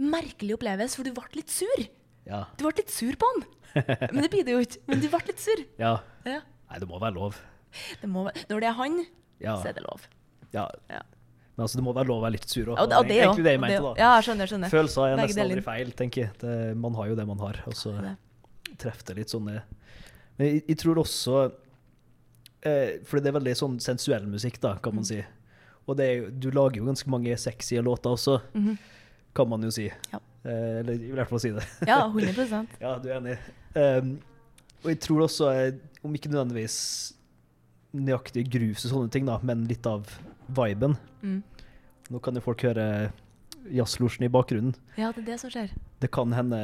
merkelig 0.00 0.54
opplevelse, 0.56 0.96
for 0.96 1.04
du 1.04 1.12
ble 1.12 1.28
litt 1.34 1.50
sur. 1.50 1.84
Ja. 2.24 2.46
Du 2.56 2.64
ble 2.64 2.72
litt 2.78 2.90
sur 2.90 3.12
på 3.20 3.28
han. 3.34 3.44
Men 4.14 4.22
det 4.22 4.30
blir 4.32 4.44
det 4.46 4.54
jo 4.56 4.62
ikke. 4.64 4.80
Men 4.88 5.00
du 5.02 5.08
ble 5.12 5.20
litt 5.28 5.40
sur. 5.44 5.60
ja. 5.78 5.98
Ja. 6.24 6.40
Nei, 6.70 6.78
det 6.80 6.88
må 6.88 6.98
være 6.98 7.14
lov. 7.18 7.36
Det 8.00 8.08
må, 8.10 8.24
når 8.50 8.60
det 8.60 8.68
er 8.70 8.76
han, 8.78 9.00
Ja. 9.40 9.56
så 9.62 9.68
er 9.68 9.72
det 9.78 9.82
lov. 9.88 10.06
ja. 10.52 10.68
Ja. 10.90 11.02
Men 11.56 11.62
altså, 11.68 11.76
det 11.78 11.84
må 11.86 11.92
være 11.94 12.08
lov 12.08 12.18
å 12.18 12.24
være 12.24 12.32
litt 12.34 12.48
sur 12.50 12.66
òg. 12.72 12.78
Ja, 12.80 13.02
det 13.06 13.14
er 13.14 13.28
egentlig 13.28 13.44
det 13.46 13.52
jeg 13.52 13.60
mente, 13.62 13.82
da. 13.82 13.90
Ja, 14.00 14.12
skjønner. 14.26 14.48
skjønner. 14.50 14.70
Følelser 14.72 15.04
er 15.12 15.16
nesten 15.20 15.42
aldri 15.44 15.62
feil, 15.62 15.92
tenker 15.94 16.22
jeg. 16.24 16.30
Det, 16.40 16.54
man 16.76 16.94
har 16.98 17.06
jo 17.12 17.14
det 17.14 17.26
man 17.28 17.38
har, 17.38 17.60
og 17.70 17.74
så 17.78 17.92
treffer 18.76 19.04
det 19.12 19.16
litt 19.20 19.30
sånn 19.30 19.46
det. 19.46 19.60
Men 20.36 20.48
jeg, 20.48 20.64
jeg 20.72 20.78
tror 20.82 20.98
også 20.98 21.36
eh, 22.66 22.98
For 23.06 23.20
det 23.22 23.30
er 23.30 23.36
veldig 23.38 23.54
sånn 23.58 23.76
sensuell 23.82 24.26
musikk, 24.26 24.58
da, 24.64 24.74
kan 24.82 24.92
Mm. 24.92 24.96
man 24.96 25.04
si. 25.04 25.20
Og 25.86 25.96
det 25.96 26.40
du 26.40 26.50
lager 26.50 26.76
jo 26.80 26.86
ganske 26.86 27.06
mange 27.12 27.36
sexy 27.38 27.76
låter 27.78 28.10
også, 28.16 28.40
Mhm. 28.54 28.78
kan 29.34 29.48
man 29.48 29.62
jo 29.62 29.70
si. 29.70 29.90
Ja. 30.12 30.18
Eh, 30.44 30.80
eller 30.80 30.92
i 30.94 31.12
hvert 31.12 31.28
fall 31.28 31.38
si 31.40 31.50
det. 31.50 31.62
Ja, 31.86 32.08
100% 32.10 32.66
Ja, 32.80 32.98
du 32.98 33.08
er 33.10 33.20
enig. 33.20 33.38
Um, 33.76 34.18
og 34.82 34.90
jeg 34.90 35.00
tror 35.00 35.22
også, 35.28 35.48
eh, 35.54 35.72
om 36.02 36.12
ikke 36.14 36.30
nødvendigvis 36.30 37.12
nøyaktig 37.94 38.46
grus 38.50 38.84
og 38.86 38.90
sånne 38.92 39.10
ting, 39.14 39.26
da, 39.28 39.38
men 39.46 39.66
litt 39.70 39.86
av 39.86 40.08
viben. 40.48 40.96
mm. 41.22 41.42
Nå 42.12 42.18
kan 42.20 42.36
jo 42.36 42.40
folk 42.44 42.60
høre 42.66 43.12
jazzlosjen 43.72 44.26
i 44.26 44.28
bakgrunnen. 44.28 44.74
Ja, 45.00 45.08
det 45.16 45.22
er 45.22 45.28
det 45.30 45.36
som 45.40 45.48
skjer. 45.54 45.70
Det 46.02 46.10
kan 46.12 46.34
hende 46.36 46.58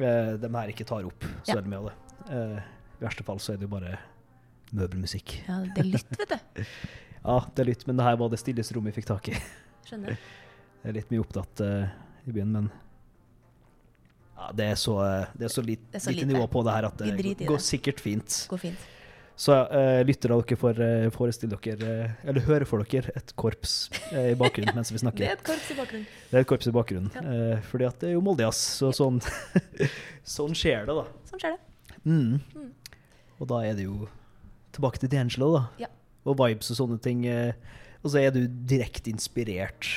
eh, 0.00 0.32
de 0.42 0.48
her 0.56 0.72
ikke 0.72 0.86
tar 0.88 1.04
opp 1.06 1.22
så 1.46 1.54
Ja. 1.54 1.60
mye 1.62 1.78
av 1.78 1.86
det. 1.86 1.94
Eh, 2.34 2.56
I 2.98 3.04
verste 3.04 3.22
fall 3.24 3.38
så 3.38 3.52
er 3.54 3.60
det 3.60 3.68
jo 3.68 3.74
bare 3.76 3.92
møbelmusikk. 4.74 5.36
Ja, 5.46 5.60
det 5.70 5.78
er 5.84 5.90
lytt, 5.92 6.18
vet 6.18 6.34
du. 6.34 6.64
Ja, 7.20 7.36
det 7.54 7.62
er 7.62 7.68
lytt, 7.70 7.86
men 7.86 7.96
det 8.00 8.04
her 8.08 8.16
var 8.16 8.30
det 8.32 8.40
stilleste 8.40 8.74
rommet 8.74 8.90
vi 8.94 9.00
fikk 9.02 9.06
tak 9.12 9.28
i. 9.30 9.36
Skjønner. 9.86 10.16
Det 10.82 10.88
er 10.88 10.94
litt 10.96 11.10
mye 11.12 11.20
opptatt 11.20 11.60
eh, 11.60 11.90
i 12.26 12.32
byen, 12.32 12.52
men 12.56 12.70
ja, 14.38 14.46
det 14.56 14.64
er 14.72 14.78
så, 14.80 14.94
eh, 15.04 15.26
det 15.36 15.44
er 15.44 15.52
så, 15.52 15.62
lit, 15.62 15.82
Det 15.92 15.98
er 16.00 16.04
så 16.06 16.10
lite 16.14 16.24
lite. 16.24 16.32
nivå 16.32 16.46
på 16.48 16.62
det 16.64 16.72
her 16.72 16.86
at 16.88 17.02
Vi 17.04 17.10
det 17.34 17.42
i 17.44 17.48
går 17.50 17.60
sikkert 17.60 18.00
fint. 18.00 18.46
Går 18.48 18.62
fint. 18.62 18.86
Så 19.40 19.54
uh, 19.56 20.02
lytter 20.04 20.34
dere 20.34 20.56
får 20.60 20.80
uh, 20.84 21.06
forestille 21.14 21.56
dere, 21.56 21.86
uh, 22.12 22.26
eller 22.28 22.44
høre 22.44 22.66
for 22.68 22.84
dere, 22.84 23.08
et 23.16 23.32
korps 23.40 23.76
eh, 24.12 24.32
i 24.34 24.36
bakgrunnen 24.36 24.76
mens 24.76 24.90
vi 24.92 24.98
Det 25.00 25.00
er 25.00 25.06
snakker. 25.06 25.30
et 25.32 25.44
korps 25.46 25.70
i 25.72 25.76
bakgrunnen. 25.78 26.06
Det 26.28 26.36
er 26.36 26.44
et 26.44 26.50
korps 26.50 26.68
i 26.68 26.74
bakgrunnen, 26.76 27.10
Ja. 27.16 27.22
eh, 27.54 27.62
fordi 27.70 27.86
at 27.88 28.02
det 28.02 28.10
er 28.10 28.12
jo 28.18 28.20
Moldejazz, 28.26 28.60
så 28.82 28.90
sånn, 28.92 29.22
sånn 30.36 30.52
skjer 30.58 30.84
det, 30.90 30.96
da. 30.98 31.06
Sånn 31.30 31.40
skjer 31.40 31.56
det. 31.56 31.96
Mm. 32.04 32.36
Mm. 32.52 32.68
Og 33.40 33.48
da 33.54 33.62
er 33.64 33.78
det 33.78 33.86
jo 33.88 34.10
tilbake 34.76 35.00
til 35.00 35.10
D'Angelo, 35.14 35.48
da. 35.56 35.62
Ja. 35.86 35.88
Og 36.28 36.36
vibes 36.36 36.68
og 36.74 36.80
sånne 36.82 37.00
ting. 37.00 37.24
eh, 37.26 37.54
Og 38.04 38.12
så 38.12 38.20
er 38.20 38.30
du 38.36 38.42
direkte 38.46 39.08
inspirert 39.12 39.88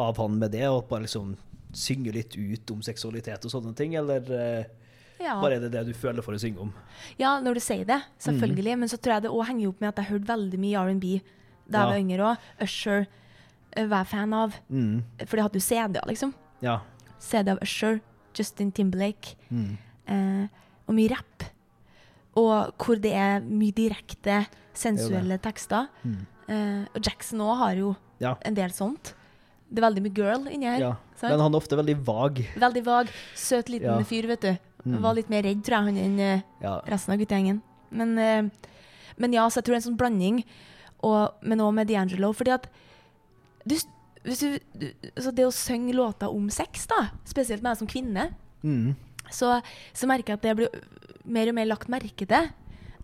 av 0.00 0.16
han 0.20 0.38
med 0.40 0.52
det, 0.56 0.64
og 0.68 0.88
bare 0.88 1.04
liksom 1.04 1.36
synge 1.74 2.12
litt 2.16 2.34
ut 2.36 2.70
om 2.72 2.80
seksualitet 2.84 3.44
og 3.44 3.52
sånne 3.52 3.76
ting, 3.76 3.94
eller 4.00 4.24
eh, 4.32 4.64
Ja. 5.20 5.40
bare 5.40 5.56
er 5.56 5.60
det 5.60 5.70
det 5.72 5.86
du 5.86 5.92
føler 5.94 6.22
for 6.22 6.34
å 6.34 6.38
synge 6.40 6.58
om? 6.60 6.72
Ja, 7.18 7.40
når 7.40 7.54
du 7.54 7.60
sier 7.60 7.84
det, 7.86 8.00
selvfølgelig. 8.20 8.74
Mm. 8.74 8.78
Men 8.80 8.88
så 8.88 8.98
tror 8.98 9.14
jeg 9.14 9.22
det 9.22 9.30
òg 9.30 9.46
henger 9.46 9.68
opp 9.68 9.80
med 9.80 9.88
at 9.88 9.96
jeg 10.02 10.10
hørte 10.12 10.26
veldig 10.32 10.58
mye 10.58 10.80
R&B 10.84 11.20
da 11.70 11.78
jeg 11.78 11.88
var 11.88 11.98
yngre 12.02 12.26
òg. 12.32 12.36
Usher 12.66 13.06
eh, 13.76 13.86
var 13.86 14.02
jeg 14.04 14.06
fan 14.10 14.32
av. 14.34 14.54
Mm. 14.70 15.02
For 15.26 15.36
de 15.36 15.42
hadde 15.46 15.60
jo 15.60 15.64
CD-er, 15.64 16.04
liksom. 16.10 16.34
Ja. 16.60 16.80
CD 17.18 17.48
av 17.54 17.58
Usher, 17.62 18.00
Justin 18.36 18.72
Timberlake, 18.72 19.36
Mm. 19.50 19.76
eh, 20.08 20.48
og 20.88 20.94
mye 20.94 21.10
rapp. 21.14 21.44
Og 22.36 22.74
hvor 22.82 23.00
det 23.00 23.12
er 23.14 23.40
mye 23.40 23.72
direkte, 23.72 24.46
sensuelle 24.74 25.38
tekster. 25.40 25.86
Mm. 26.04 26.26
Eh, 26.48 26.84
og 26.94 27.00
Jackson 27.06 27.38
òg 27.40 27.56
har 27.58 27.74
jo 27.76 27.96
Ja. 28.20 28.34
en 28.42 28.54
del 28.54 28.70
sånt. 28.70 29.14
Det 29.72 29.82
er 29.82 29.88
veldig 29.90 30.02
mye 30.02 30.14
girl 30.14 30.46
inni 30.52 30.64
her. 30.66 30.78
ja. 30.80 30.96
Men 31.22 31.40
han 31.40 31.54
er 31.54 31.58
ofte 31.60 31.76
veldig 31.76 31.96
vag. 32.04 32.34
Veldig 32.58 32.84
vag, 32.84 33.08
søt 33.34 33.68
liten 33.70 34.04
fyr, 34.04 34.26
vet 34.26 34.40
du. 34.40 34.58
Mm. 34.84 34.98
Var 35.02 35.14
litt 35.16 35.30
mer 35.32 35.42
redd, 35.46 35.62
tror 35.64 35.78
jeg, 35.78 35.84
han 35.86 35.96
enn 35.96 36.18
eh, 36.20 36.40
Ja. 36.60 36.74
resten 36.86 37.14
av 37.14 37.18
guttegjengen. 37.22 37.62
Men, 37.90 38.18
eh, 38.18 38.70
men 39.16 39.32
ja, 39.32 39.46
så 39.48 39.60
jeg 39.60 39.64
tror 39.64 39.74
det 39.74 39.78
er 39.78 39.82
en 39.82 39.88
sånn 39.92 40.00
blanding, 40.00 40.42
og, 41.04 41.34
men 41.42 41.60
òg 41.64 41.72
med 41.74 41.88
D'Angelo. 41.88 42.32
Fordi 42.36 42.52
at 42.52 42.66
du, 43.66 43.76
du, 44.24 44.58
du, 44.76 44.86
altså 45.16 45.32
det 45.32 45.46
å 45.46 45.52
synge 45.54 45.94
låter 45.96 46.28
om 46.32 46.50
sex, 46.52 46.86
da, 46.90 47.06
spesielt 47.28 47.62
med 47.62 47.70
meg 47.72 47.78
som 47.80 47.88
kvinne, 47.90 48.30
Mm. 48.64 48.94
så, 49.30 49.58
så 49.92 50.06
merker 50.08 50.32
jeg 50.32 50.38
at 50.38 50.44
det 50.46 50.52
blir 50.56 50.68
mer 51.24 51.48
og 51.50 51.54
mer 51.58 51.66
lagt 51.68 51.88
merke 51.92 52.24
til. 52.28 52.46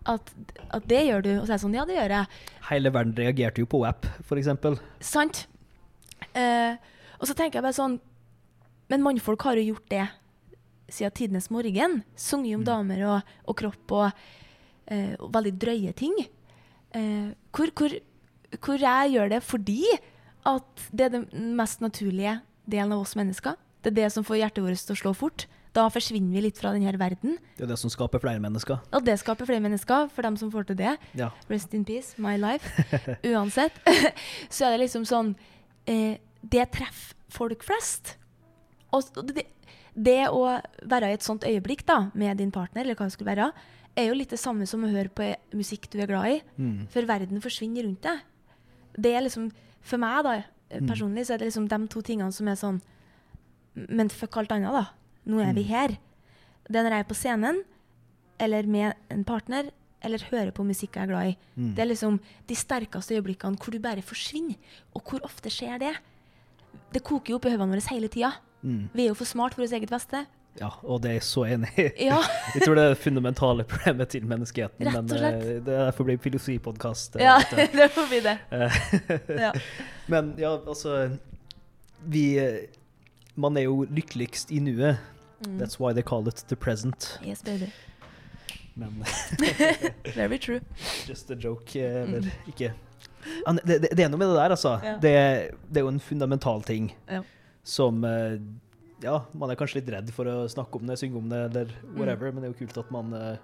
At, 0.09 0.31
at 0.73 0.87
det 0.89 1.03
gjør 1.05 1.21
du. 1.21 1.29
Og 1.37 1.43
så 1.45 1.51
er 1.51 1.57
jeg 1.59 1.61
sånn, 1.61 1.75
ja, 1.77 1.83
det 1.85 1.93
gjør 1.99 2.13
jeg. 2.15 2.39
Hele 2.71 2.89
verden 2.93 3.13
reagerte 3.13 3.61
jo 3.61 3.67
på 3.69 3.83
app, 3.85 4.07
eksempel. 4.39 4.79
Sant? 4.99 5.43
Eh, 6.33 6.73
og 7.21 7.29
så 7.29 7.35
tenker 7.37 7.59
jeg 7.59 7.65
bare 7.65 7.75
sånn 7.75 7.99
Men 8.89 9.01
mannfolk 9.03 9.41
har 9.45 9.57
jo 9.59 9.73
gjort 9.73 9.87
det 9.91 10.05
siden 10.93 11.15
tidenes 11.17 11.49
morgen. 11.53 12.01
Sunget 12.19 12.59
om 12.59 12.67
damer 12.67 13.03
og, 13.07 13.33
og 13.47 13.57
kropp 13.61 13.95
og, 13.97 14.23
eh, 14.91 15.15
og 15.19 15.31
veldig 15.33 15.55
drøye 15.61 15.93
ting. 15.97 16.17
Eh, 16.95 17.31
hvor, 17.55 17.71
hvor, 17.77 17.95
hvor 18.59 18.81
jeg 18.81 19.15
gjør 19.15 19.31
det 19.35 19.41
fordi 19.45 19.81
at 20.47 20.85
det 20.91 21.07
er 21.07 21.15
den 21.19 21.55
mest 21.57 21.83
naturlige 21.83 22.39
delen 22.69 22.95
av 22.95 23.03
oss 23.03 23.15
mennesker. 23.17 23.57
Det 23.81 23.93
er 23.93 24.03
det 24.03 24.13
som 24.13 24.25
får 24.25 24.41
hjertet 24.43 24.65
vårt 24.65 24.85
til 24.85 24.95
å 24.95 25.01
slå 25.01 25.13
fort. 25.17 25.47
Da 25.71 25.85
forsvinner 25.87 26.35
vi 26.35 26.43
litt 26.43 26.57
fra 26.59 26.73
denne 26.75 26.91
verden. 26.99 27.37
Det 27.55 27.63
er 27.63 27.69
det 27.71 27.77
som 27.79 27.91
skaper 27.91 28.19
flere 28.19 28.41
mennesker. 28.43 28.81
Og 28.91 29.05
det 29.07 29.15
skaper 29.21 29.47
flere 29.47 29.63
mennesker, 29.63 30.09
for 30.11 30.27
dem 30.27 30.35
som 30.39 30.51
får 30.51 30.67
til 30.67 30.81
det. 30.81 30.97
Ja. 31.15 31.29
Rest 31.47 31.73
in 31.77 31.85
peace, 31.87 32.19
my 32.19 32.35
life. 32.35 32.67
Uansett. 33.31 33.77
så 34.51 34.67
er 34.67 34.75
det 34.75 34.81
liksom 34.83 35.07
sånn 35.07 35.31
eh, 35.87 36.19
Det 36.41 36.67
treffer 36.75 37.15
folk 37.31 37.63
flest. 37.63 38.17
Og 38.91 39.07
det, 39.31 39.45
det 39.95 40.29
å 40.31 40.61
være 40.87 41.09
i 41.11 41.13
et 41.17 41.23
sånt 41.25 41.43
øyeblikk 41.43 41.85
da, 41.85 42.09
med 42.13 42.37
din 42.37 42.51
partner, 42.51 42.83
eller 42.85 42.95
hva 42.95 43.05
det 43.09 43.13
skulle 43.17 43.31
være, 43.35 43.51
er 43.97 44.07
jo 44.07 44.13
litt 44.15 44.29
det 44.31 44.39
samme 44.39 44.65
som 44.65 44.83
å 44.83 44.91
høre 44.91 45.09
på 45.11 45.35
musikk 45.53 45.89
du 45.91 45.99
er 45.99 46.07
glad 46.07 46.27
i. 46.31 46.41
Mm. 46.57 46.87
For 46.93 47.01
verden 47.09 47.41
forsvinner 47.43 47.83
rundt 47.83 48.01
deg. 48.01 48.21
Det 48.97 49.13
er 49.15 49.21
liksom, 49.21 49.51
For 49.81 49.97
meg, 49.97 50.23
da, 50.23 50.43
Mm. 50.71 50.87
personlig, 50.87 51.25
så 51.25 51.33
er 51.33 51.37
det 51.39 51.47
liksom 51.51 51.67
de 51.67 51.87
to 51.87 52.01
tingene 52.01 52.31
som 52.31 52.47
er 52.47 52.55
sånn 52.55 52.81
Men 53.75 54.09
fuck 54.09 54.37
alt 54.37 54.51
annet, 54.51 54.71
da. 54.71 54.85
Nå 55.27 55.39
er 55.41 55.53
vi 55.53 55.63
Mm. 55.63 55.67
her. 55.67 55.87
Det 56.69 56.75
er 56.75 56.83
når 56.83 56.91
jeg 56.91 56.99
er 56.99 57.09
på 57.09 57.15
scenen, 57.15 57.63
eller 58.39 58.63
med 58.67 58.93
en 59.09 59.23
partner, 59.23 59.71
eller 60.01 60.17
hører 60.19 60.51
på 60.51 60.63
musikk 60.65 60.93
jeg 60.95 61.03
er 61.03 61.07
glad 61.07 61.27
i. 61.27 61.37
Mm. 61.57 61.75
Det 61.75 61.79
er 61.79 61.85
liksom 61.93 62.19
de 62.47 62.55
sterkeste 62.55 63.15
øyeblikkene 63.21 63.57
hvor 63.57 63.71
du 63.71 63.79
bare 63.79 64.01
forsvinner. 64.01 64.55
Og 64.95 65.03
hvor 65.03 65.19
ofte 65.23 65.49
skjer 65.49 65.79
det? 65.79 65.95
Det 66.93 67.03
koker 67.03 67.29
jo 67.31 67.35
opp 67.35 67.45
i 67.45 67.49
hodene 67.49 67.71
våre 67.75 67.89
hele 67.89 68.07
tida. 68.07 68.33
Mm. 68.63 68.89
Vi 68.93 69.03
er 69.05 69.07
jo 69.11 69.17
for 69.17 69.25
smart 69.25 69.53
for 69.55 69.63
vårt 69.63 69.73
eget 69.73 69.89
beste. 69.89 70.25
Ja, 70.59 70.67
og 70.83 70.99
det 71.01 71.09
er 71.09 71.13
jeg 71.13 71.23
så 71.23 71.45
enig 71.47 71.69
i. 71.79 71.85
Ja. 72.09 72.17
Jeg 72.55 72.65
tror 72.65 72.75
det 72.75 72.83
er 72.83 72.89
det 72.91 72.97
fundamentale 72.99 73.63
problemet 73.63 74.09
til 74.11 74.25
menneskeheten. 74.27 74.83
Rett 74.87 74.97
og 74.99 75.05
Men 75.07 75.13
slett. 75.13 75.37
eh, 75.45 75.61
det 75.63 75.73
er 75.77 75.85
derfor 75.87 76.03
blir 76.09 76.17
filosofipodkast. 76.19 77.15
ja, 77.19 77.37
det 77.77 77.87
får 77.95 78.09
bli 78.11 78.19
det. 78.25 78.37
Ja. 79.39 79.51
Men 80.11 80.33
ja, 80.37 80.51
altså 80.67 81.17
Vi 82.03 82.37
eh, 82.39 82.67
Man 83.35 83.57
er 83.57 83.61
jo 83.69 83.85
lykkeligst 83.89 84.51
i 84.51 84.59
nuet. 84.59 84.99
Mm. 85.47 85.57
That's 85.61 85.79
why 85.79 85.93
they 85.93 86.03
call 86.03 86.27
it 86.27 86.43
the 86.49 86.55
present. 86.55 87.19
Yes, 87.25 87.41
baby. 87.43 87.71
Men 88.75 89.03
Very 90.15 90.37
true. 90.37 90.59
just 91.07 91.31
a 91.31 91.35
joke, 91.35 91.75
eller 91.75 92.17
eller 92.17 92.31
ikke 92.47 92.73
det, 93.65 93.81
det, 93.81 93.89
det 93.97 94.03
er 94.03 94.09
noe 94.09 94.17
med 94.19 94.27
det 94.31 94.35
der, 94.35 94.49
altså. 94.55 94.79
Ja. 94.83 94.93
Det, 95.01 95.11
det 95.69 95.77
er 95.77 95.85
jo 95.85 95.87
en 95.91 95.99
fundamental 95.99 96.63
ting 96.63 96.91
Ja. 97.09 97.21
Som 97.63 98.03
eh, 98.07 98.37
Ja, 99.01 99.23
man 99.33 99.49
er 99.49 99.57
kanskje 99.57 99.79
litt 99.79 99.89
redd 99.89 100.09
for 100.13 100.25
å 100.29 100.45
snakke 100.51 100.77
om 100.77 100.85
det, 100.85 100.99
synge 101.01 101.17
om 101.17 101.29
det, 101.31 101.39
eller 101.49 101.71
Mm. 101.81 101.95
whatever, 101.97 102.31
men 102.31 102.43
det 102.43 102.49
er 102.49 102.53
jo 102.53 102.59
kult 102.65 102.77
at 102.77 102.91
man 102.93 103.13
eh, 103.17 103.37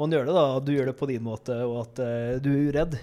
man 0.00 0.10
gjør 0.14 0.24
det, 0.30 0.32
da. 0.34 0.44
At 0.56 0.64
du 0.64 0.72
gjør 0.72 0.86
det 0.88 0.96
på 0.96 1.06
din 1.10 1.22
måte, 1.22 1.52
og 1.68 1.82
at 1.82 1.98
eh, 2.00 2.38
du 2.40 2.48
er 2.54 2.70
uredd. 2.72 2.94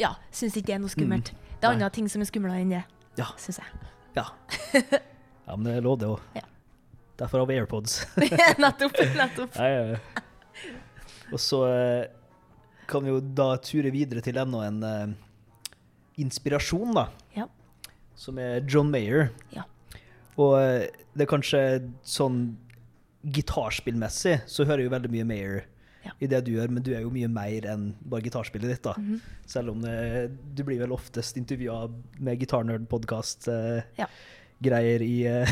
Ja, 0.00 0.16
syns 0.34 0.56
ikke 0.58 0.72
det 0.72 0.74
er 0.74 0.80
noe 0.82 0.90
skummelt. 0.90 1.30
Det 1.60 1.66
er 1.68 1.76
andre 1.76 1.90
ting 1.94 2.08
som 2.10 2.20
er 2.24 2.26
skumlere 2.26 2.58
enn 2.64 2.72
det, 2.74 2.82
Ja. 3.20 3.28
syns 3.38 3.60
jeg. 3.62 3.90
Ja. 4.18 4.24
ja, 5.46 5.54
men 5.54 5.62
det 5.68 5.76
er 5.78 5.86
lov, 5.86 5.98
det 6.02 6.08
òg. 6.10 6.18
Ja. 6.34 6.42
Derfor 7.18 7.44
har 7.44 7.46
vi 7.46 7.58
AirPods. 7.60 8.00
nettopp. 8.62 8.98
nettopp. 9.14 9.54
Nei, 9.62 9.70
ja. 9.94 9.98
Og 11.30 11.38
så 11.42 11.62
kan 12.90 13.04
vi 13.06 13.10
jo 13.14 13.20
da 13.20 13.52
ture 13.62 13.90
videre 13.94 14.22
til 14.24 14.38
enda 14.40 14.64
en 14.66 14.82
uh, 14.82 15.14
inspirasjon, 16.18 16.94
da. 16.96 17.06
Ja. 17.36 17.46
Som 18.18 18.38
er 18.42 18.64
John 18.66 18.90
Mayer. 18.90 19.30
Ja. 19.54 19.64
Og 20.38 20.56
eh, 20.60 20.88
det 21.14 21.26
er 21.26 21.30
kanskje 21.30 21.60
sånn 22.06 22.56
gitarspillmessig 23.28 24.40
så 24.48 24.64
hører 24.66 24.84
jeg 24.84 24.88
jo 24.88 24.94
veldig 24.94 25.10
mye 25.12 25.26
Mayer 25.28 25.58
Ja. 26.06 26.12
i 26.22 26.28
det 26.30 26.38
du 26.46 26.52
gjør, 26.54 26.70
men 26.70 26.82
du 26.86 26.92
er 26.94 27.02
jo 27.02 27.10
mye 27.12 27.28
mer 27.28 27.66
enn 27.68 27.88
bare 28.00 28.22
gitarspillet 28.24 28.70
ditt, 28.70 28.82
da. 28.86 28.94
Mhm. 28.96 29.20
Selv 29.50 29.72
om 29.74 29.82
det, 29.82 30.30
du 30.54 30.62
blir 30.64 30.78
vel 30.78 30.94
oftest 30.94 31.36
intervjua 31.36 31.88
med 32.18 32.38
Gitarnerd-podkast. 32.40 33.48
Eh, 33.48 33.82
Ja. 33.98 34.06
i, 35.02 35.26
eh, 35.26 35.48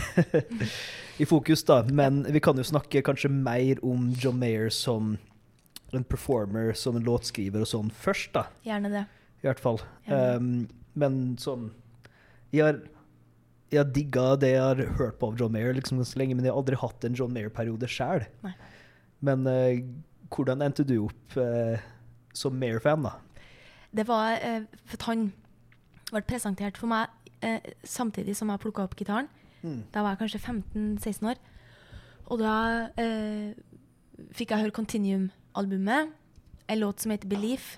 i 1.18 1.24
fokus, 1.24 1.62
da. 1.64 1.82
Men 1.82 2.22
vi 2.30 2.40
kan 2.40 2.56
jo 2.56 2.62
snakke 2.62 3.02
kanskje 3.02 3.28
mer 3.30 3.76
om 3.84 4.12
John 4.18 4.38
Mayer 4.38 4.70
som 4.70 5.18
en 5.92 6.04
performer, 6.04 6.72
som 6.74 6.96
en 6.96 7.04
låtskriver 7.04 7.60
og 7.60 7.66
sånn 7.66 7.90
først, 7.92 8.32
da. 8.32 8.46
Gjerne 8.64 8.90
det. 8.90 9.06
I 9.42 9.46
hvert 9.48 9.60
fall. 9.60 9.80
Um, 10.08 10.68
men 10.94 11.36
sånn 11.38 11.70
Jeg 12.54 12.64
har, 12.64 12.80
jeg 13.72 13.80
har 13.80 13.92
digga 13.92 14.26
det 14.40 14.52
jeg 14.52 14.62
har 14.62 14.82
hørt 14.98 15.18
på 15.20 15.30
av 15.30 15.40
John 15.40 15.54
Mayer 15.54 15.74
liksom 15.76 15.98
ganske 16.00 16.18
lenge, 16.20 16.36
men 16.36 16.46
jeg 16.46 16.54
har 16.54 16.60
aldri 16.60 16.78
hatt 16.78 17.06
en 17.06 17.16
John 17.18 17.32
Mayer-periode 17.34 17.88
sjøl. 17.90 18.26
Men 19.26 19.46
uh, 19.48 19.80
hvordan 20.34 20.62
endte 20.62 20.86
du 20.86 20.98
opp 21.06 21.38
uh, 21.40 21.80
som 22.36 22.56
Mayer-fan, 22.58 23.06
da? 23.08 23.16
Det 23.96 24.06
var 24.08 24.38
uh, 24.42 24.62
for 24.86 25.08
han 25.10 25.30
ble 26.12 26.22
presentert 26.26 26.78
for 26.78 26.90
meg 26.90 27.10
samtidig 27.86 28.32
som 28.38 28.48
jeg 28.50 28.62
plukka 28.62 28.86
opp 28.86 28.94
gitaren. 28.98 29.26
Mm. 29.60 29.82
Da 29.92 30.02
var 30.02 30.14
jeg 30.14 30.22
kanskje 30.22 30.40
15-16 30.40 31.26
år. 31.30 31.40
Og 32.32 32.40
da 32.40 32.54
fikk 34.34 34.54
jeg 34.54 34.62
høre 34.64 34.74
Continuum-albumet, 34.74 36.14
en 36.66 36.80
låt 36.80 37.02
som 37.04 37.12
heter 37.12 37.28
'Belief', 37.28 37.76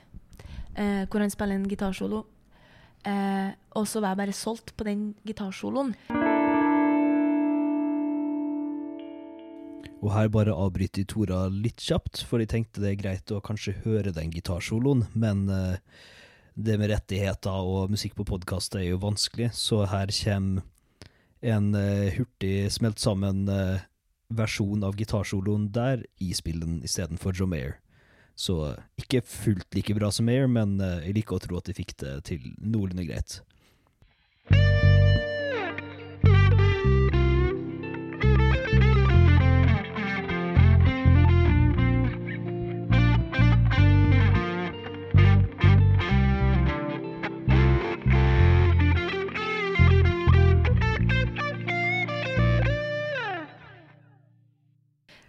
hvor 1.11 1.21
han 1.21 1.31
spiller 1.31 1.59
en 1.59 1.69
gitarsolo. 1.69 2.23
Eh, 3.07 3.51
og 3.79 3.87
så 3.87 4.03
var 4.03 4.15
jeg 4.15 4.23
bare 4.23 4.37
solgt 4.37 4.75
på 4.77 4.87
den 4.89 5.13
gitarsoloen. 5.27 5.95
Og 9.99 10.13
her 10.15 10.31
bare 10.31 10.55
avbryter 10.55 11.07
Tora 11.11 11.47
litt 11.51 11.83
kjapt, 11.83 12.23
for 12.27 12.39
de 12.39 12.47
tenkte 12.51 12.83
det 12.83 12.93
er 12.93 13.01
greit 13.01 13.35
å 13.35 13.43
kanskje 13.43 13.81
høre 13.85 14.15
den 14.15 14.31
gitarsoloen, 14.31 15.09
men 15.19 15.49
eh, 15.51 15.81
det 16.55 16.79
med 16.79 16.93
rettigheter 16.93 17.67
og 17.67 17.91
musikk 17.91 18.15
på 18.19 18.27
podkast 18.27 18.77
er 18.79 18.89
jo 18.89 19.03
vanskelig, 19.03 19.51
så 19.59 19.85
her 19.91 20.11
kommer 20.15 20.67
en 21.43 21.75
eh, 21.79 22.15
hurtig 22.17 22.71
smelt 22.75 22.99
sammen 23.03 23.47
eh, 23.51 23.85
versjon 24.35 24.83
av 24.87 24.99
gitarsoloen 24.99 25.69
der 25.75 26.03
i 26.23 26.33
spillen 26.37 26.81
istedenfor 26.87 27.35
Joe 27.35 27.51
Mayer. 27.51 27.79
Så 28.39 28.55
ikke 29.01 29.19
fullt 29.27 29.75
like 29.75 29.95
bra 29.99 30.13
som 30.15 30.29
Air, 30.31 30.47
men 30.47 30.79
eh, 30.79 31.09
jeg 31.09 31.19
liker 31.19 31.39
å 31.39 31.43
tro 31.43 31.59
at 31.59 31.67
de 31.67 31.75
fikk 31.75 31.97
det 31.99 32.15
til 32.31 32.53
noenlunde 32.63 33.09
greit. 33.09 33.41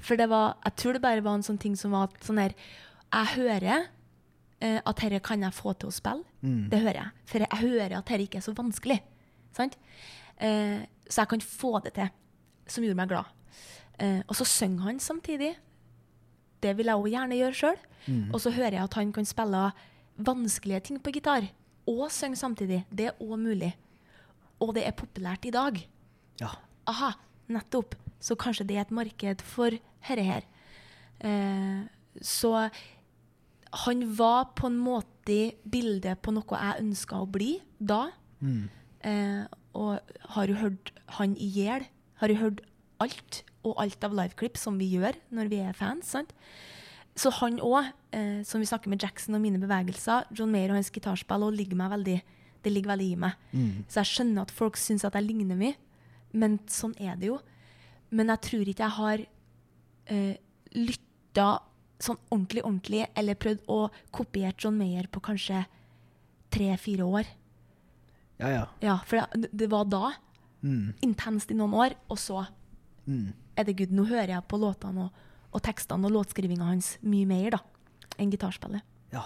For 0.10 0.17
det 0.17 0.30
var, 0.30 0.56
jeg 0.65 0.74
tror 0.82 0.93
det 0.93 1.02
bare 1.04 1.22
var 1.22 1.38
en 1.38 1.45
sånn 1.45 1.60
ting 1.62 1.76
som 1.78 1.93
var 1.93 2.10
sånn 2.26 2.41
her 2.41 2.56
Jeg 3.10 3.34
hører 3.36 3.88
eh, 4.62 4.80
at 4.80 5.02
dette 5.02 5.19
kan 5.26 5.41
jeg 5.41 5.56
få 5.56 5.74
til 5.74 5.89
å 5.89 5.95
spille. 5.95 6.26
Mm. 6.41 6.69
Det 6.72 6.82
hører 6.84 7.02
jeg. 7.02 7.26
For 7.32 7.45
jeg 7.45 7.62
hører 7.63 7.98
at 7.98 8.08
dette 8.10 8.26
ikke 8.28 8.41
er 8.41 8.45
så 8.45 8.54
vanskelig. 8.58 9.00
Sant? 9.56 9.78
Eh, 10.38 10.86
så 11.10 11.24
jeg 11.24 11.32
kan 11.34 11.45
få 11.45 11.74
det 11.86 11.95
til. 11.98 12.12
Som 12.69 12.86
gjorde 12.86 13.02
meg 13.02 13.12
glad. 13.12 13.36
Eh, 14.00 14.22
og 14.28 14.38
så 14.38 14.48
synger 14.48 14.88
han 14.88 15.02
samtidig. 15.04 15.54
Det 16.60 16.76
vil 16.78 16.91
jeg 16.91 17.02
òg 17.02 17.10
gjerne 17.12 17.39
gjøre 17.39 17.60
sjøl. 17.62 17.80
Mm. 18.06 18.28
Og 18.34 18.41
så 18.43 18.54
hører 18.54 18.78
jeg 18.78 18.86
at 18.86 19.00
han 19.00 19.13
kan 19.15 19.28
spille 19.28 19.63
vanskelige 20.19 20.84
ting 20.89 21.00
på 21.02 21.13
gitar 21.15 21.48
og 21.89 22.10
synge 22.13 22.39
samtidig. 22.39 22.84
Det 22.91 23.10
er 23.10 23.24
òg 23.24 23.39
mulig. 23.39 23.72
Og 24.60 24.74
det 24.76 24.86
er 24.86 24.95
populært 24.98 25.48
i 25.48 25.54
dag. 25.56 25.80
Ja. 26.41 26.52
Aha, 26.89 27.13
nettopp. 27.50 27.95
Så 28.19 28.36
kanskje 28.36 28.67
det 28.67 28.78
er 28.78 28.86
et 28.86 28.95
marked 28.95 29.41
for 29.48 29.76
herre 30.04 30.26
her. 30.28 30.48
Eh, 31.24 31.88
så 32.22 32.69
han 33.71 34.03
var 34.17 34.51
på 34.58 34.69
en 34.69 34.79
måte 34.82 35.53
bildet 35.69 36.21
på 36.25 36.34
noe 36.34 36.58
jeg 36.58 36.84
ønska 36.84 37.21
å 37.21 37.29
bli 37.29 37.60
da. 37.77 38.08
Mm. 38.41 38.65
Eh, 39.05 39.43
og 39.77 40.15
har 40.36 40.49
jo 40.49 40.58
hørt 40.58 40.91
han 41.19 41.36
i 41.38 41.49
hjel. 41.60 41.86
Har 42.21 42.34
jo 42.34 42.39
hørt 42.39 42.63
alt, 43.03 43.43
og 43.63 43.77
alt 43.82 44.03
av 44.03 44.15
liveklipp 44.17 44.58
som 44.58 44.79
vi 44.82 44.89
gjør 44.95 45.19
når 45.36 45.51
vi 45.51 45.62
er 45.62 45.77
fans. 45.77 46.10
sant? 46.15 46.34
Så 47.19 47.32
han 47.39 47.60
òg, 47.60 47.91
eh, 48.12 48.41
som 48.43 48.62
vi 48.62 48.65
snakker 48.65 48.89
med 48.89 49.01
Jackson 49.01 49.36
og 49.36 49.41
mine 49.41 49.60
bevegelser, 49.60 50.26
John 50.32 50.51
Mayer 50.51 50.72
og 50.72 50.80
hans 50.80 50.91
gitarspill, 50.91 51.43
og 51.43 51.53
ligger 51.53 51.76
meg 51.76 51.91
veldig, 51.91 52.22
det 52.63 52.72
ligger 52.72 52.95
veldig 52.95 53.11
i 53.11 53.15
meg. 53.15 53.34
Mm. 53.51 53.86
Så 53.88 54.01
jeg 54.01 54.11
skjønner 54.13 54.41
at 54.41 54.51
folk 54.51 54.78
syns 54.78 55.05
at 55.05 55.13
jeg 55.13 55.28
ligner 55.28 55.55
mye, 55.59 55.76
men 56.34 56.59
sånn 56.67 56.95
er 56.99 57.15
det 57.20 57.28
jo. 57.28 57.39
Men 58.09 58.32
jeg 58.34 58.41
tror 58.41 58.72
ikke 58.72 58.86
jeg 58.86 58.97
har 58.97 59.26
eh, 60.07 60.36
lytta 60.74 61.49
sånn 62.00 62.18
ordentlig, 62.32 62.64
ordentlig, 62.64 63.08
eller 63.16 63.36
prøvd 63.36 63.66
å 63.68 63.89
kopiere 64.16 64.54
John 64.58 64.78
Mayer 64.80 65.08
på 65.12 65.20
kanskje 65.22 65.66
tre-fire 66.52 67.04
år. 67.06 67.26
Ja, 68.39 68.50
ja. 68.54 68.66
Ja, 68.82 68.97
for 69.06 69.26
det, 69.36 69.50
det 69.52 69.68
var 69.70 69.86
da. 69.91 70.14
Mm. 70.64 70.93
Intenst 71.04 71.52
i 71.52 71.58
noen 71.60 71.74
år, 71.74 71.95
og 72.10 72.18
så 72.18 72.45
Mm. 73.08 73.34
er 73.58 73.64
det 73.64 73.76
good. 73.78 73.91
Nå 73.91 74.04
hører 74.06 74.28
jeg 74.36 74.47
på 74.47 74.58
låtene 74.60 75.06
og, 75.08 75.12
og 75.54 75.62
tekstene 75.66 76.06
og 76.06 76.12
låtskrivinga 76.14 76.64
hans 76.68 76.97
mye 77.02 77.26
mer 77.26 77.50
da, 77.52 77.60
enn 78.20 78.30
gitarspillet. 78.32 78.82
Ja. 79.12 79.24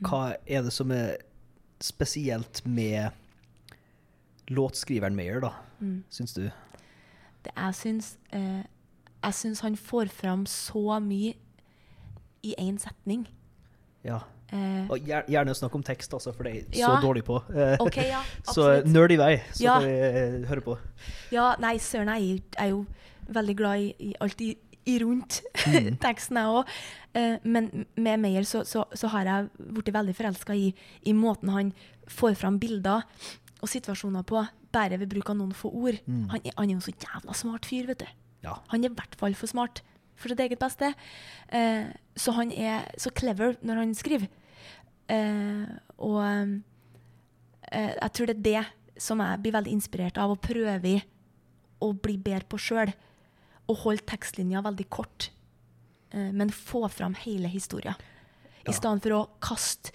Hva 0.00 0.36
er 0.46 0.62
det 0.62 0.72
som 0.72 0.90
er 0.90 1.18
spesielt 1.82 2.64
med 2.66 3.12
låtskriveren 4.48 5.14
Mayer, 5.16 5.40
da, 5.40 5.52
Mm. 5.80 6.04
syns 6.10 6.32
du? 6.34 6.50
Det 7.42 7.52
jeg 7.56 7.74
syns 7.74 8.16
eh, 8.32 8.62
Jeg 9.22 9.34
syns 9.38 9.60
han 9.62 9.76
får 9.78 10.08
fram 10.10 10.44
så 10.50 10.98
mye 11.02 11.34
i 12.42 12.54
én 12.58 12.78
setning. 12.82 13.26
Ja. 14.04 14.20
Eh, 14.52 14.88
Og 14.90 14.98
gjerne 15.06 15.54
snakk 15.56 15.74
om 15.78 15.82
tekst, 15.86 16.12
altså, 16.12 16.32
for 16.34 16.44
det 16.44 16.56
er 16.56 16.78
Ja. 16.78 16.88
så 16.88 17.02
dårlig 17.06 17.22
på. 17.24 17.38
Okay, 17.80 18.08
ja. 18.10 18.22
så 18.54 18.82
nerd 18.84 19.12
i 19.12 19.16
vei, 19.16 19.36
så 19.54 19.62
Ja. 19.64 19.78
får 19.78 19.86
vi 19.86 19.92
eh, 20.42 20.48
høre 20.48 20.60
på. 20.60 20.78
Ja, 21.32 21.54
nei, 21.60 21.76
søren, 21.78 22.08
jeg 22.18 22.42
er 22.58 22.68
jo- 22.70 22.86
veldig 23.32 23.56
glad 23.56 23.78
i, 23.78 23.94
i 24.10 24.14
alt, 24.20 24.40
i 24.40 24.56
i 24.84 24.96
rundt 24.98 25.42
teksten, 26.02 26.34
jeg 26.36 26.50
òg. 26.50 26.66
Eh, 27.14 27.36
men 27.44 27.86
med 27.96 28.18
Meyer 28.18 28.42
så, 28.42 28.64
så, 28.66 28.82
så 28.92 29.06
har 29.12 29.24
jeg 29.24 29.50
blitt 29.72 29.92
veldig 29.94 30.14
forelska 30.18 30.56
i, 30.58 30.74
i 31.06 31.12
måten 31.12 31.48
han 31.54 31.72
får 32.10 32.34
fram 32.34 32.58
bilder 32.58 33.04
og 33.62 33.68
situasjoner 33.70 34.24
på, 34.26 34.42
bare 34.72 34.98
ved 34.98 35.06
bruk 35.08 35.30
av 35.30 35.36
noen 35.38 35.52
få 35.54 35.70
ord. 35.70 36.00
Han, 36.08 36.40
er, 36.44 36.50
han 36.58 36.68
er 36.68 36.74
jo 36.74 36.80
så 36.80 36.90
jævla 36.98 37.32
smart 37.32 37.64
fyr, 37.70 37.86
vet 37.86 37.98
du. 38.02 38.06
Ja. 38.42 38.58
Han 38.72 38.84
er 38.84 38.90
i 38.90 38.96
hvert 38.96 39.16
fall 39.18 39.36
for 39.38 39.50
smart 39.50 39.82
for 40.18 40.32
sitt 40.32 40.42
eget 40.44 40.60
beste. 40.60 40.92
Eh, 41.48 41.90
så 42.18 42.34
han 42.36 42.52
er 42.52 42.86
så 43.00 43.12
clever 43.14 43.56
når 43.62 43.82
han 43.82 43.94
skriver. 43.98 44.30
Eh, 45.10 45.66
og 45.98 46.20
eh, 46.22 47.92
jeg 47.96 48.12
tror 48.14 48.30
det 48.30 48.36
er 48.36 48.46
det 48.46 49.02
som 49.02 49.22
jeg 49.24 49.42
blir 49.42 49.56
veldig 49.56 49.72
inspirert 49.74 50.20
av, 50.20 50.34
å 50.34 50.40
prøve 50.40 51.00
å 51.82 51.90
bli 51.92 52.18
bedre 52.18 52.48
på 52.50 52.60
sjøl. 52.60 52.92
Og 53.70 53.84
holde 53.84 54.06
tekstlinja 54.10 54.62
veldig 54.64 54.88
kort, 54.92 55.30
eh, 56.10 56.30
men 56.34 56.52
få 56.54 56.84
fram 56.92 57.16
hele 57.22 57.50
historia. 57.50 57.96
I 58.62 58.74
stedet 58.74 59.02
for 59.02 59.16
å 59.16 59.22
kaste 59.42 59.90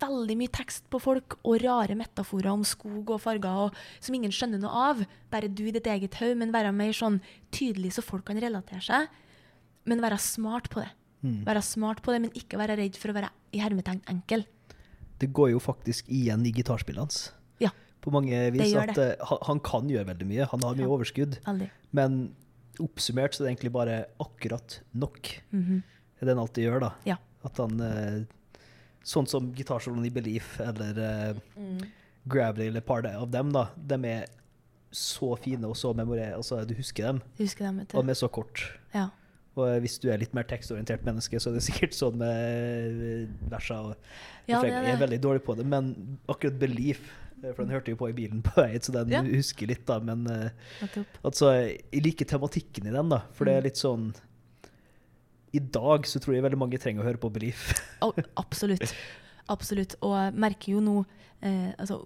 veldig 0.00 0.36
mye 0.38 0.52
tekst 0.54 0.84
på 0.92 1.00
folk 1.02 1.38
og 1.42 1.58
rare 1.64 1.96
metaforer 1.98 2.52
om 2.52 2.62
skog 2.66 3.10
og 3.16 3.20
farger 3.22 3.64
og, 3.66 3.78
som 4.04 4.14
ingen 4.14 4.34
skjønner 4.34 4.60
noe 4.62 4.82
av. 4.90 5.00
Bare 5.32 5.48
du 5.50 5.64
i 5.66 5.72
ditt 5.74 5.88
eget 5.90 6.18
hode, 6.20 6.36
men 6.38 6.52
være 6.54 6.72
mer 6.76 6.92
sånn 6.96 7.20
tydelig 7.54 7.94
så 7.96 8.04
folk 8.06 8.26
kan 8.28 8.38
relatere 8.42 8.82
seg. 8.84 9.08
Men 9.86 10.02
være 10.02 10.18
smart 10.22 10.70
på 10.72 10.82
det. 10.84 10.90
Være 11.46 11.62
smart 11.64 12.02
på 12.06 12.12
det, 12.14 12.20
men 12.22 12.34
ikke 12.38 12.58
være 12.60 12.76
redd 12.78 12.94
for 13.00 13.10
å 13.10 13.16
være 13.16 13.32
i 13.56 13.58
hermetegn 13.58 14.02
enkel. 14.12 14.44
Det 15.18 15.32
går 15.34 15.50
jo 15.54 15.60
faktisk 15.62 16.06
igjen 16.12 16.44
i 16.46 16.52
gitarspillene 16.54 17.06
hans. 17.06 17.32
Ja, 17.62 17.72
På 18.04 18.12
mange 18.14 18.44
vis 18.54 18.74
at 18.78 18.98
eh, 19.00 19.16
han, 19.48 19.58
kan 19.64 19.88
gjøre 19.90 20.06
veldig 20.12 20.26
mye. 20.28 20.46
Han 20.52 20.62
har 20.62 20.76
mye 20.76 20.84
Ja. 20.84 20.90
overskudd. 20.94 21.38
Aldri. 21.50 21.70
Men 21.96 22.18
oppsummert 22.78 23.34
så 23.34 23.42
er 23.42 23.46
det 23.48 23.52
egentlig 23.56 23.72
bare 23.74 23.96
akkurat 24.22 24.80
nok. 24.94 25.32
Det 25.50 26.20
er 26.20 26.28
det 26.28 26.34
han 26.36 26.42
alltid 26.44 26.68
gjør, 26.68 26.80
da. 26.84 26.92
Ja. 27.08 27.16
At 27.48 27.56
han 27.62 27.80
eh, 27.80 28.20
Sånn 29.06 29.28
som 29.30 29.52
gitarsoloen 29.54 30.06
i 30.08 30.10
Belief 30.14 30.56
eller 30.64 30.98
uh, 30.98 31.44
Mm. 31.56 31.84
Gravity 32.26 32.66
eller 32.72 32.82
Party 32.82 33.06
par 33.12 33.20
av 33.22 33.30
dem, 33.30 33.52
da. 33.54 33.68
De 33.78 33.98
er 34.10 34.24
så 34.90 35.36
fine 35.38 35.68
og 35.68 35.76
så 35.78 35.92
memorerte. 35.94 36.34
Altså, 36.40 36.58
du 36.66 36.72
husker 36.74 37.06
dem. 37.12 37.20
Husker 37.38 37.68
dem, 37.68 37.78
Og 37.94 38.02
de 38.06 38.10
er 38.10 38.18
så 38.18 38.28
kort. 38.32 38.64
Ja. 38.94 39.08
Og 39.56 39.78
hvis 39.84 39.94
du 40.02 40.08
er 40.10 40.18
litt 40.18 40.34
mer 40.34 40.42
tekstorientert 40.44 41.04
menneske, 41.06 41.38
så 41.40 41.48
er 41.52 41.54
det 41.56 41.62
sikkert 41.64 41.94
sånn 41.96 42.18
med 42.20 42.98
eh, 43.06 43.28
versa 43.52 43.78
og 43.92 43.94
Ja, 44.50 44.58
det 44.60 44.72
er 44.72 44.82
Jeg 44.84 44.96
er 44.96 45.00
veldig 45.06 45.20
dårlig 45.24 45.44
på 45.46 45.54
det, 45.56 45.64
men 45.70 46.18
akkurat 46.28 46.58
Belief 46.60 46.98
eh, 47.42 47.52
For 47.54 47.62
den 47.64 47.72
hørte 47.72 47.94
jo 47.94 47.96
på 48.02 48.10
i 48.10 48.16
bilen 48.18 48.42
på 48.44 48.52
vei 48.60 48.74
så 48.82 48.92
den 48.98 49.14
Ja. 49.14 49.22
husker 49.22 49.70
litt, 49.70 49.86
da. 49.88 49.96
Men 50.00 50.26
uh, 50.26 50.50
altså, 51.24 51.52
jeg 51.62 52.02
liker 52.04 52.26
tematikken 52.34 52.90
i 52.90 52.96
den, 52.98 53.08
da. 53.14 53.22
For 53.32 53.44
Mm. 53.46 53.48
det 53.52 53.56
er 53.56 53.68
litt 53.70 53.80
sånn 53.80 54.10
I 55.56 55.62
dag 55.72 56.06
så 56.08 56.20
tror 56.22 56.36
jeg 56.36 56.44
veldig 56.44 56.58
mange 56.60 56.80
trenger 56.82 57.02
å 57.04 57.08
høre 57.08 57.20
på 57.22 57.30
Belief. 57.32 57.70
oh, 58.04 58.12
absolutt. 58.40 58.92
Absolutt. 59.52 59.96
Og 60.04 60.14
jeg 60.18 60.36
merker 60.42 60.72
jo 60.74 60.82
nå 60.84 60.96
eh, 61.40 61.72
Altså, 61.78 62.00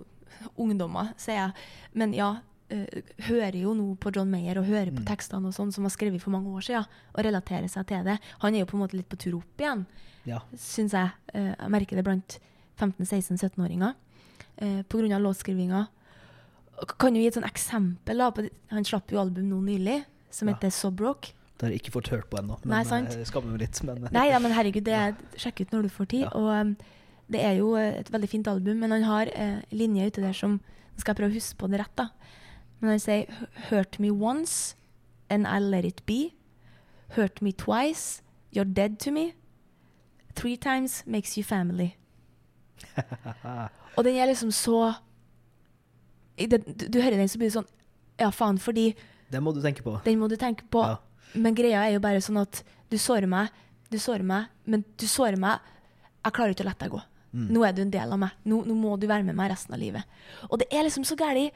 ungdommer, 0.61 1.13
sier 1.21 1.39
jeg. 1.41 1.67
Men 1.99 2.13
ja, 2.17 2.31
eh, 2.73 3.01
hører 3.29 3.59
jo 3.61 3.75
nå 3.77 3.89
på 4.01 4.13
John 4.15 4.31
Mayer 4.33 4.61
og 4.61 4.69
hører 4.69 4.93
på 4.95 5.05
tekstene 5.09 5.51
og 5.51 5.57
sånn 5.57 5.73
som 5.75 5.87
var 5.87 5.95
skrevet 5.95 6.23
for 6.23 6.33
mange 6.35 6.53
år 6.55 6.65
siden, 6.69 6.87
og 7.15 7.25
relaterer 7.27 7.69
seg 7.73 7.89
til 7.91 8.07
det. 8.07 8.19
Han 8.45 8.55
er 8.55 8.65
jo 8.65 8.71
på 8.71 8.79
en 8.79 8.85
måte 8.85 8.99
litt 8.99 9.11
på 9.11 9.19
tur 9.21 9.41
opp 9.41 9.65
igjen, 9.65 9.87
Ja. 10.29 10.41
syns 10.57 10.93
jeg. 10.97 11.11
Eh, 11.35 11.53
jeg 11.57 11.73
merker 11.73 11.97
det 12.01 12.07
blant 12.07 12.39
15-16-17-åringer. 12.81 13.95
Eh, 14.61 14.81
av 14.81 15.21
låtskrivinga. 15.25 15.87
Kan 16.99 17.15
jo 17.17 17.21
gi 17.21 17.27
et 17.29 17.35
sånn 17.37 17.49
eksempel. 17.49 18.19
da, 18.19 18.31
på, 18.31 18.49
Han 18.71 18.85
slapp 18.85 19.11
jo 19.13 19.21
album 19.21 19.49
nå 19.51 19.61
nylig, 19.65 20.05
som 20.31 20.49
Ja. 20.49 20.55
heter 20.55 20.71
Sobrock. 20.71 21.33
Det 21.61 21.67
har 21.67 21.75
jeg 21.75 21.83
ikke 21.83 21.93
fått 21.93 22.09
hørt 22.09 22.29
på 22.33 22.39
ennå, 22.41 22.57
men 22.63 22.73
Nei, 22.73 22.85
sant? 22.89 23.13
jeg 23.13 23.29
skammer 23.29 23.53
meg 23.53 23.67
litt. 23.67 23.79
Men 23.85 24.07
Nei, 24.17 24.31
ja, 24.31 24.39
men 24.41 24.55
herregud, 24.57 24.87
det 24.87 24.95
er, 24.97 25.19
sjekk 25.37 25.61
ut 25.61 25.75
når 25.75 25.83
du 25.85 25.89
får 25.93 26.07
tid. 26.09 26.23
Ja. 26.25 26.31
Og 26.39 26.49
um, 26.49 26.71
det 27.29 27.43
er 27.45 27.59
jo 27.59 27.75
eh, 27.77 27.99
et 28.01 28.09
veldig 28.09 28.31
fint 28.33 28.49
album, 28.49 28.81
men 28.81 28.95
han 28.97 29.05
har 29.05 29.29
uh, 29.37 29.59
linjer 29.77 30.09
ute 30.09 30.25
der 30.25 30.37
som 30.37 30.57
Nå 30.61 31.03
skal 31.05 31.13
jeg 31.13 31.19
prøve 31.21 31.31
å 31.31 31.37
huske 31.37 31.57
på 31.61 31.69
det 31.71 31.79
rett, 31.81 31.93
da. 31.97 32.09
Men 32.81 32.91
han 32.91 32.99
sier 33.01 33.29
'Hurt 33.69 33.99
me 34.01 34.11
once, 34.11 34.75
and 35.31 35.47
I'll 35.47 35.69
let 35.69 35.85
it 35.85 36.03
be'. 36.05 36.33
'Hurt 37.15 37.41
me 37.41 37.53
twice, 37.53 38.23
you're 38.53 38.69
dead 38.69 38.99
to 39.05 39.13
me'. 39.13 39.33
'Three 40.35 40.57
times 40.57 41.05
makes 41.07 41.37
you 41.39 41.45
family'. 41.45 41.95
Og 43.97 44.05
den 44.05 44.17
er 44.17 44.27
liksom 44.27 44.51
så 44.51 44.95
i 46.37 46.47
det, 46.47 46.65
du, 46.81 46.87
du 46.89 47.01
hører 47.01 47.17
den, 47.17 47.29
så 47.29 47.39
blir 47.39 47.49
det 47.49 47.57
sånn 47.59 47.69
Ja, 48.21 48.31
faen, 48.31 48.59
fordi 48.59 48.95
Den 49.33 49.45
må 49.45 49.53
du 49.53 49.61
tenke 49.63 49.83
på. 49.85 49.99
den 50.05 50.19
må 50.19 50.29
du 50.29 50.37
tenke 50.37 50.65
på. 50.73 50.83
Ja. 50.85 50.97
Men 51.35 51.55
greia 51.55 51.85
er 51.87 51.93
jo 51.95 52.01
bare 52.01 52.20
sånn 52.24 52.41
at 52.41 52.62
du 52.91 52.97
sårer 52.99 53.26
meg, 53.31 53.51
du 53.91 53.99
sårer 53.99 54.22
meg, 54.26 54.47
men 54.66 54.85
du 54.99 55.07
sårer 55.07 55.37
meg 55.39 55.61
Jeg 56.24 56.33
klarer 56.37 56.51
ikke 56.55 56.64
å 56.64 56.68
la 56.68 56.74
deg 56.78 56.91
gå. 56.91 57.01
Nå 57.33 57.62
er 57.64 57.72
du 57.72 57.83
en 57.83 57.91
del 57.91 58.11
av 58.12 58.18
meg. 58.18 58.31
Nå, 58.45 58.64
nå 58.66 58.74
må 58.74 58.97
du 59.01 59.07
være 59.07 59.22
med 59.24 59.37
meg 59.39 59.51
resten 59.53 59.72
av 59.72 59.78
livet. 59.81 60.03
Og 60.51 60.59
det 60.59 60.66
er 60.74 60.83
liksom 60.85 61.05
så 61.07 61.14
gæli 61.16 61.51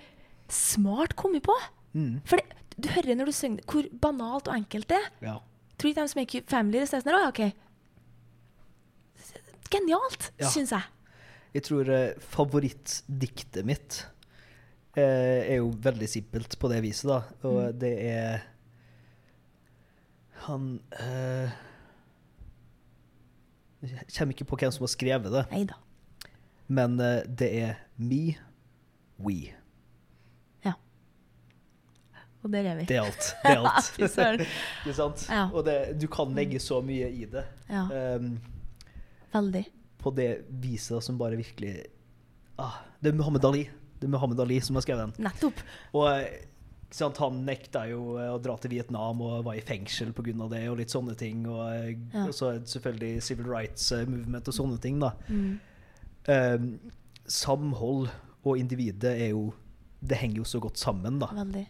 smart 0.49 1.17
kommet 1.17 1.43
på. 1.43 1.53
Mm. 1.95 2.21
For 2.25 2.37
det, 2.39 2.47
du 2.79 2.89
hører 2.95 3.15
når 3.19 3.27
du 3.27 3.33
synger 3.33 3.57
det, 3.61 3.67
hvor 3.69 3.89
banalt 4.01 4.49
og 4.49 4.55
enkelt 4.55 4.89
det 4.89 4.97
er. 4.97 5.11
Ja. 5.21 5.35
Three 5.77 5.93
times 5.93 6.15
make 6.17 6.33
you 6.39 6.43
family. 6.47 6.79
Det 6.79 6.87
er 6.95 7.03
sånn, 7.03 7.13
«Å, 7.13 7.29
ok. 7.29 7.53
Genialt, 9.75 10.31
Ja. 10.39 10.49
syns 10.49 10.71
jeg. 10.71 10.83
Jeg 11.55 11.63
tror 11.69 11.89
eh, 11.91 12.15
favorittdiktet 12.19 13.65
mitt 13.67 14.07
eh, 14.97 15.51
er 15.51 15.57
jo 15.59 15.71
veldig 15.71 16.09
simpelt 16.09 16.57
på 16.59 16.69
det 16.71 16.81
viset, 16.83 17.09
da. 17.11 17.23
Og 17.43 17.61
Mm. 17.75 17.79
det 17.79 17.93
er 18.07 18.43
Han 20.47 20.81
eh, 21.01 21.51
Jeg 23.85 24.07
kommer 24.17 24.33
ikke 24.35 24.47
på 24.49 24.57
hvem 24.61 24.73
som 24.73 24.85
har 24.87 24.93
skrevet 24.93 25.33
det, 25.35 25.43
Neida. 25.53 25.77
men 26.73 26.95
eh, 27.01 27.21
det 27.29 27.51
er 27.61 27.75
Me, 28.01 28.35
We. 29.21 29.53
Ja. 30.65 30.73
Og 32.43 32.51
der 32.53 32.65
er 32.73 32.79
vi. 32.81 32.87
Det 32.89 32.97
er 32.97 33.05
alt. 33.05 33.29
Det 33.45 33.53
er 33.53 33.61
alt. 33.69 33.91
Fy 33.95 34.09
søren. 34.11 34.41
Ikke 34.85 34.97
sant? 34.97 35.27
Ja. 35.31 35.45
Og 35.53 35.65
det, 35.69 35.77
du 36.01 36.07
kan 36.13 36.33
legge 36.37 36.61
så 36.61 36.81
mye 36.85 37.11
i 37.13 37.25
det. 37.31 37.45
Ja, 37.69 37.85
Um, 38.17 38.35
veldig. 39.35 39.65
på 39.99 40.11
det 40.15 40.29
viset 40.63 41.03
som 41.03 41.17
bare 41.19 41.35
virkelig 41.41 41.73
ah, 42.61 42.77
Det 43.03 43.11
er 43.13 43.17
Muhammed 43.19 43.45
Ali. 43.49 43.65
Det 44.01 44.07
er 44.09 44.13
Muhammed 44.13 44.41
Ali 44.41 44.61
som 44.63 44.77
har 44.77 44.85
skrevet 44.85 45.07
den. 45.15 45.25
Nettopp. 45.29 45.61
Og 45.93 46.09
eh, 46.13 46.45
sant, 46.95 47.19
han 47.19 47.41
nekta 47.47 47.85
jo 47.91 48.15
eh, 48.23 48.29
å 48.31 48.39
dra 48.43 48.55
til 48.63 48.71
Vietnam 48.77 49.21
og 49.27 49.45
var 49.49 49.57
i 49.59 49.63
fengsel 49.67 50.13
pga. 50.15 50.49
det, 50.53 50.61
og 50.71 50.79
litt 50.79 50.93
sånne 50.95 51.17
ting. 51.19 51.45
Og, 51.51 51.63
eh, 51.73 51.97
Ja. 52.15 52.27
og 52.29 52.35
så 52.37 52.53
selvfølgelig 52.63 53.23
civil 53.23 53.47
rights 53.51 53.91
eh, 53.93 54.05
movement 54.07 54.49
og 54.49 54.55
sånne 54.55 54.81
ting, 54.81 55.01
da. 55.03 55.11
Mm. 55.29 55.59
Um, 56.29 56.69
samhold 57.29 58.09
og 58.45 58.57
individet 58.59 59.11
er 59.21 59.31
jo 59.35 59.53
Det 60.05 60.17
henger 60.21 60.37
jo 60.43 60.45
så 60.45 60.61
godt 60.61 60.77
sammen, 60.81 61.19
da. 61.19 61.27
Veldig. 61.33 61.63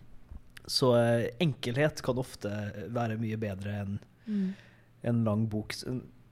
Så 0.67 0.89
uh, 0.97 1.27
enkelhet 1.43 2.01
kan 2.03 2.19
ofte 2.19 2.51
være 2.91 3.19
mye 3.21 3.37
bedre 3.39 3.77
enn 3.85 3.99
Mm. 4.27 4.55
en 5.05 5.19
lang 5.27 5.43
bok. 5.53 5.75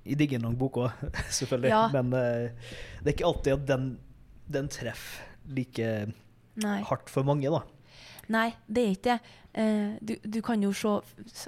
Jeg 0.06 0.16
digger 0.18 0.38
en 0.38 0.46
lang 0.46 0.54
bok 0.56 0.78
òg, 0.80 0.92
selvfølgelig. 1.38 1.68
Ja. 1.68 1.82
Men 1.92 2.06
uh, 2.16 2.48
det 3.04 3.10
er 3.12 3.12
ikke 3.12 3.26
alltid 3.28 3.52
at 3.52 3.66
den, 3.68 3.84
den 4.50 4.68
treffer 4.72 5.26
like 5.46 5.90
Nei. 6.56 6.78
hardt 6.88 7.10
for 7.12 7.22
mange, 7.22 7.50
da. 7.52 7.60
Nei, 8.28 8.54
det 8.68 8.82
er 8.86 8.90
ikke 8.94 9.02
det. 9.02 9.20
Eh, 9.54 9.98
du, 10.00 10.14
du 10.24 10.40
kan 10.42 10.62
jo 10.62 10.70
se 10.72 10.88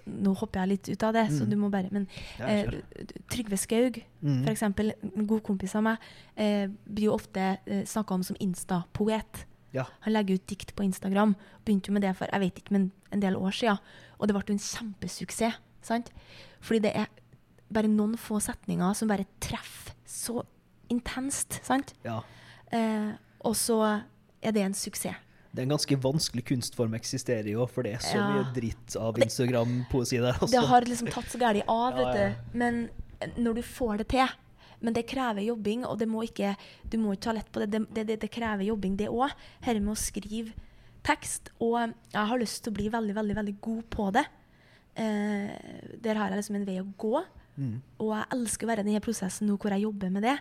Nå 0.06 0.34
hopper 0.36 0.60
jeg 0.60 0.68
litt 0.68 0.88
ut 0.88 1.02
av 1.02 1.12
det, 1.14 1.28
så 1.30 1.44
Mm. 1.44 1.50
du 1.50 1.56
må 1.56 1.70
bare 1.70 1.88
Men 1.92 2.06
eh. 2.40 2.66
Trygve 3.30 3.56
Skaug, 3.56 4.02
Mm. 4.22 4.46
eksempel, 4.48 4.92
en 5.16 5.26
god 5.26 5.42
kompis 5.42 5.74
av 5.76 5.82
meg, 5.82 5.98
eh, 6.36 6.66
blir 6.88 7.04
jo 7.10 7.14
ofte 7.14 7.58
eh, 7.66 7.84
snakka 7.84 8.14
om 8.14 8.22
som 8.22 8.36
Insta-poet. 8.40 9.44
Ja. 9.72 9.84
Han 10.00 10.12
legger 10.12 10.34
ut 10.34 10.46
dikt 10.46 10.74
på 10.76 10.84
Instagram. 10.84 11.34
Begynte 11.64 11.88
jo 11.88 11.92
med 11.92 12.02
det 12.02 12.16
for 12.16 12.26
jeg 12.30 12.40
vet 12.40 12.54
ikke, 12.62 12.72
men 12.72 12.92
en 13.12 13.20
del 13.20 13.34
år 13.36 13.50
siden. 13.52 13.78
Og 14.20 14.26
det 14.28 14.34
ble 14.36 14.44
jo 14.46 14.54
en 14.54 14.58
kjempesuksess. 14.58 15.54
sant? 15.82 16.10
Fordi 16.62 16.80
det 16.80 16.96
er 16.96 17.06
bare 17.72 17.88
noen 17.88 18.16
få 18.16 18.40
setninger 18.40 18.94
som 18.96 19.08
bare 19.08 19.26
treffer 19.40 19.92
så 20.06 20.42
intenst. 20.90 21.60
sant? 21.64 21.94
ja. 22.04 22.20
Eh, 22.72 23.12
og 23.44 23.54
så 23.54 24.02
er 24.42 24.52
det 24.52 24.62
en 24.62 24.72
suksess. 24.74 25.14
Det 25.54 25.62
er 25.62 25.66
en 25.68 25.76
ganske 25.76 25.96
vanskelig 26.02 26.42
kunstform 26.48 26.96
å 26.96 26.98
eksistere 26.98 27.46
i 27.46 27.54
òg, 27.54 27.68
for 27.70 27.86
det 27.86 27.92
er 27.94 28.02
så 28.02 28.16
Ja. 28.18 28.24
mye 28.32 28.52
dritt 28.56 28.96
av 28.98 29.14
Instagram-poesi 29.22 30.18
der. 30.20 30.32
Det 30.32 30.42
Altså. 30.42 30.66
har 30.66 30.80
liksom 30.82 31.10
tatt 31.14 31.26
så 31.30 31.38
galt 31.38 31.62
av, 31.68 31.94
Ja, 31.94 32.04
vet 32.04 32.16
ja. 32.16 32.28
du. 32.28 32.58
Men 32.58 32.90
når 33.38 33.54
du 33.54 33.62
får 33.62 33.98
det 33.98 34.08
til 34.08 34.28
Men 34.82 34.92
det 34.92 35.06
krever 35.06 35.40
jobbing, 35.40 35.84
og 35.86 35.98
det 35.98 36.06
må 36.08 36.22
ikke, 36.28 36.56
du 36.90 36.98
må 36.98 37.12
ikke 37.14 37.22
ta 37.22 37.32
lett 37.32 37.50
på 37.52 37.60
det. 37.60 37.70
Det, 37.70 37.94
det, 37.94 38.06
det, 38.06 38.20
det 38.20 38.30
krever 38.30 38.64
jobbing, 38.66 38.96
det 38.98 39.06
òg. 39.08 39.30
Dette 39.64 39.80
med 39.80 39.94
å 39.94 39.96
skrive 39.96 40.52
tekst. 41.02 41.48
Og 41.58 41.78
jeg 42.12 42.26
har 42.28 42.38
lyst 42.38 42.64
til 42.64 42.72
å 42.72 42.76
bli 42.76 42.88
veldig, 42.90 43.14
veldig, 43.14 43.34
veldig 43.36 43.60
god 43.62 43.84
på 43.88 44.12
det. 44.12 44.26
Eh, 44.96 45.50
der 46.02 46.14
har 46.14 46.28
jeg 46.30 46.38
liksom 46.42 46.56
en 46.56 46.66
vei 46.66 46.76
å 46.82 46.86
gå. 46.98 47.24
Mm. 47.58 47.80
Og 48.02 48.12
jeg 48.14 48.26
elsker 48.36 48.66
å 48.66 48.70
være 48.74 48.80
i 48.84 48.88
denne 48.90 49.00
prosessen 49.00 49.48
nå 49.48 49.56
hvor 49.56 49.70
jeg 49.74 49.82
jobber 49.86 50.10
med 50.10 50.22
det. 50.26 50.36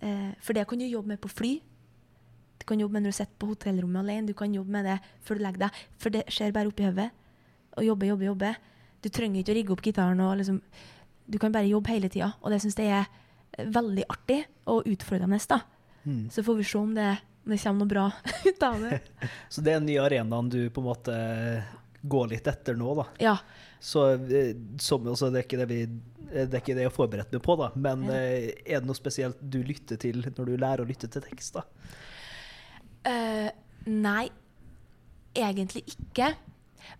Eh, 0.00 0.32
for 0.40 0.52
det 0.54 0.66
kan 0.68 0.78
du 0.78 0.86
jobbe 0.86 1.08
med 1.08 1.20
på 1.20 1.28
fly. 1.28 1.60
Du 2.58 2.64
kan 2.68 2.80
jobbe 2.80 2.96
med 2.96 3.04
når 3.06 3.12
du 3.14 3.18
sitter 3.20 3.38
på 3.42 3.50
hotellrommet 3.52 4.00
alene. 4.02 4.26
Du 4.30 4.34
kan 4.34 4.54
jobbe 4.54 4.72
med 4.78 4.84
det 4.88 4.98
før 5.26 5.38
du 5.38 5.44
legger 5.44 5.64
deg. 5.66 5.80
For 6.02 6.14
det 6.14 6.24
skjer 6.32 6.52
bare 6.56 6.70
oppi 6.72 6.86
hodet. 6.88 7.10
Og 7.76 7.84
jobbe, 7.84 8.08
jobbe, 8.08 8.28
jobbe. 8.30 8.54
Du 9.04 9.08
trenger 9.12 9.42
ikke 9.42 9.52
å 9.52 9.58
rigge 9.60 9.72
opp 9.76 9.82
gitaren. 9.84 10.20
og 10.24 10.36
liksom, 10.40 10.60
Du 11.28 11.38
kan 11.42 11.52
bare 11.52 11.68
jobbe 11.68 11.92
hele 11.92 12.08
tida. 12.08 12.32
Og 12.42 12.50
det 12.54 12.62
syns 12.64 12.78
jeg 12.80 12.92
er 13.04 13.70
veldig 13.72 14.04
artig 14.12 14.42
og 14.66 14.86
utfordrende. 14.88 15.38
da. 15.48 15.60
Mm. 16.04 16.28
Så 16.30 16.42
får 16.46 16.56
vi 16.56 16.64
se 16.64 16.78
om 16.78 16.94
det, 16.94 17.10
om 17.44 17.52
det 17.52 17.60
kommer 17.62 17.78
noe 17.84 17.88
bra 17.92 18.06
ut 18.48 18.62
av 18.62 18.80
det. 18.80 19.00
Så 19.52 19.60
det 19.60 19.72
er 19.74 19.80
den 19.80 19.86
nye 19.90 20.02
arenaen 20.04 20.48
du 20.52 20.60
på 20.70 20.80
en 20.80 20.88
måte 20.90 21.16
går 22.06 22.28
litt 22.30 22.46
etter 22.46 22.76
nå, 22.78 22.92
da. 22.94 23.06
Ja. 23.18 23.36
Så 23.82 24.04
eh, 24.14 24.54
som, 24.78 25.06
altså, 25.10 25.28
det, 25.30 25.40
er 25.40 25.46
ikke 25.48 25.58
det, 25.58 25.66
vi, 25.70 25.78
det 26.30 26.44
er 26.54 26.60
ikke 26.62 26.76
det 26.78 26.84
jeg 26.86 26.94
forbereder 26.94 27.34
meg 27.38 27.42
på, 27.42 27.56
da. 27.58 27.70
Men 27.74 28.04
Ja. 28.06 28.14
eh, 28.14 28.50
er 28.64 28.80
det 28.80 28.86
noe 28.86 28.96
spesielt 28.98 29.40
du 29.42 29.58
lytter 29.66 29.98
til 30.00 30.22
når 30.24 30.46
du 30.46 30.56
lærer 30.56 30.84
å 30.84 30.88
lytte 30.88 31.10
til 31.10 31.24
tekst, 31.26 31.58
da? 31.58 31.64
Eh, 33.06 33.48
nei, 33.86 34.26
egentlig 35.36 35.84
ikke. 35.94 36.32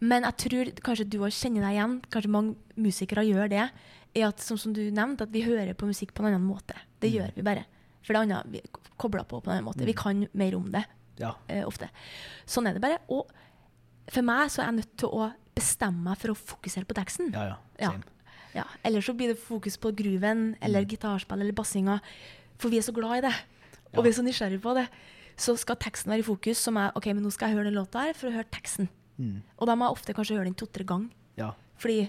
Men 0.03 0.27
jeg 0.27 0.39
tror 0.43 0.71
kanskje 0.85 1.07
du 1.11 1.19
også 1.21 1.47
kjenner 1.47 1.67
deg 1.67 1.77
igjen, 1.77 1.97
kanskje 2.13 2.33
mange 2.33 2.81
musikere 2.81 3.25
gjør 3.27 3.51
det, 3.53 3.69
er 4.17 4.27
at 4.29 4.43
som, 4.43 4.59
som 4.61 4.75
du 4.75 4.83
nevnte, 4.95 5.27
at 5.27 5.35
vi 5.35 5.45
hører 5.45 5.77
på 5.79 5.89
musikk 5.89 6.15
på 6.17 6.25
en 6.25 6.31
annen 6.33 6.47
måte. 6.47 6.77
Det 7.03 7.11
gjør 7.13 7.35
vi 7.37 7.45
bare. 7.47 7.67
For 8.07 8.15
det 8.15 8.23
andre 8.25 8.43
vi 8.51 8.63
kobler 8.97 9.27
på 9.29 9.41
på 9.43 9.51
en 9.51 9.59
annen 9.59 9.69
måte. 9.69 9.87
Vi 9.87 9.97
kan 9.97 10.27
mer 10.33 10.57
om 10.57 10.71
det 10.73 10.85
Ja. 11.21 11.35
uh, 11.51 11.65
ofte. 11.67 11.89
Sånn 12.49 12.69
er 12.69 12.77
det 12.77 12.83
bare. 12.85 13.01
Og 13.13 13.31
for 14.13 14.23
meg 14.27 14.51
så 14.53 14.63
er 14.63 14.71
jeg 14.71 14.79
nødt 14.81 14.97
til 15.01 15.09
å 15.13 15.31
bestemme 15.57 16.05
meg 16.11 16.21
for 16.21 16.33
å 16.33 16.39
fokusere 16.39 16.89
på 16.89 16.97
teksten. 16.97 17.33
Ja, 17.35 17.57
ja. 17.81 17.93
Ja. 18.57 18.65
Eller 18.85 19.05
så 19.05 19.13
blir 19.13 19.33
det 19.33 19.41
fokus 19.41 19.77
på 19.77 19.93
grooven 19.97 20.55
eller 20.65 20.87
gitarspill 20.89 21.43
eller 21.43 21.57
bassinga. 21.57 21.99
For 22.57 22.73
vi 22.73 22.79
er 22.81 22.87
så 22.87 22.95
glad 22.97 23.19
i 23.19 23.27
det. 23.27 23.35
Og 23.97 24.05
vi 24.05 24.11
er 24.11 24.17
så 24.17 24.25
nysgjerrige 24.25 24.63
på 24.65 24.73
det. 24.79 24.87
Så 25.37 25.57
skal 25.61 25.77
teksten 25.77 26.11
være 26.13 26.23
i 26.25 26.27
fokus. 26.27 26.59
Som 26.65 26.77
er, 26.81 26.93
ok, 26.97 27.07
men 27.13 27.23
nå 27.27 27.31
skal 27.35 27.51
jeg 27.51 27.59
høre 27.59 27.69
den 27.71 27.77
låta 27.77 28.07
her 28.07 28.15
for 28.17 28.31
å 28.31 28.35
høre 28.37 28.49
teksten. 28.51 28.89
Mm. 29.21 29.43
Og 29.59 29.67
da 29.69 29.75
må 29.77 29.87
jeg 29.89 29.97
ofte 29.99 30.15
kanskje 30.17 30.37
høre 30.39 30.49
den 30.49 30.55
to-tre 30.59 30.85
ganger. 30.89 31.11
ja. 31.37 31.53
Fordi 31.77 32.07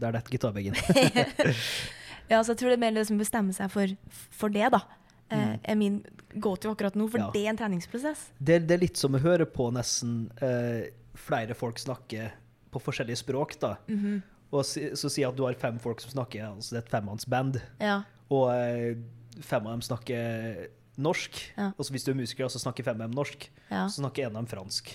Det 0.00 0.06
er 0.06 0.12
det 0.12 0.20
gitarbagen. 0.30 0.74
ja, 2.30 2.40
så 2.44 2.52
jeg 2.52 2.58
tror 2.60 2.68
det 2.70 2.76
er 2.76 2.82
mer 2.82 2.92
liksom 2.96 3.18
bestemme 3.20 3.54
seg 3.56 3.70
for, 3.72 3.92
for 4.36 4.52
det, 4.52 4.66
da. 4.74 4.82
Mm. 5.30 5.60
er 5.62 5.76
min 5.78 5.96
go-to 6.42 6.72
akkurat 6.74 6.96
nå. 6.98 7.06
For 7.08 7.18
Mm. 7.20 7.26
Ja. 7.26 7.30
det 7.32 7.42
er 7.46 7.50
en 7.52 7.56
treningsprosess. 7.60 8.24
det, 8.42 8.56
det 8.66 8.74
er 8.74 8.80
litt 8.82 8.96
som 8.98 9.14
å 9.14 9.20
høre 9.22 9.46
på 9.46 9.68
nesten 9.72 10.24
eh, 10.42 10.90
flere 11.14 11.54
folk 11.54 11.78
snakke 11.78 12.32
på 12.70 12.82
forskjellige 12.82 13.22
språk, 13.22 13.56
da. 13.62 13.76
Mhm. 13.88 14.20
Og 14.52 14.64
si, 14.66 14.88
så 14.98 15.06
si 15.08 15.22
at 15.22 15.36
du 15.38 15.44
har 15.46 15.54
fem 15.54 15.78
folk 15.78 16.00
som 16.02 16.10
snakker, 16.10 16.42
altså 16.50 16.74
det 16.74 16.80
er 16.80 16.86
et 16.88 16.90
femmannsband, 16.90 17.60
Ja. 17.80 18.00
og 18.28 18.48
eh, 18.52 18.96
fem 19.40 19.66
av 19.66 19.76
dem 19.76 19.82
snakker 19.86 20.68
norsk. 21.02 21.40
Ja. 21.56 21.70
Og 21.76 21.86
så 21.86 21.94
hvis 21.94 22.04
du 22.06 22.12
er 22.12 22.18
musiker, 22.20 22.48
så 22.52 22.60
snakker 22.62 22.86
5M 22.90 23.14
norsk. 23.16 23.48
ja. 23.70 23.86
Så 23.88 24.02
snakker 24.02 24.26
en 24.28 24.36
av 24.36 24.42
dem 24.42 24.50
fransk. 24.50 24.92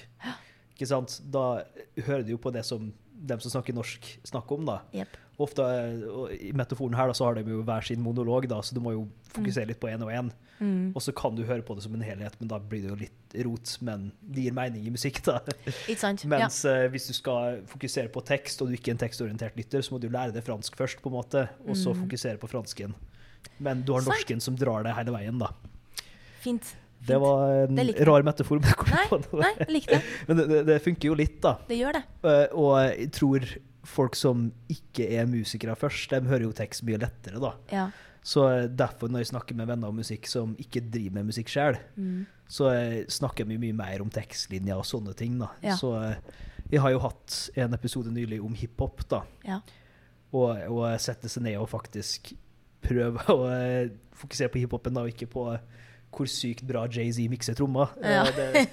Ikke 0.75 0.87
sant? 0.89 1.19
Da 1.31 1.63
hører 2.05 2.23
du 2.27 2.33
jo 2.35 2.37
på 2.41 2.51
det 2.51 2.65
som 2.67 2.91
dem 3.25 3.39
som 3.39 3.49
snakker 3.53 3.73
norsk, 3.73 4.07
snakker 4.27 4.57
om, 4.59 4.65
da. 4.67 4.81
Yep. 4.93 5.13
Ofte, 5.41 5.63
eh, 5.63 6.33
I 6.49 6.51
metaforen 6.55 6.95
her 6.95 7.07
da, 7.07 7.13
så 7.15 7.25
har 7.29 7.37
de 7.37 7.43
jo 7.47 7.61
hver 7.63 7.83
sin 7.87 8.01
monolog, 8.03 8.45
da, 8.51 8.57
så 8.63 8.75
du 8.75 8.81
må 8.83 8.91
jo 8.91 9.05
fokusere 9.31 9.69
litt 9.71 9.79
på 9.81 9.87
én 9.89 10.03
og 10.03 10.11
én. 10.11 10.29
Mm. 10.59 10.91
Og 10.95 11.01
så 11.03 11.11
kan 11.15 11.35
du 11.35 11.41
høre 11.47 11.63
på 11.65 11.75
det 11.75 11.83
som 11.83 11.95
en 11.95 12.03
helhet, 12.03 12.35
men 12.39 12.51
da 12.51 12.59
blir 12.59 12.83
det 12.83 12.91
jo 12.91 12.97
litt 12.99 13.35
rot. 13.47 13.73
Men 13.87 14.09
det 14.21 14.45
gir 14.45 14.55
mening 14.55 14.85
i 14.87 14.93
musikk, 14.93 15.21
da. 15.25 15.39
Ja. 15.87 16.13
Mens 16.27 16.59
uh, 16.67 16.85
hvis 16.91 17.07
du 17.09 17.13
skal 17.17 17.63
fokusere 17.71 18.11
på 18.11 18.23
tekst, 18.27 18.61
og 18.61 18.69
du 18.69 18.75
ikke 18.77 18.91
er 18.91 18.97
en 18.99 19.03
tekstorientert 19.03 19.55
lytter, 19.59 19.81
så 19.83 19.95
må 19.95 19.99
du 20.03 20.09
lære 20.11 20.35
deg 20.35 20.43
fransk 20.45 20.75
først, 20.79 21.01
på 21.03 21.11
en 21.11 21.17
måte, 21.17 21.47
og 21.65 21.75
så 21.79 21.95
fokusere 21.95 22.39
på 22.43 22.51
fransken. 22.51 22.95
Men 23.59 23.83
du 23.87 23.93
har 23.95 24.03
Mm. 24.03 24.11
Norsken 24.11 24.41
som 24.43 24.55
drar 24.59 24.83
deg 24.83 24.95
hele 24.99 25.15
veien, 25.15 25.39
da. 25.39 25.53
Fint. 26.45 26.73
Det 27.05 27.17
var 27.21 27.43
en 27.67 27.77
Det 27.77 28.05
rar 28.07 28.23
metafor. 28.25 28.61
Nei, 28.63 29.05
nei, 29.37 29.51
jeg 29.59 29.69
likte 29.75 29.97
det. 29.99 30.13
Men 30.29 30.39
det, 30.39 30.59
det, 30.71 30.79
funker 30.81 31.11
jo 31.11 31.17
litt, 31.19 31.35
da. 31.43 31.57
Det 31.67 31.77
gjør 31.77 31.99
det. 31.99 32.03
Eh, 32.25 32.45
Og 32.57 32.71
jeg 32.81 33.11
tror 33.13 33.45
folk 33.85 34.17
som 34.17 34.47
ikke 34.73 35.05
er 35.19 35.27
musikere 35.29 35.75
først, 35.77 36.09
de 36.15 36.25
hører 36.31 36.47
jo 36.47 36.55
tekst 36.57 36.81
mye 36.87 36.97
lettere, 37.03 37.37
da. 37.43 37.51
Ja. 37.69 37.83
Så 38.25 38.47
eh, 38.49 38.63
derfor, 38.73 39.11
når 39.13 39.21
jeg 39.21 39.29
snakker 39.35 39.59
med 39.59 39.69
venner 39.69 39.91
om 39.93 39.99
musikk 40.01 40.25
som 40.31 40.55
ikke 40.57 40.81
driver 40.89 41.19
med 41.19 41.29
musikk 41.29 41.51
sjøl, 41.53 41.77
Mm. 41.93 42.23
så 42.49 42.71
eh, 42.73 42.97
snakker 43.11 43.45
vi 43.45 43.59
mye 43.61 43.77
mer 43.77 44.01
om 44.01 44.09
tekstlinjer 44.09 44.81
og 44.81 44.87
sånne 44.89 45.13
ting, 45.19 45.37
da. 45.43 45.51
Ja. 45.61 45.77
Så 45.77 45.93
jeg 46.71 46.81
har 46.81 46.95
jo 46.95 47.03
hatt 47.05 47.37
en 47.61 47.77
episode 47.77 48.09
nylig 48.15 48.41
om 48.41 48.57
hiphop, 48.57 49.05
da. 49.13 49.21
Ja. 49.45 49.59
Og, 50.33 50.57
og 50.73 50.87
sette 50.99 51.29
seg 51.29 51.45
ned 51.45 51.59
og 51.61 51.69
faktisk 51.69 52.33
prøve 52.85 53.21
å 53.29 53.37
fokusere 54.17 54.49
på 54.49 54.63
hiphopen, 54.65 54.97
da, 54.97 55.05
og 55.05 55.13
ikke 55.13 55.29
på 55.29 55.45
hvor 56.15 56.29
sykt 56.31 56.63
bra 56.67 56.85
Jay-Z 56.87 57.27
mikser 57.31 57.57
trommer. 57.57 57.91
Eh, 58.01 58.11
Ja. 58.15 58.23
Det, 58.31 58.65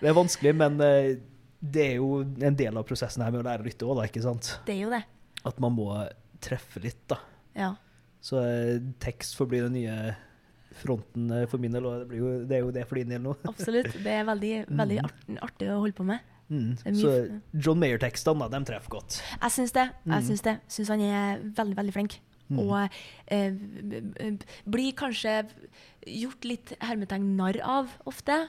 det 0.00 0.08
er 0.10 0.16
vanskelig, 0.16 0.54
men 0.56 0.80
eh, 0.86 1.16
det 1.60 1.84
er 1.90 1.96
jo 2.00 2.22
en 2.22 2.56
del 2.56 2.78
av 2.80 2.86
prosessen 2.88 3.22
her 3.24 3.30
med 3.34 3.42
å 3.42 3.46
lære 3.48 3.64
å 3.64 3.68
lytte 3.68 3.86
òg, 3.90 4.00
ikke 4.06 4.22
sant? 4.24 4.54
Det 4.66 4.76
er 4.78 4.82
jo 4.86 4.90
det. 4.94 5.02
At 5.44 5.58
man 5.60 5.74
må 5.76 5.90
treffe 6.40 6.80
litt, 6.84 7.02
da. 7.10 7.18
Ja. 7.58 7.74
Så 8.24 8.40
eh, 8.44 8.78
tekst 9.02 9.36
får 9.36 9.48
bli 9.50 9.60
den 9.66 9.74
nye 9.76 9.96
fronten 10.80 11.30
eh, 11.34 11.46
for 11.50 11.58
min 11.60 11.72
del, 11.74 11.84
og 11.88 12.02
det, 12.02 12.08
blir 12.10 12.20
jo, 12.22 12.32
det 12.48 12.56
er 12.58 12.64
jo 12.64 12.72
det 12.74 12.86
for 12.88 13.00
din 13.00 13.10
del 13.12 13.22
nå. 13.24 13.34
Absolutt. 13.50 13.90
Det 14.04 14.12
er 14.20 14.26
veldig, 14.28 14.54
veldig 14.70 15.00
Mm. 15.30 15.38
artig 15.44 15.68
å 15.72 15.78
holde 15.82 15.96
på 15.98 16.04
med. 16.08 16.26
Mm. 16.50 16.72
Så 16.98 17.10
John 17.62 17.78
Mayer-tekstene, 17.78 18.48
de 18.50 18.58
treffer 18.66 18.90
godt. 18.96 19.20
Jeg 19.36 19.52
syns 19.54 19.72
det. 19.76 19.84
Jeg 20.02 20.16
Mm. 20.16 20.26
syns 20.26 20.42
det. 20.46 20.54
Syns 20.66 20.88
han 20.90 21.00
er 21.06 21.38
veldig, 21.54 21.76
veldig 21.78 21.92
flink. 21.94 22.16
Mm. 22.50 22.58
Og 22.58 22.98
eh, 23.30 23.52
blir 24.66 24.92
kanskje 24.98 25.36
gjort 26.06 26.44
litt 26.48 26.72
hermetegn 26.82 27.36
narr 27.38 27.60
av 27.62 27.92
ofte. 28.10 28.48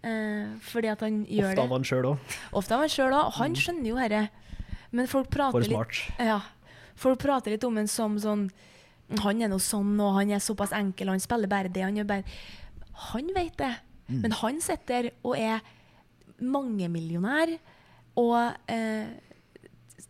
Eh, 0.00 0.54
fordi 0.64 0.88
at 0.88 1.02
han 1.04 1.24
gjør 1.26 1.50
Ofte 1.50 1.56
det. 1.58 1.64
av 1.66 1.74
han 1.74 1.84
sjøl 1.90 2.06
òg. 2.12 2.36
Ofte 2.56 2.76
av 2.76 2.84
han 2.86 2.92
sjøl 2.94 3.16
òg. 3.18 3.32
Han 3.40 3.58
skjønner 3.58 3.90
jo 3.90 3.98
dette. 4.00 4.22
Men 4.96 5.06
folk 5.10 5.28
prater 5.30 5.66
litt. 5.66 6.00
Ja. 6.18 6.40
Folk 7.00 7.20
prater 7.22 7.54
litt 7.54 7.64
om 7.64 7.76
en 7.78 7.88
som 7.88 8.16
sånn 8.20 8.50
Han 9.24 9.40
er 9.42 9.48
nå 9.50 9.56
sånn, 9.58 9.96
og 9.98 10.12
han 10.14 10.30
er 10.30 10.38
såpass 10.38 10.70
enkel, 10.76 11.08
og 11.08 11.16
han 11.16 11.22
spiller 11.22 11.50
bare 11.50 11.68
det. 11.72 11.82
Han 11.82 11.98
bare 12.06 12.22
Han 13.10 13.32
vet 13.34 13.56
det. 13.58 13.72
Mm. 14.06 14.20
Men 14.22 14.32
han 14.38 14.60
sitter 14.62 15.10
og 15.24 15.34
er 15.38 15.60
mangemillionær 16.40 17.56
og 18.20 18.36
eh, 18.70 19.10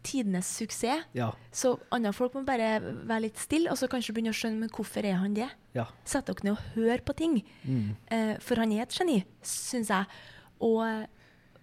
tidenes 0.07 0.49
suksess. 0.59 1.07
Ja. 1.17 1.31
Så 1.53 1.75
andre 1.93 2.13
folk 2.17 2.35
må 2.37 2.43
bare 2.47 2.79
være 2.81 3.27
litt 3.27 3.41
stille, 3.41 3.71
og 3.73 3.79
så 3.79 3.89
kanskje 3.91 4.15
begynne 4.17 4.35
å 4.35 4.37
skjønne 4.37 4.63
men 4.63 4.73
hvorfor 4.75 5.07
er 5.07 5.21
han 5.21 5.37
det. 5.37 5.49
ja. 5.77 5.87
Sett 6.05 6.27
dere 6.29 6.47
ned 6.47 6.57
og 6.57 6.77
hør 6.77 7.05
på 7.07 7.17
ting. 7.19 7.41
Mm. 7.65 7.97
Uh, 8.11 8.35
for 8.45 8.61
han 8.63 8.73
er 8.75 8.87
et 8.87 8.97
geni, 8.97 9.23
syns 9.47 9.93
jeg. 9.93 10.09
Og 10.61 10.83
eh, 10.85 11.07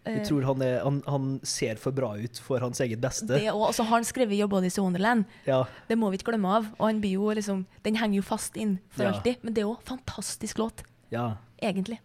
Jeg 0.07 0.25
tror 0.29 0.45
han, 0.47 0.61
er, 0.65 0.79
han, 0.81 1.01
han 1.05 1.25
ser 1.45 1.77
for 1.81 1.93
bra 1.93 2.15
ut 2.17 2.39
for 2.41 2.63
hans 2.63 2.79
eget 2.81 3.01
beste. 3.03 3.27
det 3.29 3.51
også, 3.51 3.67
altså, 3.67 3.83
han 3.91 4.07
skrevet 4.07 4.37
'Your 4.39 4.49
Body's 4.49 4.79
Wonderland'. 4.81 5.25
Ja. 5.45 5.63
Det 5.89 5.97
må 5.97 6.09
vi 6.09 6.17
ikke 6.17 6.31
glemme 6.31 6.49
av. 6.49 6.71
Og 6.79 7.05
jo 7.05 7.29
liksom, 7.29 7.65
den 7.85 7.95
henger 7.95 8.17
jo 8.17 8.25
fast 8.25 8.57
inn 8.57 8.79
for 8.89 9.05
alltid. 9.05 9.43
Men 9.43 9.53
det 9.53 9.61
er 9.61 9.69
òg 9.69 9.83
fantastisk 9.85 10.57
låt, 10.57 10.83
ja. 11.11 11.35
egentlig. 11.61 11.99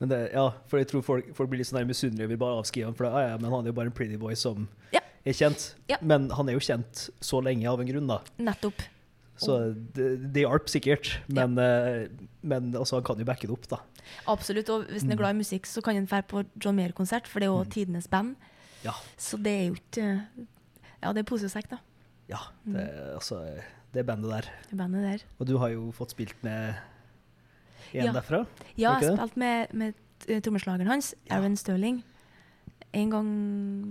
Men 0.00 0.08
det, 0.08 0.30
ja, 0.32 0.46
for 0.66 0.80
jeg 0.80 0.88
tror 0.88 1.02
folk, 1.04 1.26
folk 1.36 1.50
blir 1.52 1.60
litt 1.60 1.68
sånn 1.68 1.82
her 1.82 1.88
misunnelige 1.88 2.24
og 2.24 2.32
vil 2.32 2.38
bare 2.40 2.60
avskrive 2.62 2.88
ham. 2.88 2.94
For 2.96 3.04
det, 3.04 3.10
ja, 3.12 3.34
ja, 3.34 3.40
men 3.40 3.52
han 3.52 3.66
er 3.66 3.68
jo 3.68 3.76
bare 3.76 3.92
en 3.92 3.96
pretty 3.96 4.16
boy 4.16 4.34
som 4.34 4.68
Ja. 4.94 4.99
Er 5.26 5.36
kjent. 5.36 5.74
Ja. 5.90 5.98
Men 6.00 6.30
han 6.30 6.48
er 6.48 6.56
jo 6.56 6.62
kjent 6.64 7.10
så 7.20 7.40
lenge 7.44 7.68
av 7.68 7.80
en 7.82 7.86
grunn, 7.90 8.06
da. 8.08 8.20
Nettopp. 8.40 8.80
Så 9.40 9.54
det, 9.96 10.32
det 10.34 10.42
hjalp 10.44 10.68
sikkert. 10.68 11.14
Men, 11.32 11.54
ja. 11.56 12.08
men 12.44 12.74
altså, 12.76 12.98
han 12.98 13.04
kan 13.04 13.18
jo 13.20 13.24
backe 13.28 13.48
det 13.48 13.54
opp, 13.56 13.66
da. 13.70 13.78
Absolutt. 14.28 14.68
Og 14.72 14.84
hvis 14.90 15.02
Mm. 15.04 15.10
han 15.10 15.12
er 15.12 15.20
glad 15.22 15.34
i 15.36 15.38
musikk, 15.40 15.66
så 15.66 15.80
kan 15.84 15.94
han 15.96 16.06
dra 16.10 16.20
på 16.22 16.44
John 16.62 16.76
Mayer-konsert, 16.76 17.26
for 17.28 17.40
det 17.40 17.48
er 17.48 17.52
jo 17.54 17.64
tidenes 17.72 18.08
band. 18.08 18.36
Ja. 18.84 18.92
Så 19.20 19.36
det 19.40 19.52
er 19.52 19.66
jo 19.68 19.74
ikke 19.76 20.06
Ja, 21.02 21.12
det 21.12 21.20
er 21.22 21.28
pose 21.28 21.46
og 21.48 21.68
da. 21.70 21.78
ja 22.28 22.38
det, 22.66 22.84
altså, 23.14 23.40
det 23.94 24.04
bandet 24.06 24.30
der. 24.30 24.48
Det 24.70 24.76
bandet 24.78 25.02
der. 25.04 25.24
Og 25.38 25.46
du 25.46 25.56
har 25.58 25.68
jo 25.72 25.90
fått 25.92 26.10
spilt 26.12 26.36
med 26.42 26.74
en 27.94 28.04
Ja. 28.04 28.12
derfra. 28.12 28.46
Ja, 28.76 28.98
jeg 29.00 29.16
har 29.16 29.26
spilt 29.26 29.36
med, 29.36 29.72
med 29.74 29.94
eh, 30.28 30.40
trommeslageren 30.40 30.86
hans. 30.86 31.14
Aaron 31.30 31.56
Sterling, 31.56 32.02
en 32.92 33.10
gang 33.12 33.28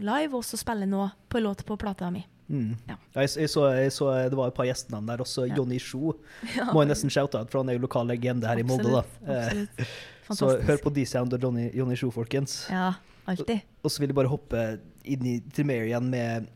live, 0.04 0.36
og 0.36 0.43
så 0.43 0.58
spiller 0.60 0.86
nå 0.89 1.06
på 1.32 1.39
låt 1.41 1.64
på 1.66 1.78
plata 1.80 2.10
mi. 2.12 2.26
Mm. 2.50 2.74
Ja. 2.89 2.95
Jeg, 3.16 3.30
jeg, 3.43 3.50
så, 3.54 3.68
jeg 3.78 3.91
så 3.93 4.08
det 4.30 4.36
var 4.38 4.50
et 4.50 4.56
par 4.58 4.66
gjestenavn 4.66 5.06
der, 5.08 5.22
også 5.22 5.45
Ja. 5.47 5.56
Jonny 5.56 5.78
Sjo. 5.80 6.16
Ja, 6.58 6.72
Må 6.74 6.82
jeg 6.84 6.89
nesten 6.91 7.10
shoute 7.14 7.38
out, 7.38 7.52
for 7.52 7.62
han 7.62 7.70
er 7.70 7.78
jo 7.78 7.84
lokal 7.86 8.08
legende 8.10 8.47
her 8.50 8.58
i 8.60 8.64
Molde. 8.66 8.89
da. 8.89 9.04
Absolutt. 9.30 9.80
Eh. 9.80 9.86
Så 10.30 10.50
hør 10.62 10.78
på 10.84 10.91
D-Sound 10.93 11.34
og 11.34 11.41
Johnny, 11.41 11.70
Johnny 11.74 11.95
Sjo, 11.97 12.10
folkens. 12.14 12.68
Ja, 12.70 12.91
alltid. 13.30 13.62
Og 13.84 13.89
så 13.93 14.02
vil 14.02 14.12
jeg 14.12 14.18
bare 14.18 14.30
hoppe 14.30 14.64
inn 15.10 15.26
i 15.26 15.39
Tremere 15.54 15.88
igjen 15.89 16.10
med 16.12 16.50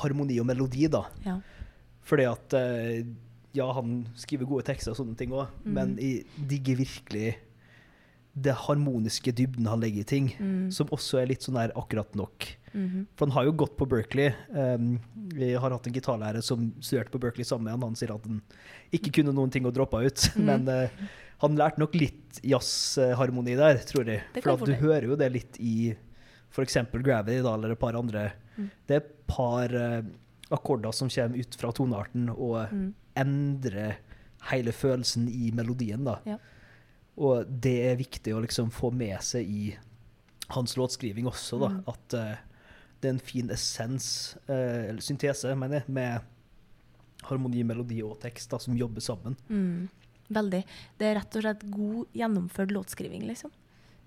harmoni 0.00 0.38
og 0.42 0.46
melodi, 0.48 0.88
da. 0.90 1.04
Ja. 1.26 1.36
Fordi 2.06 2.24
at 2.30 2.54
eh, 2.58 3.04
Ja, 3.54 3.66
han 3.74 4.04
skriver 4.14 4.46
gode 4.46 4.62
tekster 4.70 4.92
og 4.94 4.98
sånne 5.00 5.16
ting 5.18 5.32
òg, 5.34 5.48
Mm. 5.66 5.72
men 5.74 5.96
jeg 5.98 6.24
digger 6.48 6.76
virkelig 6.78 7.32
det 8.42 8.54
harmoniske 8.66 9.32
dybden 9.36 9.66
han 9.68 9.80
legger 9.80 10.00
i 10.00 10.08
ting, 10.08 10.28
Mm. 10.40 10.70
som 10.72 10.88
også 10.88 11.20
er 11.22 11.26
litt 11.30 11.42
sånn 11.42 11.54
der 11.58 11.72
akkurat 11.76 12.14
nok. 12.16 12.46
Mhm. 12.72 13.06
For 13.16 13.26
han 13.26 13.34
har 13.34 13.44
jo 13.44 13.52
gått 13.52 13.76
på 13.76 13.86
Berkeley. 13.88 14.32
Um, 14.54 15.00
vi 15.34 15.52
har 15.54 15.70
hatt 15.70 15.86
en 15.86 15.92
gitarlærer 15.92 16.42
som 16.42 16.72
studerte 16.80 17.10
på 17.10 17.18
Berkeley 17.20 17.44
sammen 17.44 17.64
med 17.64 17.72
han. 17.72 17.82
Han 17.82 17.96
sier 17.96 18.14
at 18.14 18.24
han 18.26 18.40
ikke 18.92 19.12
kunne 19.12 19.34
noen 19.34 19.50
ting 19.50 19.66
og 19.66 19.74
droppa 19.74 20.04
ut. 20.06 20.28
Mm. 20.36 20.44
Men 20.46 20.68
uh, 20.68 20.88
han 21.42 21.56
lærte 21.56 21.78
nok 21.82 21.94
litt 21.94 22.40
jazzharmoni 22.44 23.56
der, 23.56 23.78
tror 23.88 24.06
jeg. 24.06 24.22
For 24.42 24.66
du 24.66 24.74
hører 24.74 25.06
jo 25.08 25.16
det 25.16 25.32
litt 25.32 25.56
i 25.58 25.94
f.eks. 26.50 26.76
Gravity 26.92 27.40
da, 27.42 27.54
eller 27.54 27.72
et 27.72 27.78
par 27.80 27.94
andre. 27.98 28.32
Mm. 28.56 28.70
Det 28.86 28.94
er 28.96 29.00
et 29.04 29.26
par 29.30 29.74
uh, 29.74 30.02
akkorder 30.50 30.92
som 30.94 31.08
kommer 31.08 31.38
ut 31.40 31.54
fra 31.58 31.72
tonearten 31.72 32.30
og 32.30 32.70
Mm. 32.70 32.94
endrer 33.16 33.96
hele 34.50 34.72
følelsen 34.72 35.28
i 35.28 35.50
melodien. 35.52 36.04
da. 36.04 36.18
Ja. 36.26 36.36
Og 37.20 37.48
det 37.62 37.76
er 37.90 38.00
viktig 38.00 38.32
å 38.32 38.42
liksom 38.42 38.70
få 38.72 38.90
med 38.96 39.18
seg 39.24 39.48
i 39.48 39.64
hans 40.54 40.76
låtskriving 40.80 41.28
også, 41.30 41.60
da. 41.60 41.70
Mm. 41.74 41.80
At 41.92 42.16
uh, 42.16 42.34
det 43.00 43.08
er 43.08 43.14
en 43.14 43.22
fin 43.22 43.52
essens, 43.52 44.10
uh, 44.48 44.88
eller 44.88 45.04
syntese, 45.04 45.52
mener 45.58 45.82
jeg, 45.82 45.96
med 46.00 47.26
harmoni, 47.28 47.62
melodi 47.66 48.00
og 48.04 48.16
tekst 48.22 48.52
da, 48.52 48.60
som 48.62 48.76
jobber 48.78 49.04
sammen. 49.04 49.36
Mm. 49.50 49.88
Veldig. 50.30 50.62
Det 50.98 51.08
er 51.08 51.18
rett 51.18 51.36
og 51.36 51.44
slett 51.44 51.64
god 51.74 52.16
gjennomført 52.16 52.72
låtskriving, 52.74 53.26
liksom. 53.28 53.52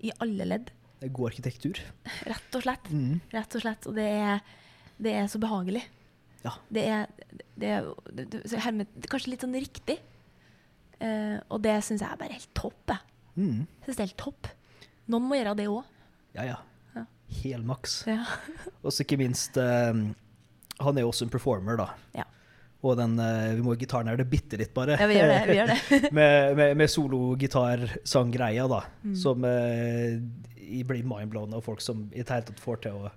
I 0.04 0.12
alle 0.24 0.48
ledd. 0.48 0.72
Det 1.00 1.08
er 1.08 1.16
god 1.16 1.30
arkitektur. 1.32 1.80
Rett 2.32 2.56
og 2.56 2.64
slett. 2.64 2.88
Mm. 2.90 3.20
Rett 3.34 3.56
og 3.56 3.64
slett. 3.64 3.86
Og 3.90 3.96
det 3.96 4.06
er, 4.08 4.56
det 5.04 5.14
er 5.20 5.28
så 5.30 5.40
behagelig. 5.42 5.84
Ja. 6.44 6.54
Det 6.72 6.84
er, 6.88 7.06
det 7.60 7.70
er, 7.76 7.88
det, 8.10 8.26
er 8.40 8.48
så 8.50 8.60
hermed, 8.64 8.90
er 9.00 9.12
kanskje 9.12 9.32
litt 9.32 9.44
sånn 9.44 9.56
riktig. 9.56 9.98
Eh, 11.04 11.38
og 11.52 11.60
det 11.64 11.76
syns 11.84 12.00
jeg 12.04 12.10
er 12.10 12.20
bare 12.20 12.36
helt 12.38 12.52
topp. 12.56 12.94
Jeg 12.94 13.10
Mm. 13.36 13.64
synes 13.84 13.96
det 13.96 14.00
er 14.02 14.06
helt 14.06 14.20
topp. 14.20 14.46
Noen 15.10 15.24
må 15.28 15.34
gjøre 15.36 15.56
det 15.58 15.66
òg. 15.68 15.82
Ja, 16.36 16.44
ja. 16.46 16.56
Ja. 16.94 17.02
Helmaks. 17.42 18.04
Ja. 18.06 18.20
Og 18.84 18.92
så 18.94 19.02
ikke 19.04 19.18
minst 19.18 19.56
eh, 19.58 19.92
Han 20.80 20.96
er 20.98 21.02
jo 21.02 21.10
også 21.10 21.26
en 21.26 21.30
performer, 21.34 21.76
da. 21.76 21.88
Ja. 22.14 22.24
Og 22.84 22.96
den 23.00 23.18
eh, 23.18 23.54
Vi 23.56 23.62
må 23.64 23.74
her 24.12 24.16
det 24.16 24.28
bitte 24.30 24.56
litt, 24.60 24.72
bare. 24.74 24.96
ja, 25.00 25.06
vi 25.10 25.14
gjør 25.18 25.32
det. 25.32 25.42
Vi 25.48 25.56
gjør 25.58 25.72
det. 25.72 26.12
med 26.18 26.56
med, 26.56 26.76
med 26.76 26.90
solo-gitarsang-greia, 26.90 28.68
da. 28.70 28.82
Mm. 29.04 29.14
Som 29.16 29.44
blir 30.84 31.04
mindblown 31.04 31.54
av 31.54 31.60
folk 31.64 31.80
som 31.80 32.06
i 32.12 32.22
det 32.22 32.30
hele 32.30 32.46
tatt 32.48 32.60
får 32.62 32.76
til 32.86 32.92
å 33.04 33.10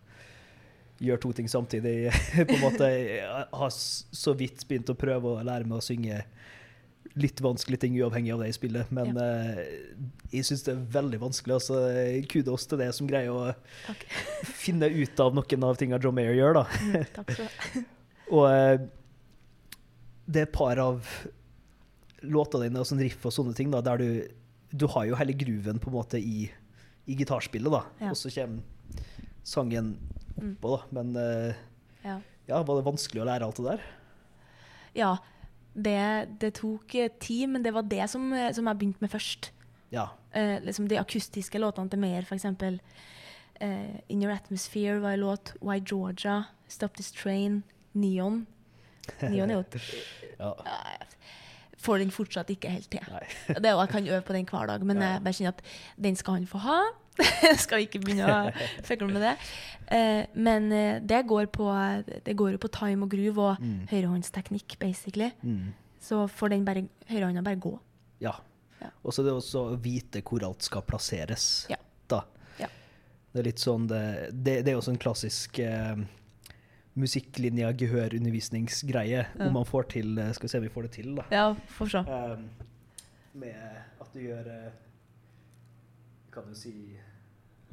gjøre 1.00 1.22
to 1.22 1.32
ting 1.38 1.48
samtidig. 1.50 2.10
på 2.48 2.56
en 2.58 2.62
måte 2.64 2.90
Jeg 2.90 3.48
har 3.54 3.70
så 3.70 4.34
vidt 4.38 4.66
begynt 4.68 4.90
å 4.90 4.98
prøve 4.98 5.36
å 5.38 5.44
lære 5.46 5.68
meg 5.68 5.78
å 5.78 5.86
synge 5.86 6.24
litt 7.18 7.40
vanskelige 7.42 7.82
ting 7.84 7.96
uavhengig 7.98 8.32
av 8.36 8.42
det 8.44 8.50
i 8.52 8.56
spillet. 8.56 8.92
men 8.94 9.18
eh, 9.18 9.62
jeg 10.34 10.46
syns 10.46 10.64
det 10.68 10.74
er 10.76 10.84
veldig 10.98 11.20
vanskelig. 11.24 11.56
Altså, 11.58 11.78
kudos 12.30 12.68
til 12.70 12.78
det 12.82 12.92
som 12.96 13.08
greier 13.10 13.34
å 13.34 13.54
Takk. 13.88 14.04
finne 14.66 14.90
ut 14.94 15.20
av 15.24 15.34
noen 15.38 15.66
av 15.68 15.80
tingene 15.80 16.00
John 16.04 16.16
Mayer 16.18 16.36
gjør, 16.38 16.60
da. 16.60 16.66
Mm, 16.84 17.06
takk 17.16 17.32
skal. 17.38 17.86
Og 18.38 18.44
uh, 18.46 18.86
det 20.28 20.42
er 20.44 20.48
et 20.50 20.56
par 20.56 20.78
av 20.84 21.06
låtene 22.28 22.68
dine 22.68 22.82
og 22.82 22.88
sånn 22.90 23.00
riff 23.00 23.24
og 23.30 23.32
sånne 23.34 23.54
ting, 23.56 23.70
da, 23.72 23.80
der 23.86 24.02
du, 24.02 24.08
du 24.76 24.88
har 24.92 25.06
jo 25.08 25.16
hele 25.20 25.36
grooven 25.38 25.78
på 25.80 25.88
en 25.92 25.96
måte 25.96 26.20
i, 26.20 26.50
i 27.08 27.16
gitarspillet, 27.20 27.72
da. 27.72 27.84
Ja. 28.02 28.12
Og 28.14 28.20
så 28.20 28.34
kommer 28.36 28.94
sangen 29.48 29.96
Mm. 30.38 30.52
oppå, 30.54 30.70
da. 30.76 30.84
Men 30.94 31.16
uh, 31.18 31.56
Ja. 32.06 32.20
ja, 32.46 32.58
var 32.62 32.78
det 32.78 32.84
vanskelig 32.86 33.24
å 33.24 33.26
lære 33.26 33.48
alt 33.48 33.58
det 33.58 33.72
der? 33.72 33.86
ja. 34.94 35.16
Det, 35.78 36.30
det 36.42 36.54
tok 36.58 36.96
eh, 36.96 37.12
tid, 37.22 37.48
men 37.54 37.64
det 37.64 37.74
var 37.76 37.86
det 37.86 38.08
som, 38.10 38.32
eh, 38.34 38.52
som 38.54 38.66
jeg 38.68 38.78
begynte 38.80 39.04
med 39.06 39.12
først. 39.14 39.52
Ja. 39.94 40.08
Eh, 40.34 40.58
liksom 40.66 40.88
de 40.90 40.98
akustiske 41.00 41.60
låtene 41.62 41.90
til 41.94 42.00
Meyer, 42.02 42.26
f.eks. 42.26 42.46
Eh, 43.62 44.00
In 44.10 44.22
Your 44.24 44.34
Atmosphere 44.34 45.00
var 45.02 45.14
en 45.14 45.20
låt. 45.20 45.54
Why 45.62 45.80
Georgia, 45.80 46.44
Stop 46.68 46.96
This 46.98 47.12
Train, 47.12 47.64
Neon. 47.94 48.46
Neon 49.22 49.50
er 49.52 49.56
jo 49.56 49.64
ja. 50.40 50.54
Får 51.78 52.02
den 52.02 52.12
fortsatt 52.12 52.50
ikke 52.50 52.70
helt 52.74 52.90
til. 52.92 53.00
Det 53.48 53.62
er 53.66 53.72
jo, 53.76 53.80
jeg 53.80 53.90
kan 53.90 54.08
øve 54.08 54.22
på 54.26 54.34
den 54.34 54.48
hver 54.50 54.66
dag, 54.68 54.84
men 54.86 54.98
Ja. 54.98 55.12
jeg 55.14 55.24
bare 55.24 55.34
kjenner 55.34 55.54
at 55.54 55.62
den 56.04 56.16
skal 56.16 56.34
han 56.34 56.48
få 56.50 56.58
ha. 56.66 56.80
skal 57.64 57.80
vi 57.82 57.88
ikke 57.88 58.02
begynne 58.04 58.28
å 58.28 58.52
fikle 58.86 59.08
med 59.12 59.24
det. 59.26 59.34
Eh, 59.96 60.26
men 60.36 60.72
eh, 60.76 60.98
det 61.00 61.22
går 61.30 61.48
på 61.54 61.66
Det 62.26 62.34
går 62.36 62.52
jo 62.58 62.58
på 62.66 62.72
time 62.76 63.06
og 63.08 63.12
groove 63.14 63.40
og 63.54 63.62
Mm. 63.64 63.88
høyrehåndsteknikk, 63.92 64.78
basically. 64.80 65.32
Mm. 65.44 65.74
Så 66.00 66.28
får 66.30 66.50
den 66.54 66.66
bare 66.68 66.86
høyrehånda 67.10 67.42
bare 67.44 67.56
gå. 67.60 67.74
Ja. 68.22 68.36
Ja. 68.82 68.92
Og 69.04 69.14
så 69.14 69.22
er 69.24 69.30
det 69.32 69.34
også 69.34 69.64
å 69.72 69.78
vite 69.82 70.22
hvor 70.22 70.44
alt 70.46 70.62
skal 70.64 70.84
plasseres. 70.86 71.66
Ja. 71.72 71.78
Da. 72.08 72.22
Ja. 72.60 72.68
Det 73.34 73.40
er 73.42 73.48
litt 73.50 73.60
sånn 73.64 73.88
Det, 73.90 74.04
det, 74.32 74.60
det 74.66 74.72
er 74.72 74.78
jo 74.78 74.84
sånn 74.86 75.00
klassisk 75.02 75.58
eh, 75.64 75.98
musikklinja, 76.98 77.72
gehørundervisningsgreie. 77.78 79.24
Ja. 79.26 79.48
Om 79.48 79.54
man 79.60 79.66
får 79.66 79.90
til 79.96 80.18
eh, 80.22 80.32
Skal 80.38 80.48
vi 80.48 80.52
se 80.54 80.58
om 80.62 80.68
vi 80.68 80.74
får 80.74 80.88
det 80.88 80.92
til, 81.00 81.16
da. 81.18 81.26
Ja, 81.34 81.48
får 81.78 81.92
se. 81.96 82.04
Um, 82.06 82.48
med 83.38 83.58
at 84.02 84.14
du 84.14 84.20
gjør 84.24 84.48
uh, 84.50 84.70
Kan 86.34 86.48
du 86.50 86.56
si 86.58 86.74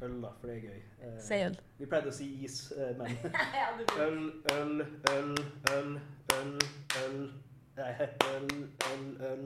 øl, 0.01 0.21
da, 0.23 0.27
for 0.39 0.47
det 0.47 0.55
er 0.57 0.61
gøy. 0.61 0.81
Eh, 1.01 1.19
Si 1.23 1.33
øl. 1.45 1.55
Vi 1.79 1.85
pleide 1.85 2.09
å 2.11 2.13
si 2.13 2.27
is, 2.45 2.71
eh, 2.77 2.91
men 2.97 3.17
øl, 4.05 4.19
øl, 4.51 4.81
øl, 5.11 5.35
øl, 5.71 5.99
øl, 6.35 6.53
øl 7.05 7.17
Nei, 7.75 7.91
øl, 8.31 8.49
øl, 8.91 9.05
øl 9.29 9.45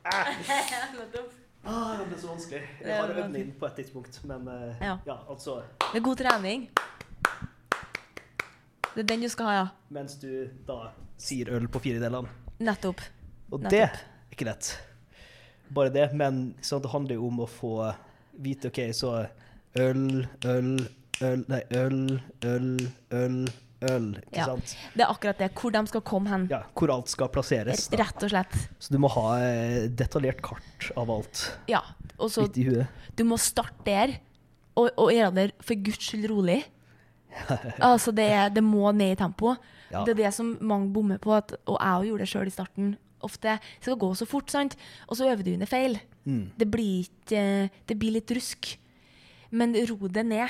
Nettopp. 0.98 1.32
ah, 1.64 1.98
Det 2.00 2.06
ble 2.08 2.18
så 2.18 2.30
vanskelig. 2.32 2.62
Jeg 2.80 2.96
har 2.96 3.12
øvd 3.14 3.36
inn 3.36 3.52
på 3.60 3.66
et 3.68 3.74
tidspunkt, 3.78 4.20
men 4.26 4.48
eh, 4.48 4.80
Ja. 4.82 4.96
ja, 5.06 5.16
altså 5.30 5.60
er 5.94 6.00
god 6.02 6.16
trening. 6.16 6.68
Det 8.94 9.04
er 9.04 9.06
den 9.12 9.22
du 9.22 9.28
skal 9.30 9.46
ha, 9.46 9.52
ja. 9.60 9.66
Mens 9.94 10.16
du 10.18 10.48
da 10.66 10.90
sier 11.20 11.52
øl 11.54 11.68
på 11.70 11.78
fire 11.84 12.00
delene. 12.02 12.28
Nettopp. 12.58 13.00
Og 13.52 13.62
det 13.70 13.84
er 13.84 14.00
ikke 14.32 14.48
lett. 14.48 14.72
Bare 15.74 15.92
det, 15.94 16.08
men 16.18 16.56
så 16.62 16.80
det 16.82 16.90
handler 16.90 17.14
jo 17.20 17.28
om 17.28 17.44
å 17.44 17.46
få 17.46 17.74
vite 18.42 18.70
OK, 18.72 18.80
så 18.96 19.12
øl, 19.78 20.26
øl, 20.44 20.70
øl 21.22 21.44
Nei, 21.48 21.60
øl, 21.76 22.20
øl, 22.44 22.70
øl, 23.12 23.36
øl. 23.82 24.06
Ikke 24.16 24.36
Ja. 24.40 24.44
sant? 24.46 24.76
Det 24.94 25.02
er 25.04 25.10
akkurat 25.12 25.38
det. 25.38 25.50
Hvor 25.54 25.70
de 25.72 25.86
skal 25.86 26.00
komme 26.00 26.28
hen. 26.28 26.46
Ja, 26.50 26.62
hvor 26.74 26.92
alt 26.94 27.08
skal 27.08 27.28
plasseres. 27.28 27.88
Da. 27.88 28.02
Rett 28.02 28.22
og 28.22 28.30
slett. 28.30 28.56
Så 28.78 28.92
du 28.92 28.98
må 28.98 29.08
ha 29.08 29.38
eh, 29.40 29.88
detaljert 29.88 30.42
kart 30.42 30.90
av 30.96 31.10
alt 31.10 31.44
Ja. 31.68 31.82
Og 32.18 32.30
så. 32.30 32.46
Du 33.16 33.24
må 33.24 33.36
starte 33.40 33.84
der, 33.84 34.18
og, 34.76 34.90
og 34.96 35.12
gjøre 35.12 35.34
det 35.34 35.52
for 35.64 35.74
guds 35.74 36.04
skyld 36.04 36.28
rolig. 36.30 36.64
altså, 37.80 38.12
det, 38.12 38.54
det 38.54 38.62
må 38.64 38.90
ned 38.92 39.14
i 39.14 39.18
tempo. 39.20 39.54
Ja. 39.90 40.04
Det 40.04 40.14
er 40.14 40.24
det 40.26 40.34
som 40.34 40.56
mange 40.60 40.92
bommer 40.92 41.18
på, 41.18 41.32
at, 41.34 41.54
og 41.66 41.78
jeg 41.80 42.10
gjorde 42.10 42.24
det 42.26 42.28
sjøl 42.28 42.50
i 42.50 42.54
starten. 42.54 42.92
Ofte 43.20 43.58
det 43.58 43.84
skal 43.84 43.98
gå 44.00 44.12
så 44.16 44.26
fort, 44.28 44.50
sant? 44.52 44.76
og 45.08 45.16
så 45.16 45.28
øver 45.28 45.44
du 45.44 45.52
under 45.52 45.68
feil. 45.68 45.98
Mm. 46.24 46.50
Det 46.58 46.68
blir, 46.70 47.08
ikke, 47.08 47.70
det 47.88 47.98
blir 48.00 48.14
litt 48.16 48.30
rusk. 48.36 48.74
Men 49.52 49.74
ro 49.88 50.08
det 50.08 50.26
ned. 50.26 50.48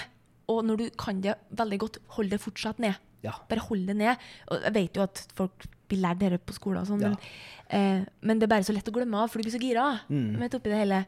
Og 0.49 0.65
når 0.67 0.77
du 0.77 0.91
kan 0.99 1.21
det 1.21 1.35
veldig 1.55 1.79
godt, 1.79 1.99
hold 2.17 2.31
det 2.31 2.41
fortsatt 2.41 2.79
ned. 2.83 2.95
Ja. 3.23 3.33
Bare 3.49 3.61
hold 3.61 3.87
det 3.87 3.97
ned. 3.97 4.17
Og 4.51 4.63
jeg 4.65 4.75
vet 4.75 4.97
jo 4.97 5.03
at 5.03 5.27
folk 5.37 5.67
blir 5.89 6.01
lært 6.03 6.19
dette 6.19 6.39
på 6.47 6.55
skolen, 6.57 6.81
og 6.83 6.87
sånn, 6.89 7.01
Ja. 7.03 7.09
men, 7.09 7.19
eh, 7.71 8.05
men 8.23 8.39
det 8.39 8.45
er 8.45 8.55
bare 8.57 8.65
så 8.65 8.73
lett 8.75 8.89
å 8.89 8.93
glemme 8.93 9.15
av, 9.17 9.31
for 9.31 9.39
du 9.39 9.45
blir 9.45 9.53
så 9.59 9.61
gira 9.63 10.01
Mm. 10.09 10.39
midt 10.39 10.55
oppi 10.55 10.71
det 10.71 10.79
hele. 10.79 11.07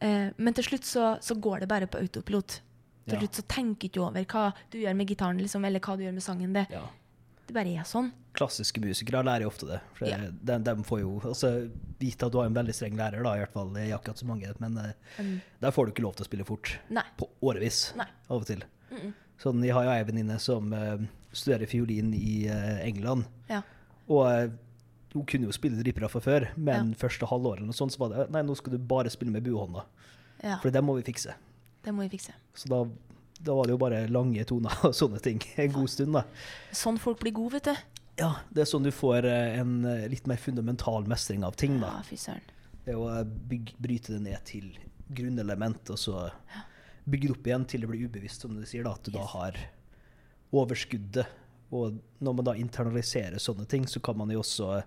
Eh, 0.00 0.30
men 0.38 0.54
til 0.54 0.64
slutt 0.64 0.84
så, 0.84 1.18
så 1.20 1.34
går 1.40 1.60
det 1.60 1.68
bare 1.68 1.86
på 1.86 1.98
autopilot. 2.00 2.60
Til 3.08 3.14
Ja. 3.14 3.20
slutt 3.20 3.32
så 3.34 3.42
tenker 3.46 3.88
du 3.90 4.00
ikke 4.00 4.08
over 4.08 4.24
hva 4.24 4.52
du 4.70 4.78
gjør 4.78 4.94
med 4.96 5.06
gitaren, 5.08 5.38
liksom, 5.40 5.64
eller 5.64 5.80
hva 5.80 5.96
du 5.96 6.02
gjør 6.04 6.12
med 6.14 6.22
sangen. 6.22 6.52
Det, 6.52 6.66
ja. 6.70 6.82
Det 7.46 7.54
bare 7.54 7.74
er 7.78 7.84
sånn. 7.86 8.12
Klassiske 8.36 8.80
musikere 8.82 9.22
lærer 9.24 9.42
jo 9.46 9.48
ofte 9.52 9.66
det. 9.68 9.80
For 9.94 10.06
Ja. 10.08 10.16
de, 10.30 10.58
de 10.58 10.74
får 10.84 11.00
jo 11.00 11.20
altså, 11.24 11.70
vite 12.00 12.26
at 12.26 12.32
du 12.32 12.38
har 12.38 12.46
en 12.46 12.54
veldig 12.54 12.74
streng 12.74 12.96
lærer, 12.98 13.22
da, 13.22 13.34
i 13.36 13.38
hvert 13.44 13.52
fall. 13.52 13.72
Det 13.72 13.84
er 13.86 13.94
akkurat 13.96 14.18
så 14.18 14.26
mange, 14.26 14.52
men 14.60 14.74
Mm. 15.18 15.40
der 15.60 15.70
får 15.70 15.86
du 15.86 15.92
ikke 15.92 16.02
lov 16.02 16.16
til 16.16 16.24
å 16.24 16.28
spille 16.28 16.44
fort. 16.44 16.78
Nei. 16.90 17.04
På 17.16 17.28
årevis, 17.42 17.94
Nei. 17.96 18.06
av 18.28 18.40
og 18.42 18.46
til. 18.46 18.62
Mm 18.90 18.98
-mm. 18.98 19.12
Sånn, 19.38 19.62
jeg 19.64 19.72
har 19.74 19.84
jo 19.84 19.90
ei 19.90 20.02
venninne 20.04 20.38
som 20.40 20.72
uh, 20.72 20.96
studerer 21.32 21.66
fiolin 21.66 22.14
i 22.14 22.48
uh, 22.48 22.86
England. 22.86 23.24
Ja. 23.48 23.62
Og 24.08 24.24
uh, 24.26 24.50
hun 25.14 25.24
kunne 25.26 25.44
jo 25.46 25.52
spille 25.52 25.82
drippere 25.82 26.08
fra 26.08 26.20
før, 26.20 26.48
men 26.56 26.94
første 26.94 27.26
halvåret 27.26 27.58
eller 27.58 27.66
noe 27.66 27.74
sånt, 27.74 27.92
så 27.92 27.98
var 27.98 28.08
det 28.08 28.30
nei, 28.30 28.42
nå 28.42 28.54
skal 28.56 28.72
du 28.72 28.78
bare 28.78 29.10
spille 29.10 29.30
med 29.32 29.42
buehånda. 29.44 29.84
ja, 30.42 30.58
For 30.62 30.70
det 30.70 30.82
må 30.84 30.94
vi 30.96 31.02
fikse. 31.02 31.34
det 31.84 31.92
må 31.94 32.02
vi 32.02 32.08
fikse. 32.18 32.32
Så 32.54 32.68
da, 32.68 32.84
da 33.44 33.54
var 33.54 33.66
det 33.68 33.74
jo 33.74 33.80
bare 33.82 33.98
lange 34.08 34.44
toner 34.48 34.72
og 34.88 34.94
sånne 34.96 35.20
ting 35.24 35.40
en 35.60 35.72
god 35.74 35.90
stund, 35.92 36.14
da. 36.16 36.22
Sånn 36.72 36.98
folk 37.02 37.20
blir 37.20 37.34
gode, 37.36 37.58
vet 37.58 37.68
du. 37.68 38.02
Ja, 38.22 38.30
det 38.48 38.62
er 38.64 38.68
sånn 38.70 38.86
du 38.86 38.92
får 38.96 39.26
eh, 39.28 39.58
en 39.60 39.74
eh, 39.84 40.06
litt 40.08 40.26
mer 40.30 40.40
fundamental 40.40 41.04
mestring 41.10 41.44
av 41.44 41.52
ting, 41.60 41.76
da. 41.82 41.98
Ja, 41.98 42.04
fy 42.08 42.16
søren. 42.16 42.46
Det 42.86 42.94
er 42.94 43.00
å 43.02 43.10
eh, 43.12 43.24
bryte 43.82 44.14
det 44.14 44.22
ned 44.24 44.40
til 44.48 44.70
grunnelement, 45.12 45.90
og 45.92 45.98
så 46.00 46.28
bygge 47.06 47.28
det 47.28 47.34
opp 47.36 47.46
igjen 47.50 47.66
til 47.70 47.84
det 47.84 47.90
blir 47.92 48.06
ubevisst, 48.08 48.46
som 48.46 48.54
du 48.56 48.64
sier, 48.66 48.86
da. 48.88 48.94
At 48.96 49.04
du 49.06 49.12
da 49.14 49.26
har 49.34 49.58
overskuddet. 50.56 51.26
Og 51.74 51.96
når 52.22 52.34
man 52.38 52.46
da 52.46 52.54
internaliserer 52.58 53.40
sånne 53.42 53.66
ting, 53.68 53.86
så 53.90 54.00
kan 54.00 54.16
man 54.18 54.30
jo 54.32 54.42
også 54.44 54.82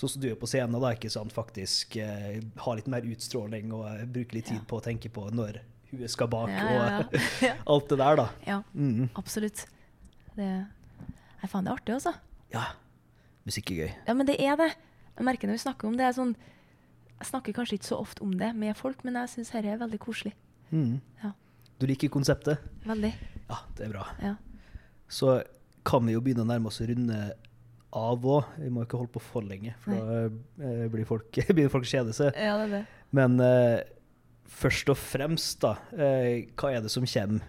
Sånn 0.00 0.08
som 0.14 0.22
du 0.22 0.28
er 0.30 0.36
på 0.38 0.46
scenen, 0.48 0.78
da, 0.80 0.92
ikke 0.94 1.10
sant, 1.12 1.32
faktisk 1.34 1.96
eh, 2.00 2.38
ha 2.62 2.74
litt 2.78 2.86
mer 2.88 3.04
utstråling 3.04 3.72
og 3.74 4.04
bruke 4.14 4.36
litt 4.38 4.46
tid 4.48 4.60
Ja. 4.62 4.66
på 4.70 4.78
å 4.78 4.84
tenke 4.84 5.10
på 5.12 5.24
når 5.34 5.58
huet 5.90 6.10
skal 6.12 6.28
bak, 6.30 6.50
og 6.50 7.16
alt 7.74 7.88
det 7.90 7.98
der, 8.00 8.16
da. 8.20 8.28
Ja, 8.46 8.60
Mm. 8.74 9.08
absolutt. 9.18 9.66
Det 10.36 10.46
Nei, 11.40 11.48
faen, 11.48 11.64
det 11.64 11.70
er 11.72 11.76
artig, 11.78 11.94
altså. 11.96 12.12
Ja. 12.52 12.64
Musikk 13.48 13.70
er 13.72 13.78
gøy. 13.80 13.92
Ja, 14.06 14.14
men 14.14 14.26
det 14.28 14.36
er 14.44 14.56
det. 14.60 14.70
Jeg 15.16 15.24
merker 15.24 15.48
når 15.48 15.56
vi 15.56 15.62
snakker 15.64 15.88
om 15.88 15.96
det, 15.96 16.04
er 16.06 16.12
sånn 16.16 16.34
Jeg 17.20 17.28
snakker 17.30 17.52
kanskje 17.56 17.76
ikke 17.78 17.88
så 17.88 17.98
ofte 18.00 18.22
om 18.24 18.30
det 18.40 18.50
med 18.56 18.76
folk, 18.76 19.02
men 19.04 19.16
jeg 19.20 19.28
syns 19.34 19.50
dette 19.52 19.68
er 19.72 19.80
veldig 19.80 19.98
koselig. 20.00 20.32
Mm. 20.72 21.00
Ja. 21.24 21.32
Du 21.80 21.86
liker 21.88 22.08
konseptet? 22.12 22.60
Veldig. 22.84 23.10
Ja, 23.48 23.58
det 23.76 23.86
er 23.86 23.92
bra. 23.92 24.04
Ja. 24.24 24.34
Så 25.08 25.38
kan 25.84 26.04
vi 26.06 26.12
jo 26.14 26.20
begynne 26.24 26.44
å 26.44 26.48
nærme 26.48 26.68
oss 26.70 26.80
runde 26.84 27.18
av 27.96 28.24
òg. 28.24 28.44
Vi 28.60 28.68
må 28.72 28.84
ikke 28.86 29.00
holde 29.00 29.12
på 29.16 29.20
for 29.24 29.42
lenge, 29.44 29.72
for 29.82 29.96
da 29.96 30.18
eh, 30.64 30.84
blir 30.92 31.04
folk, 31.08 31.28
begynner 31.54 31.72
folk 31.72 31.88
å 31.88 31.92
kjede 31.92 32.12
seg. 32.16 32.36
ja, 32.36 32.56
det 32.60 32.68
er 32.68 32.74
det. 32.78 32.82
Men 33.16 33.40
eh, 33.40 33.80
først 34.50 34.90
og 34.92 34.98
fremst, 34.98 35.60
da. 35.62 35.76
Eh, 35.94 36.48
hva 36.58 36.72
er 36.74 36.82
det 36.84 36.90
som 36.92 37.06
kommer 37.06 37.46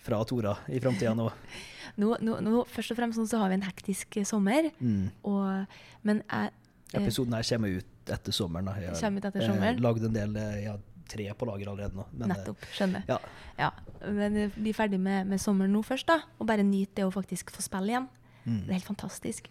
fra 0.00 0.18
Tora 0.28 0.54
i 0.72 0.80
framtida 0.82 1.14
nå? 1.16 1.30
Nå, 2.00 2.12
nå, 2.22 2.36
nå, 2.44 2.60
først 2.70 2.92
og 2.94 2.96
fremst 3.00 3.18
nå 3.18 3.24
så 3.26 3.40
har 3.40 3.48
vi 3.50 3.56
en 3.58 3.64
hektisk 3.66 4.16
eh, 4.20 4.24
sommer, 4.28 4.68
Mm. 4.78 5.08
og, 5.26 5.80
men 6.06 6.20
jeg 6.22 6.52
eh, 6.94 7.00
Episoden 7.00 7.34
her 7.34 7.42
kommer 7.48 7.74
ut 7.80 8.12
etter 8.14 8.32
sommeren. 8.34 8.68
da. 8.70 8.74
Jeg 8.78 8.92
har 8.94 9.16
ut 9.18 9.26
etter 9.26 9.42
har 9.42 9.74
Eh, 9.74 9.82
lagd 9.82 10.06
en 10.06 10.14
del 10.14 10.38
ja, 10.62 10.76
tre 11.10 11.26
på 11.34 11.48
lager 11.50 11.72
allerede 11.72 11.98
nå. 11.98 12.06
men, 12.14 12.30
Nettopp. 12.30 12.62
Skjønner. 12.76 13.02
Ja. 13.10 13.18
Ja, 13.58 13.70
men 14.06 14.38
bli 14.54 14.72
ferdig 14.76 15.00
med, 15.02 15.26
med 15.30 15.42
sommeren 15.42 15.74
nå 15.74 15.82
først, 15.86 16.06
da. 16.10 16.20
Og 16.38 16.46
bare 16.46 16.62
nyte 16.66 17.00
det 17.02 17.08
å 17.08 17.12
faktisk 17.14 17.50
få 17.56 17.62
spille 17.66 17.90
igjen. 17.92 18.08
Mm. 18.46 18.60
Det 18.62 18.70
er 18.70 18.78
helt 18.78 18.88
fantastisk. 18.92 19.50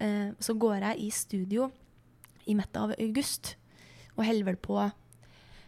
Eh, 0.00 0.30
så 0.38 0.54
går 0.62 0.78
jeg 0.86 1.04
i 1.04 1.10
studio 1.14 1.68
i 2.46 2.54
midten 2.58 2.86
av 2.86 2.94
august, 2.98 3.56
og 4.16 4.24
holder 4.30 4.46
vel 4.52 4.62
på 4.62 4.78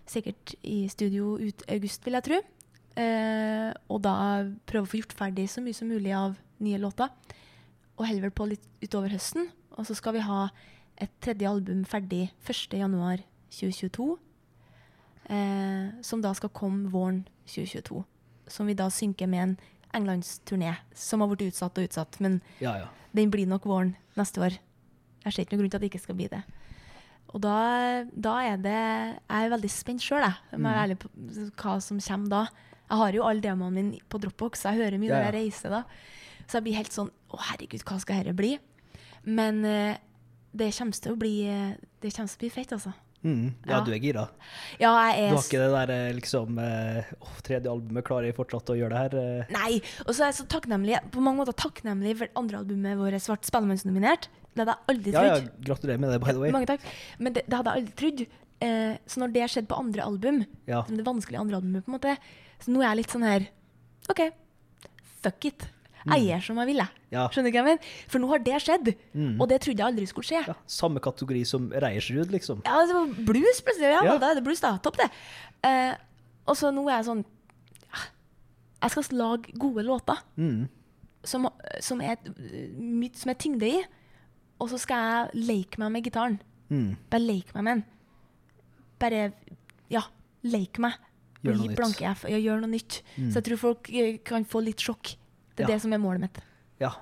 sikkert 0.09 0.55
i 0.63 0.85
studio 0.93 1.37
ut 1.41 1.65
august, 1.69 2.05
vil 2.07 2.19
jeg 2.19 2.27
tro. 2.29 2.41
Eh, 3.01 3.71
og 3.89 4.03
da 4.05 4.15
prøve 4.69 4.85
å 4.85 4.91
få 4.91 5.01
gjort 5.01 5.17
ferdig 5.17 5.47
så 5.49 5.63
mye 5.65 5.77
som 5.77 5.89
mulig 5.89 6.13
av 6.17 6.37
nye 6.63 6.81
låter. 6.81 7.13
Og 7.99 8.07
heller 8.09 8.27
vel 8.29 8.37
på 8.37 8.49
litt 8.51 8.67
utover 8.83 9.13
høsten. 9.15 9.49
Og 9.79 9.89
så 9.89 9.97
skal 9.97 10.17
vi 10.19 10.27
ha 10.27 10.47
et 11.01 11.13
tredje 11.25 11.49
album 11.49 11.85
ferdig 11.89 12.27
1.1.2022. 12.45 14.09
Eh, 15.33 15.93
som 16.05 16.23
da 16.25 16.33
skal 16.37 16.53
komme 16.55 16.91
våren 16.93 17.23
2022. 17.47 18.03
Som 18.51 18.69
vi 18.69 18.77
da 18.77 18.91
synker 18.93 19.31
med 19.31 19.43
en 19.43 19.57
englandsturné 19.93 20.75
som 20.97 21.21
har 21.21 21.31
blitt 21.31 21.53
utsatt 21.53 21.79
og 21.79 21.89
utsatt. 21.89 22.19
Men 22.21 22.41
ja, 22.61 22.77
ja. 22.85 22.91
den 23.17 23.33
blir 23.33 23.49
nok 23.49 23.69
våren 23.69 23.95
neste 24.19 24.43
år. 24.43 24.59
Jeg 25.23 25.33
ser 25.33 25.45
ikke 25.45 25.57
noen 25.57 25.65
grunn 25.65 25.73
til 25.73 25.79
at 25.79 25.85
det 25.85 25.93
ikke 25.93 26.05
skal 26.07 26.19
bli 26.19 26.29
det. 26.33 26.43
Og 27.33 27.41
da, 27.41 28.05
da 28.13 28.33
er 28.45 28.59
det 28.61 28.73
Jeg 28.77 29.47
er 29.47 29.53
veldig 29.55 29.71
spent 29.73 30.05
sjøl, 30.05 30.21
jeg. 30.27 30.59
Må 30.61 30.69
jeg 30.69 30.77
er 30.77 30.83
ærlig 30.87 30.99
på 31.01 31.09
hva 31.63 31.77
som 31.81 32.01
kommer 32.05 32.29
da. 32.35 32.43
Jeg 32.93 32.99
har 33.01 33.17
jo 33.17 33.23
alle 33.25 33.41
demoene 33.45 33.73
mine 33.79 34.01
på 34.13 34.21
Dropbox, 34.21 34.61
så 34.67 34.73
jeg 34.75 34.83
hører 34.85 35.01
mye 35.01 35.09
Ja, 35.09 35.17
når 35.17 35.23
ja. 35.25 35.31
jeg 35.31 35.47
reiser. 35.47 35.71
da. 35.73 35.85
Så 36.47 36.59
jeg 36.59 36.67
blir 36.67 36.77
helt 36.77 36.93
sånn 36.93 37.09
Å, 37.33 37.39
herregud, 37.49 37.85
hva 37.89 37.97
skal 38.03 38.21
dette 38.21 38.37
bli? 38.37 38.51
Men 39.25 39.63
uh, 39.65 39.95
det 40.53 40.73
kommer 40.77 40.93
til 41.01 41.15
å 41.15 41.17
bli 41.23 41.33
Det 42.03 42.11
kommer 42.13 42.29
til 42.29 42.37
å 42.37 42.43
bli 42.45 42.51
fett, 42.53 42.75
altså. 42.77 42.93
Mm. 43.23 43.55
ja, 43.65 43.77
Ja. 43.77 43.81
du 43.87 43.93
er 43.95 44.01
gira? 44.03 44.25
Ja, 44.83 44.91
Du 44.91 44.99
jeg 44.99 45.23
er 45.23 45.29
har 45.31 45.45
ikke 45.47 45.59
det 45.63 45.71
der 45.73 45.91
eh, 45.95 46.13
liksom 46.17 46.57
åh, 46.59 47.37
Tredje 47.47 47.71
albumet, 47.71 48.03
klarer 48.05 48.27
jeg 48.27 48.35
fortsatt 48.35 48.73
å 48.75 48.77
gjøre 48.77 48.99
det 48.99 49.03
her? 49.23 49.47
Nei! 49.55 49.77
Og 50.09 50.11
så 50.11 50.25
er 50.25 50.33
jeg 50.33 50.41
så 50.41 50.47
takknemlig 50.51 50.99
på 51.15 51.23
mange 51.23 51.39
måter 51.39 51.55
takknemlig 51.55 52.17
for 52.19 52.33
andre 52.43 52.59
albumet 52.65 52.99
vårt 52.99 53.15
ble 53.15 53.37
Spellemannsnominert. 53.47 54.27
Det 54.55 54.61
hadde 54.67 54.75
jeg 54.77 54.89
aldri 54.97 55.13
trodd. 55.13 55.27
ja, 55.27 55.65
gratulerer 55.65 55.99
med 56.01 56.11
det, 56.13 56.21
by 56.21 56.33
the 56.33 56.39
way. 56.43 56.51
Mange 56.53 56.67
takk. 56.67 56.81
Men 57.19 57.33
det, 57.33 57.43
det 57.49 57.57
hadde 57.57 57.73
jeg 57.73 57.83
aldri 57.83 57.95
trodd. 58.03 58.27
Eh, 58.63 58.97
så 59.07 59.19
når 59.23 59.33
det 59.33 59.47
skjedde 59.51 59.69
på 59.69 59.79
andre 59.79 60.03
album, 60.05 60.45
Ja. 60.69 60.83
som 60.87 60.97
det 60.97 61.05
vanskelige 61.07 61.41
andre 61.41 61.57
albumet, 61.57 61.85
på 61.85 61.91
en 61.93 61.99
måte, 61.99 62.17
så 62.61 62.69
nå 62.71 62.83
er 62.83 62.89
jeg 62.93 62.97
litt 63.01 63.11
sånn 63.11 63.25
her 63.27 63.47
OK, 64.11 64.21
fuck 65.23 65.45
it. 65.47 65.69
Jeg 66.05 66.25
gjør 66.27 66.41
som 66.43 66.57
jeg 66.59 66.67
vil, 66.67 66.77
jeg. 66.83 66.87
Mm. 66.91 67.11
Ja. 67.15 67.29
Skjønner 67.31 67.53
du 67.53 67.55
hva 67.55 67.61
jeg 67.61 67.67
mener? 67.69 67.91
For 68.11 68.19
nå 68.19 68.29
har 68.33 68.39
det 68.43 68.57
skjedd, 68.65 68.89
Mm. 69.15 69.41
og 69.41 69.49
det 69.49 69.61
trodde 69.63 69.79
jeg 69.79 69.87
aldri 69.87 70.07
skulle 70.11 70.27
skje. 70.27 70.47
ja. 70.49 70.55
Samme 70.67 70.99
kategori 71.01 71.45
som 71.47 71.71
Reiersrud, 71.71 72.31
liksom. 72.35 72.63
Ja, 72.67 72.85
det 72.87 72.95
var 72.95 73.07
blues 73.25 73.61
plutselig. 73.63 73.93
Ja, 73.93 74.03
Ja. 74.05 74.19
da 74.19 74.31
er 74.31 74.35
det 74.35 74.45
blues, 74.45 74.61
da. 74.61 74.77
Topp, 74.79 74.97
det. 74.99 75.11
Eh, 75.63 75.95
og 76.47 76.57
så 76.57 76.73
nå 76.75 76.83
er 76.91 76.97
jeg 77.03 77.07
sånn 77.07 77.25
Jeg 78.83 78.91
skal 78.91 79.17
lage 79.17 79.53
gode 79.59 79.85
låter 79.87 80.19
Mm. 80.37 80.69
som, 81.25 81.49
som, 81.81 82.01
er, 82.01 82.17
øh, 82.27 83.11
som 83.15 83.31
er 83.31 83.35
tyngde 83.35 83.63
i, 83.63 83.85
og 84.63 84.71
så 84.71 84.79
skal 84.81 85.03
jeg 85.35 85.47
leke 85.49 85.81
meg 85.83 85.91
med 85.97 86.05
gitaren. 86.07 86.39
Mm. 86.73 86.93
Bare 87.11 87.21
leke 87.27 87.57
meg 87.59 87.65
med 87.67 87.73
den. 87.75 87.85
Bare 89.03 89.23
ja, 89.93 90.03
leke 90.47 90.83
meg. 90.85 90.95
Gjør 91.43 91.59
noe 91.59 91.75
blanke 91.75 92.07
F. 92.15 92.23
Ja, 92.31 92.39
gjør 92.39 92.61
noe 92.63 92.71
nytt. 92.71 93.01
Mm. 93.19 93.31
Så 93.35 93.41
jeg 93.41 93.49
tror 93.51 93.59
folk 93.65 93.91
eh, 93.91 94.19
kan 94.23 94.45
få 94.47 94.63
litt 94.63 94.83
sjokk. 94.85 95.17
Det 95.57 95.65
er 95.65 95.69
Ja. 95.69 95.75
det 95.75 95.81
som 95.83 95.93
er 95.93 95.99
målet 95.99 96.23
mitt. 96.29 96.39
Ja. 96.81 96.93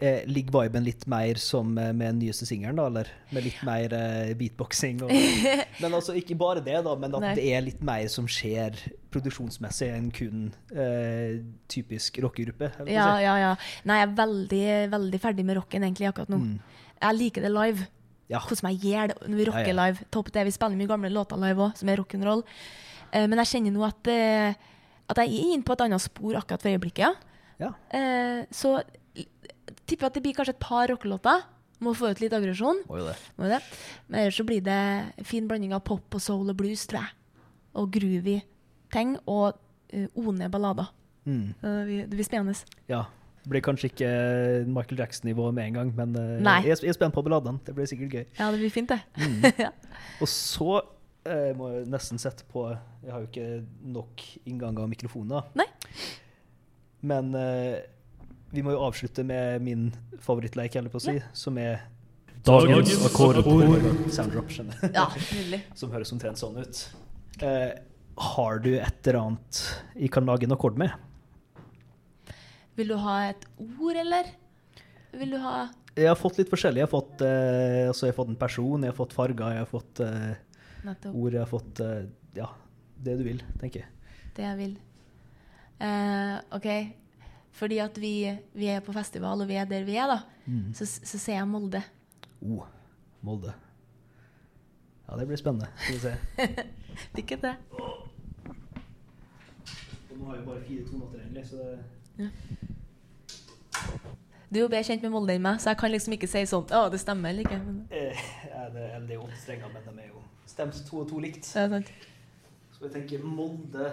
Eh, 0.00 0.22
ligger 0.24 0.62
viben 0.62 0.84
litt 0.86 1.02
mer 1.12 1.36
som 1.36 1.74
eh, 1.76 1.90
med 1.92 2.06
den 2.14 2.20
nyeste 2.22 2.46
singelen, 2.48 2.78
da, 2.80 2.86
eller? 2.88 3.08
Med 3.36 3.44
litt 3.44 3.58
mer 3.68 3.92
eh, 3.92 4.30
beatboxing 4.38 5.02
og 5.04 5.10
Men 5.82 5.96
altså, 5.98 6.14
ikke 6.16 6.38
bare 6.40 6.62
det, 6.64 6.78
da, 6.86 6.94
men 6.96 7.16
at 7.18 7.24
Nei. 7.26 7.32
det 7.36 7.44
er 7.52 7.64
litt 7.66 7.82
mer 7.84 8.06
som 8.08 8.24
skjer 8.30 8.78
produksjonsmessig 9.12 9.90
enn 9.92 10.08
kun 10.16 10.46
eh, 10.72 11.42
typisk 11.68 12.16
rockegruppe. 12.24 12.70
Ja, 12.88 13.10
ja, 13.20 13.34
ja. 13.42 13.50
Nei, 13.84 13.98
jeg 14.00 14.08
er 14.08 14.14
veldig, 14.22 14.64
veldig 14.94 15.20
ferdig 15.20 15.44
med 15.50 15.58
rocken 15.60 15.84
egentlig 15.84 16.08
akkurat 16.08 16.32
nå. 16.32 16.38
Mm. 16.46 16.86
Jeg 17.04 17.18
liker 17.18 17.44
det 17.44 17.50
live. 17.52 17.88
Ja. 18.30 18.40
Hvordan 18.46 18.70
jeg 18.70 18.80
gjør 18.94 19.10
det 19.10 19.18
når 19.26 19.36
vi 19.42 19.48
rocker 19.50 19.66
Ja, 19.66 19.74
ja. 19.74 19.78
live. 19.82 20.06
Topp 20.16 20.30
det. 20.32 20.46
Vi 20.48 20.54
spiller 20.54 20.80
mye 20.80 20.90
gamle 20.94 21.10
låter 21.12 21.40
live 21.44 21.66
òg, 21.66 21.74
som 21.76 21.90
er 21.92 22.00
rock'n'roll. 22.00 22.40
Eh, 23.12 23.26
men 23.28 23.42
jeg 23.42 23.52
kjenner 23.52 23.74
nå 23.76 23.84
at, 23.84 24.10
eh, 24.12 24.54
at 25.10 25.20
jeg 25.20 25.28
er 25.28 25.52
inne 25.58 25.66
på 25.66 25.76
et 25.76 25.84
annet 25.84 26.08
spor 26.08 26.40
akkurat 26.40 26.64
for 26.64 26.72
øyeblikket. 26.72 27.04
ja. 27.04 27.12
Ja. 27.60 27.74
Eh, 27.92 28.46
så 28.56 28.78
tipper 29.90 30.08
at 30.10 30.16
det 30.18 30.22
blir 30.24 30.36
kanskje 30.38 30.54
et 30.56 30.62
par 30.62 30.88
rockelåter. 30.92 31.42
Må 31.80 31.94
få 31.96 32.10
ut 32.12 32.20
litt 32.20 32.34
aggresjon. 32.36 32.82
Må 32.88 32.98
jo 33.00 33.06
det. 33.08 33.16
Må 33.38 33.46
jo 33.48 33.52
det. 33.54 33.60
Men 34.08 34.20
ellers 34.24 34.36
så 34.40 34.44
blir 34.48 34.60
det 34.66 34.80
fin 35.28 35.46
blanding 35.48 35.72
av 35.76 35.80
pop 35.88 36.16
og 36.18 36.20
soul 36.20 36.50
og 36.52 36.58
blues, 36.60 36.82
tror 36.90 37.00
jeg. 37.06 37.14
Og 37.80 37.88
groovy 37.94 38.34
ting. 38.92 39.14
Og 39.30 39.56
uh, 39.94 40.06
one 40.20 40.50
ballader. 40.52 40.90
Mm. 41.24 41.54
Eh, 41.62 41.80
vi- 41.88 42.02
det 42.04 42.10
blir 42.18 42.26
spennende. 42.28 42.56
Ja. 42.88 43.06
Det 43.40 43.48
blir 43.54 43.62
kanskje 43.64 43.88
ikke 43.88 44.08
Michael 44.68 44.98
Jackson-nivå 45.00 45.46
med 45.56 45.70
en 45.70 45.76
gang, 45.78 45.90
men 45.96 46.10
uh, 46.16 46.60
jeg, 46.60 46.76
jeg 46.84 46.90
er 46.92 46.96
spent 46.98 47.14
på 47.16 47.22
balladene. 47.24 47.56
Det 47.64 47.72
blir 47.74 47.88
sikkert 47.88 48.12
gøy. 48.12 48.24
Ja, 48.36 48.50
det 48.52 48.60
blir 48.60 48.72
fint, 48.74 48.92
det. 48.92 49.00
Mm. 49.16 49.46
Ja. 49.64 49.70
Og 50.20 50.28
så 50.28 50.82
eh, 51.24 51.54
må 51.56 51.70
jeg 51.72 51.86
nesten 51.88 52.20
sette 52.20 52.44
på 52.52 52.66
Jeg 52.68 53.12
har 53.14 53.22
jo 53.24 53.30
ikke 53.30 53.46
nok 53.96 54.26
innganger 54.44 54.84
og 54.84 54.92
mikrofoner. 54.92 55.48
Nei. 55.56 55.64
Men 57.00 57.32
eh, 57.34 57.78
vi 58.50 58.62
må 58.66 58.74
jo 58.74 58.82
avslutte 58.82 59.24
med 59.26 59.62
min 59.62 59.88
favorittleik, 60.22 60.74
holder 60.74 60.92
på 60.92 61.00
å 61.00 61.04
si, 61.04 61.16
som 61.36 61.58
er 61.62 61.84
Dagens 62.46 62.94
akkordord. 63.04 63.84
Sounddrop, 64.14 64.48
skjønner 64.48 64.78
jeg. 64.80 64.94
Ja. 64.96 65.60
Som 65.78 65.90
høres 65.92 66.08
omtrent 66.14 66.40
sånn 66.40 66.56
ut. 66.56 66.78
Eh, 67.44 67.74
har 68.20 68.60
du 68.64 68.70
et 68.78 69.08
eller 69.10 69.18
annet 69.20 69.60
jeg 69.92 70.08
kan 70.14 70.24
lage 70.28 70.48
en 70.48 70.54
akkord 70.56 70.78
med? 70.80 70.94
Vil 72.80 72.94
du 72.94 72.96
ha 73.02 73.16
et 73.28 73.44
ord, 73.60 73.98
eller? 74.00 74.30
Vil 75.20 75.34
du 75.34 75.38
ha 75.42 75.66
Jeg 75.98 76.08
har 76.08 76.16
fått 76.16 76.40
litt 76.40 76.48
forskjellig. 76.48 76.80
Jeg 76.80 76.88
har 76.88 76.94
fått, 76.94 77.20
eh, 77.26 77.88
altså 77.90 78.08
jeg 78.08 78.14
har 78.14 78.18
fått 78.22 78.32
en 78.32 78.40
person, 78.40 78.86
jeg 78.86 78.94
har 78.94 78.98
fått 79.02 79.16
farger, 79.16 79.56
jeg 79.58 79.64
har 79.66 79.70
fått 79.70 80.02
eh, 80.06 81.10
ord, 81.12 81.32
jeg 81.34 81.42
har 81.42 81.50
fått 81.50 81.82
eh, 81.84 82.08
Ja, 82.38 82.48
det 83.04 83.18
du 83.20 83.24
vil, 83.26 83.42
tenker 83.60 83.84
jeg. 83.84 84.16
det 84.36 84.46
jeg 84.48 84.58
vil? 84.62 84.74
Eh, 85.80 86.36
OK. 86.56 86.68
Fordi 87.52 87.78
at 87.82 87.96
vi, 88.00 88.12
vi 88.54 88.66
er 88.70 88.80
på 88.84 88.92
festival, 88.94 89.40
og 89.42 89.48
vi 89.50 89.54
er 89.58 89.64
der 89.68 89.84
vi 89.84 89.96
er, 89.96 90.06
da, 90.16 90.20
Mm. 90.50 90.72
så, 90.74 90.86
så 90.86 91.18
ser 91.18 91.34
jeg 91.36 91.46
Molde. 91.48 91.82
Oh, 92.42 92.64
Molde. 93.22 93.52
Ja, 95.08 95.16
det 95.18 95.26
blir 95.28 95.36
spennende. 95.38 95.68
Skal 95.76 95.94
vi 95.94 96.00
se. 96.00 96.14
Ikke 97.22 97.36
det? 97.42 97.52
Nå 100.16 100.24
har 100.26 100.36
vi 100.38 100.46
bare 100.46 100.62
fire 100.66 100.84
tonater 100.88 101.18
egentlig, 101.22 101.44
så 101.46 101.56
det 102.16 102.30
Du 104.50 104.58
er 104.58 104.62
jo 104.64 104.68
bedre 104.72 104.82
kjent 104.88 105.02
med 105.06 105.12
Molde 105.14 105.34
enn 105.38 105.44
meg, 105.44 105.60
så 105.62 105.70
jeg 105.70 105.78
kan 105.78 105.92
liksom 105.94 106.12
ikke 106.16 106.26
si 106.28 106.40
sånn 106.50 106.66
Å, 106.74 106.80
det 106.90 106.98
stemmer 107.00 107.30
eller 107.30 107.46
ikke. 107.46 107.58
Men, 107.62 107.76
eh, 107.94 108.24
ja, 108.50 108.64
det, 108.74 108.88
det 109.06 109.14
er 109.14 109.20
jo 109.20 109.26
åtte 109.28 109.38
strenger, 109.44 109.70
men 109.76 109.86
de 109.86 110.02
er 110.02 110.08
jo 110.10 110.22
stemt 110.50 110.80
to 110.88 110.98
og 111.04 111.06
to 111.12 111.20
likt. 111.22 111.46
er 111.56 111.70
sant. 111.76 111.92
Så 112.74 112.88
jeg 112.88 112.92
tenker 112.96 113.22
Molde 113.24 113.86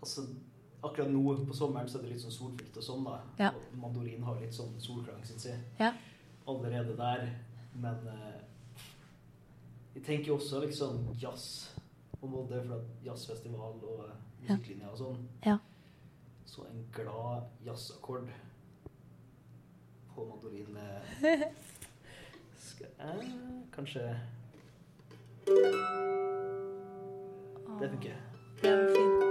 Altså, 0.00 0.22
akkurat 0.82 1.10
nå 1.12 1.22
på 1.46 1.56
sommeren 1.56 1.88
så 1.88 1.98
er 1.98 2.06
det 2.06 2.14
litt 2.14 2.22
sånn 2.24 2.34
solfylt 2.34 2.76
og 2.76 2.84
sånn, 2.84 3.04
da. 3.06 3.18
Ja. 3.40 3.50
Og 3.54 3.78
mandolin 3.82 4.24
har 4.26 4.40
litt 4.40 4.54
sånn 4.56 4.76
solklang, 4.80 5.22
syns 5.28 5.48
jeg. 5.50 5.60
Ja. 5.80 5.92
Allerede 6.48 6.96
der. 6.98 7.26
Men 7.80 8.06
eh, 8.10 8.38
jeg 9.94 10.04
tenker 10.06 10.34
også 10.34 10.62
liksom 10.64 11.04
jazz 11.20 11.70
på 12.20 12.28
Molde, 12.28 12.62
for 12.66 12.78
at 12.78 13.04
jazzfestival 13.04 13.80
og 13.80 14.04
eh, 14.06 14.16
musikklinja 14.42 14.92
og 14.92 15.00
sånn. 15.00 15.26
Ja. 15.46 15.58
Så 16.50 16.64
en 16.66 16.84
glad 16.94 17.46
jazzakkord 17.64 18.30
på 20.14 20.24
mandolin 20.26 20.72
med 20.74 21.44
Skal 22.58 22.86
jeg 22.98 23.30
Kanskje 23.72 24.16
Det 27.80 27.90
funker. 27.90 28.16
Det 28.62 28.70
var 28.76 28.88
fint. 28.94 29.29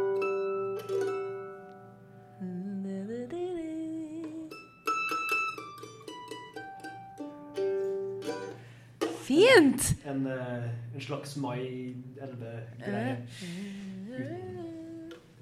Fint! 9.30 9.96
En, 10.06 10.28
en, 10.28 10.70
en 10.96 11.02
slags 11.02 11.36
Mai 11.38 11.96
11-greie. 12.18 13.18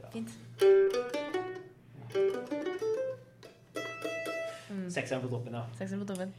Ja. 0.01 0.09
Fint. 0.11 0.29
Sekseren 4.89 5.21
på 5.21 5.29
toppen, 5.31 5.55
ja. 5.55 5.63
Sekseren 5.77 6.03
på 6.03 6.07
toppen. 6.11 6.33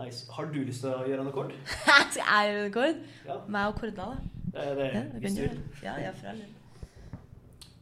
Nice. 0.00 0.24
Har 0.32 0.44
du 0.48 0.62
lyst 0.64 0.80
til 0.80 0.94
å 0.94 1.04
gjøre 1.04 1.20
en 1.20 1.28
akkord? 1.28 1.52
Skal 1.68 2.22
jeg 2.22 2.48
gjøre 2.48 2.58
en 2.62 2.68
rekord? 2.70 3.06
Ja. 3.28 3.36
Meg 3.52 3.74
og 3.74 3.80
Korda, 3.82 4.10
da. 4.14 4.16
Det 4.50 4.64
er 4.64 4.74
det. 4.80 4.90
Ja, 4.94 5.02
det 5.12 5.24
hvis 5.26 5.36
du 5.36 5.42
vil. 5.42 5.62
Ja, 5.84 5.98
ja, 6.00 6.16
for 6.16 6.32
all. 6.32 6.44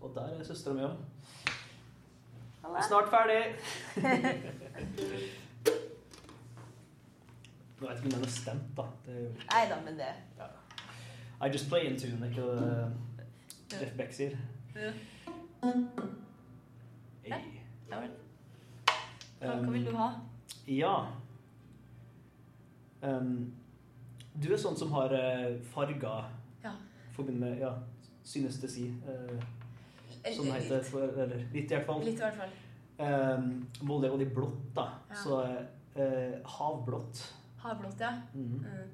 Og 0.01 0.11
der 0.17 0.41
er 0.41 0.47
søstera 0.51 0.75
mi 0.75 0.89
òg. 0.91 0.97
Snart 2.89 3.15
ferdig. 3.15 3.43
Nå 7.79 7.87
vet 7.87 7.99
ikke 8.01 8.09
om 8.09 8.15
den 8.17 8.25
er 8.27 8.33
stemt, 8.35 8.71
da. 8.77 8.85
Det 9.07 9.17
er 9.17 9.45
Nei 9.53 9.65
da, 9.71 9.77
men 9.85 9.99
det 10.01 10.09
I 11.39 11.51
just 11.53 11.69
play 11.69 11.87
in 11.87 11.99
tune, 11.99 12.29
ikke 12.29 12.43
det 12.43 12.63
uh, 12.63 13.81
Jeff 13.81 13.93
Beck 13.97 14.13
sier. 14.13 14.35
Ja. 14.75 14.91
Hey. 17.23 17.61
Ja. 17.91 18.01
Hva, 19.39 19.55
hva 19.63 19.71
vil 19.71 19.87
du 19.87 19.93
ha? 19.97 20.09
Ja. 20.67 20.95
Um, 23.03 23.53
du 24.43 24.51
er 24.51 24.59
sånn 24.59 24.77
som 24.79 24.91
har 24.97 25.15
uh, 25.15 25.55
farger 25.71 26.33
Ja. 26.65 26.75
forbundet 27.15 27.41
med 27.45 27.63
ja, 27.63 27.77
synestesi. 28.27 28.89
Uh, 29.07 29.39
Eh, 30.25 30.37
som 30.37 30.45
det 30.45 30.53
heter. 30.53 30.83
For, 30.83 31.01
eller 31.01 31.37
litt, 31.53 31.71
i 31.71 31.75
hvert 31.75 31.87
fall. 31.87 32.03
Litt, 32.05 32.19
i 32.19 32.25
hvert 32.25 32.39
fall. 32.39 32.55
Um, 32.99 33.51
Molde 33.87 34.11
og 34.11 34.19
de 34.19 34.27
blått, 34.35 34.63
da. 34.77 34.89
Ja. 35.11 35.19
Så 35.23 35.39
uh, 35.99 36.57
havblått. 36.59 37.23
Havblått, 37.63 38.01
ja. 38.01 38.13
Mhm. 38.35 38.59
Mm. 38.63 38.89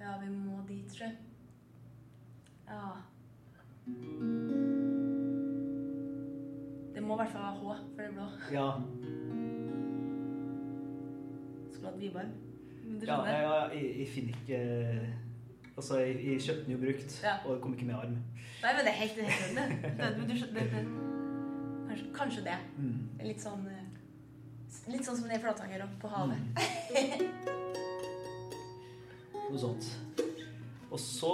Ja, 0.00 0.12
vi 0.22 0.28
må 0.30 0.60
dit, 0.68 0.86
tror 0.92 1.06
jeg. 1.06 1.16
Ja. 2.68 2.90
Det 6.94 7.02
må 7.02 7.14
i 7.14 7.16
hvert 7.22 7.32
fall 7.32 7.42
være 7.42 7.54
H, 7.54 7.76
for 7.94 8.02
det 8.02 8.10
blå. 8.14 8.26
Ja, 8.52 8.68
Skulle 11.72 11.88
hatt 11.92 12.00
Vibarm. 12.00 12.30
Ja 13.06 13.16
jeg, 13.24 13.70
jeg, 13.74 13.98
jeg 13.98 14.08
finner 14.08 14.32
ikke 14.40 14.58
Altså, 15.76 15.98
jeg, 15.98 16.14
jeg 16.24 16.40
kjøpte 16.40 16.64
den 16.64 16.72
jo 16.72 16.78
brukt, 16.78 17.20
Ja. 17.24 17.34
og 17.46 17.54
det 17.54 17.62
kom 17.62 17.74
ikke 17.74 17.84
med 17.86 17.94
arm. 17.94 18.14
Nei, 18.62 18.70
men 18.74 18.80
det 18.86 18.88
er 18.88 18.98
helt 19.02 19.16
det. 19.16 19.26
Kanskje, 21.88 22.06
kanskje 22.16 22.42
det. 22.48 22.56
Mm. 22.78 22.96
Litt 23.28 23.40
sånn 23.44 23.62
eh, 23.70 23.77
Litt 24.88 25.04
sånn 25.04 25.16
som 25.18 25.28
det 25.28 25.38
i 25.38 25.42
Flatanger 25.42 25.84
og 25.84 25.94
på 26.02 26.10
havet. 26.12 26.40
Noe 29.48 29.60
sånt. 29.60 29.88
Og 30.88 31.00
så, 31.00 31.32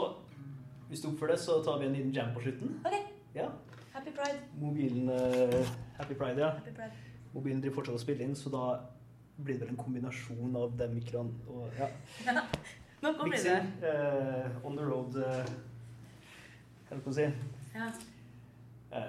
hvis 0.91 1.03
du 1.03 1.09
oppfører 1.11 1.35
deg, 1.35 1.43
så 1.43 1.59
tar 1.67 1.81
vi 1.81 1.89
en 1.89 1.97
liten 1.97 2.15
jam 2.15 2.31
på 2.35 2.43
slutten. 2.45 2.77
OK. 2.87 2.97
Ja. 3.35 3.49
Happy 3.95 4.11
pride. 4.15 4.41
Mobilen 4.59 5.11
uh, 5.11 5.67
Happy 5.99 6.15
Pride, 6.15 6.41
ja. 6.41 6.51
Happy 6.59 6.75
pride. 6.75 6.93
Mobilen 7.35 7.61
driver 7.63 7.81
fortsatt 7.81 7.99
og 7.99 8.03
spiller 8.03 8.27
inn, 8.27 8.35
så 8.39 8.51
da 8.51 8.65
blir 9.37 9.59
det 9.59 9.65
vel 9.65 9.75
en 9.75 9.79
kombinasjon 9.79 10.57
av 10.59 10.75
den 10.79 10.95
mikroen 10.95 11.31
og 11.51 11.79
ja. 11.79 11.89
Nå 13.05 13.13
blir 13.21 13.43
det. 13.43 13.57
Eh, 13.85 14.67
on 14.67 14.79
the 14.79 14.85
road 14.87 15.17
uh, 15.19 15.43
Hva 16.89 17.01
skal 17.01 17.17
si? 17.19 17.27
Ja. 17.75 17.91
Uh, 18.95 19.01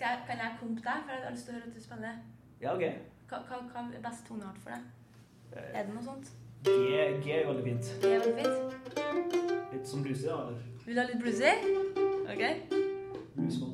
jeg, 0.00 0.22
kan 0.26 0.40
jeg 0.40 0.56
kompe 0.60 0.82
deg? 0.82 1.04
For 1.04 1.12
jeg 1.14 1.26
har 1.26 1.36
lyst 1.36 1.46
til 1.46 1.54
å 1.54 1.58
høre 1.58 1.68
at 1.68 1.76
du 1.76 1.84
spiller. 1.84 2.22
ja, 2.64 2.72
OK. 2.74 3.13
Hva, 3.28 3.38
hva, 3.48 3.58
hva 3.72 3.82
er 3.96 4.02
best 4.04 4.26
toneart 4.28 4.58
for 4.62 4.70
deg? 4.74 4.82
Eh, 5.56 5.70
Er 5.80 5.86
det 5.86 5.94
noe 5.94 6.04
sånt? 6.04 6.26
G, 6.64 6.70
G 7.24 7.30
er 7.38 7.46
veldig 7.48 7.64
fint. 7.64 7.84
G 8.02 8.10
er 8.14 8.20
veldig 8.24 8.36
fint. 8.40 9.36
Litt 9.74 9.86
som 9.90 10.02
bluesy, 10.04 10.26
da? 10.28 10.36
Eller 10.48 10.60
Vil 10.86 10.94
du 10.94 11.00
ha 11.00 11.06
litt 11.08 11.20
bluesy? 11.22 11.50
OK. 12.34 12.44
bluesmåling? 13.36 13.73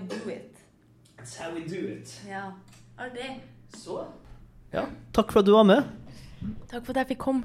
We 0.00 0.08
do 0.08 0.30
it. 0.30 0.56
That's 1.18 1.36
how 1.38 1.52
we 1.54 1.60
do 1.68 1.80
it. 1.94 2.20
Ja. 2.28 2.52
Artig. 2.98 3.40
Så 3.76 4.04
Ja, 4.72 4.84
takk 5.12 5.32
for 5.32 5.40
at 5.40 5.46
du 5.46 5.52
var 5.52 5.64
med. 5.64 5.84
Takk 6.70 6.84
for 6.86 6.92
at 6.94 6.96
jeg 7.02 7.08
fikk 7.16 7.18
komme. 7.24 7.42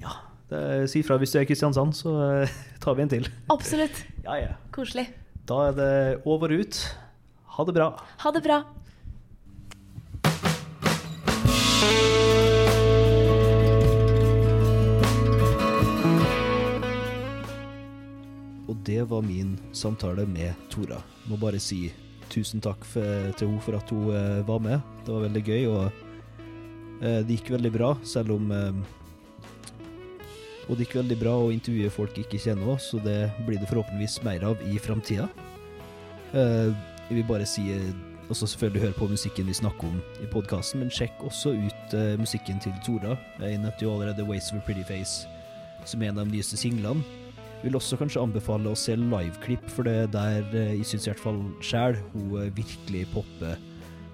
Ja, 0.00 0.12
det- 0.50 0.88
Si 0.90 1.02
fra 1.02 1.16
hvis 1.18 1.32
du 1.32 1.38
er 1.38 1.42
i 1.42 1.46
Kristiansand, 1.46 1.92
så 1.94 2.42
eh, 2.42 2.48
tar 2.80 2.94
vi 2.94 3.02
en 3.02 3.08
til. 3.08 3.28
Absolutt. 3.50 4.04
Ja, 4.26 4.34
ja. 4.42 4.54
Koselig. 4.72 5.08
Da 5.46 5.54
er 5.68 5.72
det 5.72 6.22
over 6.26 6.50
og 6.50 6.60
ut. 6.66 6.96
Ha 7.56 7.64
det 7.64 7.74
bra. 7.74 7.90
Ha 8.18 8.30
det 8.34 8.42
bra. 8.42 8.62
Det 18.86 19.02
var 19.10 19.22
min 19.22 19.56
samtale 19.72 20.26
med 20.26 20.54
Tora. 20.70 21.00
Må 21.26 21.36
bare 21.36 21.58
si 21.62 21.88
tusen 22.30 22.62
takk 22.62 22.84
for, 22.86 23.32
til 23.38 23.50
henne 23.50 23.62
for 23.62 23.78
at 23.78 23.90
hun 23.90 24.12
eh, 24.14 24.42
var 24.46 24.62
med. 24.62 24.80
Det 25.06 25.14
var 25.14 25.26
veldig 25.26 25.42
gøy, 25.46 25.66
og 25.70 25.82
eh, 27.02 27.20
det 27.26 27.38
gikk 27.38 27.52
veldig 27.56 27.72
bra, 27.74 27.90
selv 28.06 28.36
om 28.38 28.52
eh, 28.54 28.84
Og 30.66 30.74
det 30.74 30.86
gikk 30.86 30.96
veldig 30.98 31.18
bra 31.20 31.36
å 31.38 31.52
intervjue 31.54 31.92
folk 31.94 32.16
ikke 32.18 32.40
kjenner 32.42 32.72
oss, 32.74 32.88
så 32.90 32.98
det 32.98 33.30
blir 33.46 33.60
det 33.62 33.68
forhåpentligvis 33.70 34.18
mer 34.26 34.48
av 34.48 34.62
i 34.66 34.80
framtida. 34.82 35.28
Eh, 36.34 36.72
jeg 37.06 37.20
vil 37.20 37.28
bare 37.28 37.46
si 37.46 37.68
eh, 37.70 37.92
også 38.26 38.48
selvfølgelig 38.50 38.82
høre 38.82 38.98
på 38.98 39.06
musikken 39.12 39.46
vi 39.46 39.54
snakker 39.54 39.86
om 39.86 40.00
i 40.22 40.26
podkasten, 40.32 40.82
men 40.82 40.90
sjekk 40.90 41.22
også 41.22 41.54
ut 41.54 41.94
eh, 41.94 42.16
musikken 42.18 42.58
til 42.62 42.74
Tora. 42.86 43.14
Jeg 43.38 43.62
nevnte 43.62 43.86
jo 43.86 43.94
allerede 43.94 44.26
'Ways 44.26 44.50
of 44.50 44.58
a 44.58 44.66
Pretty 44.66 44.82
Face', 44.82 45.28
som 45.84 46.02
er 46.02 46.10
en 46.10 46.18
av 46.18 46.26
de 46.26 46.34
nyeste 46.34 46.58
singlene. 46.58 47.25
Vil 47.62 47.76
også 47.76 47.96
kanskje 47.98 48.22
anbefale 48.22 48.70
å 48.70 48.78
se 48.78 48.96
liveklipp, 49.00 49.64
for 49.72 49.88
det 49.88 49.94
er 50.02 50.10
der 50.12 50.50
eh, 50.52 50.74
jeg 50.76 50.90
syns 50.90 51.06
i 51.06 51.10
hvert 51.12 51.22
fall 51.22 51.40
sjæl 51.64 51.96
hun 52.12 52.36
eh, 52.42 52.52
virkelig 52.56 53.06
popper 53.14 53.56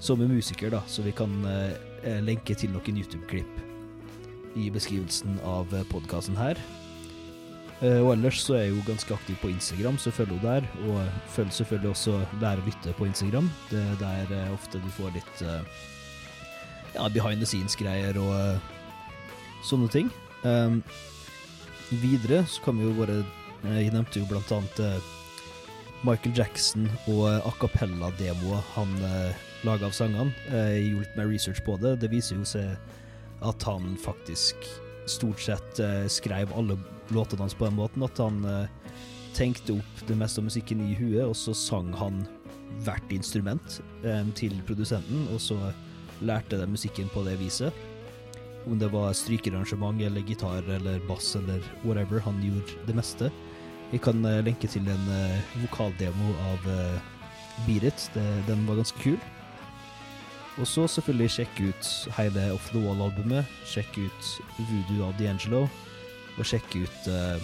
som 0.02 0.22
en 0.22 0.30
musiker, 0.30 0.70
da. 0.72 0.82
Så 0.86 1.04
vi 1.04 1.14
kan 1.14 1.32
eh, 1.48 2.20
lenke 2.22 2.54
til 2.58 2.72
noen 2.74 3.02
YouTube-klipp 3.02 4.58
i 4.58 4.68
beskrivelsen 4.72 5.38
av 5.48 5.70
podkasten 5.88 6.36
her. 6.36 6.58
Og 7.82 8.12
ellers 8.12 8.36
så 8.44 8.54
er 8.54 8.60
jeg 8.66 8.74
jo 8.76 8.82
ganske 8.86 9.14
aktiv 9.14 9.38
på 9.42 9.48
Instagram, 9.50 9.96
så 9.98 10.12
følg 10.14 10.36
henne 10.36 10.60
der. 10.60 10.66
Og 10.86 11.30
følg 11.34 11.50
selvfølgelig 11.56 11.90
også 11.90 12.18
Lære 12.38 12.62
å 12.62 12.66
lytte 12.68 12.92
på 12.94 13.08
Instagram. 13.08 13.48
Det 13.72 13.80
er 13.80 14.28
der 14.30 14.52
ofte 14.52 14.78
du 14.78 14.86
får 14.94 15.16
litt 15.16 15.42
ja, 16.92 17.08
behind 17.08 17.42
the 17.42 17.48
scenes-greier 17.48 18.20
og 18.22 19.64
sånne 19.66 19.90
ting. 19.90 20.12
Videre 22.00 22.46
så 22.48 22.62
kan 22.64 22.78
vi 22.78 22.86
jo 22.86 22.94
bare 22.96 23.18
eh, 23.20 23.82
Jeg 23.84 23.92
nevnte 23.92 24.22
jo 24.22 24.28
blant 24.30 24.52
annet 24.54 24.78
eh, 24.80 25.10
Michael 26.06 26.32
Jackson 26.38 26.86
og 27.10 27.26
eh, 27.28 27.44
a 27.44 27.52
cappella-demoer 27.60 28.62
han 28.74 28.94
laga 29.62 29.86
av 29.86 29.94
sangene. 29.94 30.32
Jeg 30.48 30.88
gjorde 30.88 31.04
litt 31.04 31.18
mer 31.20 31.28
research 31.30 31.60
på 31.66 31.76
det. 31.82 31.98
Det 32.02 32.10
viser 32.10 32.40
jo 32.40 32.46
seg 32.48 32.72
at 33.46 33.66
han 33.68 33.92
faktisk 34.00 34.66
stort 35.10 35.38
sett 35.42 35.78
skrev 36.10 36.50
alle 36.58 36.74
låtene 37.14 37.44
hans 37.44 37.54
på 37.54 37.68
den 37.68 37.78
måten. 37.78 38.02
At 38.02 38.18
han 38.18 38.40
tenkte 39.36 39.76
opp 39.76 40.02
det 40.08 40.16
meste 40.18 40.42
av 40.42 40.48
musikken 40.48 40.82
i 40.82 40.96
huet, 40.98 41.22
og 41.28 41.36
så 41.38 41.54
sang 41.54 41.92
han 41.94 42.24
hvert 42.82 43.14
instrument 43.14 43.78
til 44.34 44.58
produsenten, 44.66 45.28
og 45.30 45.38
så 45.42 45.60
lærte 46.26 46.58
de 46.58 46.66
musikken 46.74 47.10
på 47.14 47.22
det 47.28 47.38
viset. 47.38 47.70
Om 48.66 48.78
det 48.78 48.88
var 48.92 49.12
strykearrangement 49.12 50.02
eller 50.02 50.20
gitar 50.20 50.62
eller 50.70 51.00
bass 51.08 51.36
eller 51.36 51.62
whatever, 51.82 52.20
han 52.20 52.42
gjorde 52.42 52.86
det 52.86 52.94
meste. 52.94 53.30
Jeg 53.92 54.00
kan 54.00 54.24
uh, 54.24 54.40
lenke 54.44 54.68
til 54.70 54.86
en 54.88 55.08
uh, 55.10 55.56
vokaldemo 55.64 56.32
av 56.52 56.68
uh, 56.70 57.00
Beat. 57.66 58.08
Den 58.46 58.66
var 58.68 58.78
ganske 58.80 58.98
kul. 59.02 59.18
Og 60.60 60.68
så 60.68 60.86
selvfølgelig 60.88 61.30
sjekke 61.32 61.68
ut 61.72 61.90
hele 62.16 62.46
Off 62.54 62.70
The 62.70 62.80
Wall-albumet. 62.80 63.44
Sjekke 63.68 64.06
ut 64.06 64.32
Voodoo 64.58 65.08
av 65.08 65.14
D'Angelo. 65.20 65.66
Og 66.38 66.48
sjekke 66.48 66.86
ut 66.86 67.12
uh, 67.12 67.36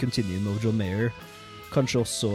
Continuum 0.00 0.54
of 0.54 0.64
John 0.64 0.78
Mayer. 0.78 1.10
Kanskje 1.74 2.04
også 2.04 2.32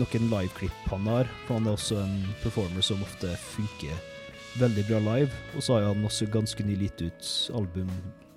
noen 0.00 0.30
liveklipp 0.32 0.88
han 0.90 1.06
har, 1.06 1.28
for 1.46 1.58
han 1.60 1.68
er 1.68 1.76
også 1.76 2.00
en 2.02 2.16
performer 2.42 2.84
som 2.84 3.02
ofte 3.04 3.36
funker 3.52 4.11
veldig 4.60 4.84
bra 4.88 5.00
live. 5.12 5.42
Og 5.56 5.64
så 5.64 5.76
har 5.76 5.88
han 5.90 6.04
også 6.06 6.28
ganske 6.32 6.64
nylig 6.66 6.90
gitt 6.90 7.04
ut 7.08 7.32
album 7.62 7.90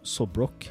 Sobrock, 0.06 0.70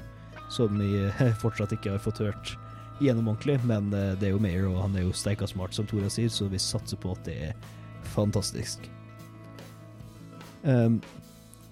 som 0.52 0.78
vi 0.78 1.06
fortsatt 1.42 1.74
ikke 1.76 1.96
har 1.96 2.02
fått 2.02 2.22
hørt 2.24 2.54
gjennom 3.02 3.32
ordentlig, 3.32 3.58
men 3.66 3.90
uh, 3.90 4.12
det 4.18 4.28
er 4.28 4.36
jo 4.36 4.42
Mayer, 4.42 4.68
og 4.70 4.84
han 4.84 4.94
er 4.98 5.06
jo 5.08 5.16
steika 5.16 5.48
smart, 5.50 5.74
som 5.74 5.86
Tora 5.90 6.10
sier, 6.12 6.30
så 6.30 6.46
vi 6.50 6.60
satser 6.62 7.00
på 7.00 7.10
at 7.14 7.24
det 7.26 7.34
er 7.50 7.72
fantastisk. 8.14 8.86
Um, 10.62 11.00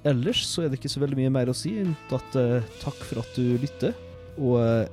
ellers 0.05 0.43
så 0.45 0.65
er 0.65 0.73
det 0.73 0.81
ikke 0.81 0.91
så 0.93 1.01
veldig 1.01 1.21
mye 1.21 1.33
mer 1.33 1.53
å 1.53 1.57
si 1.57 1.77
enn 1.81 1.95
at 2.13 2.37
uh, 2.37 2.59
takk 2.83 2.99
for 3.07 3.23
at 3.23 3.39
du 3.39 3.55
lytter. 3.63 3.95
Og 4.41 4.59
uh, 4.59 4.91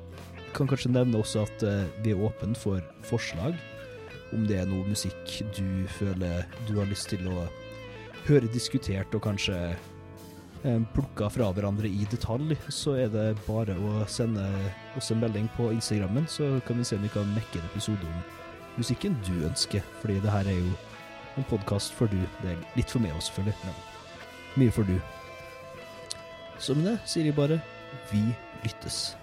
kan 0.55 0.69
kanskje 0.69 0.93
nevne 0.93 1.19
også 1.19 1.43
at 1.47 1.65
uh, 1.65 1.82
vi 2.03 2.13
er 2.13 2.21
åpne 2.30 2.55
for 2.57 2.84
forslag. 3.09 3.57
Om 4.36 4.45
det 4.49 4.61
er 4.61 4.69
noe 4.69 4.86
musikk 4.86 5.39
du 5.57 5.88
føler 5.97 6.45
du 6.67 6.75
har 6.77 6.89
lyst 6.89 7.09
til 7.09 7.25
å 7.32 7.47
høre 8.28 8.49
diskutert 8.53 9.13
og 9.15 9.24
kanskje 9.26 9.55
um, 10.63 10.86
plukka 10.95 11.30
fra 11.34 11.49
hverandre 11.55 11.89
i 11.89 12.07
detalj, 12.11 12.55
så 12.74 12.95
er 13.05 13.13
det 13.13 13.28
bare 13.47 13.78
å 13.78 14.03
sende 14.11 14.45
oss 14.99 15.11
en 15.13 15.22
melding 15.24 15.49
på 15.55 15.72
Instagrammen, 15.76 16.28
så 16.30 16.57
kan 16.67 16.80
vi 16.80 16.88
se 16.88 16.99
om 16.99 17.05
vi 17.05 17.13
kan 17.13 17.36
mekke 17.36 17.61
en 17.61 17.70
episode 17.72 18.09
om 18.09 18.20
musikken 18.80 19.17
du 19.28 19.36
ønsker. 19.47 19.86
Fordi 20.01 20.20
det 20.24 20.34
her 20.34 20.49
er 20.49 20.59
jo 20.59 20.76
en 21.38 21.47
podkast 21.49 21.95
for 21.95 22.11
du. 22.11 22.20
Det 22.41 22.53
er 22.53 22.67
litt 22.76 22.91
for 22.91 23.03
meg 23.03 23.15
også, 23.15 23.34
selvfølgelig, 23.34 23.57
men 23.63 24.63
mye 24.63 24.76
for 24.76 24.89
du. 24.89 24.97
Så 26.59 26.76
med 26.76 26.91
det 26.91 26.99
sier 27.07 27.30
jeg 27.30 27.38
bare 27.39 27.61
vi 28.11 28.26
lyttes. 28.65 29.15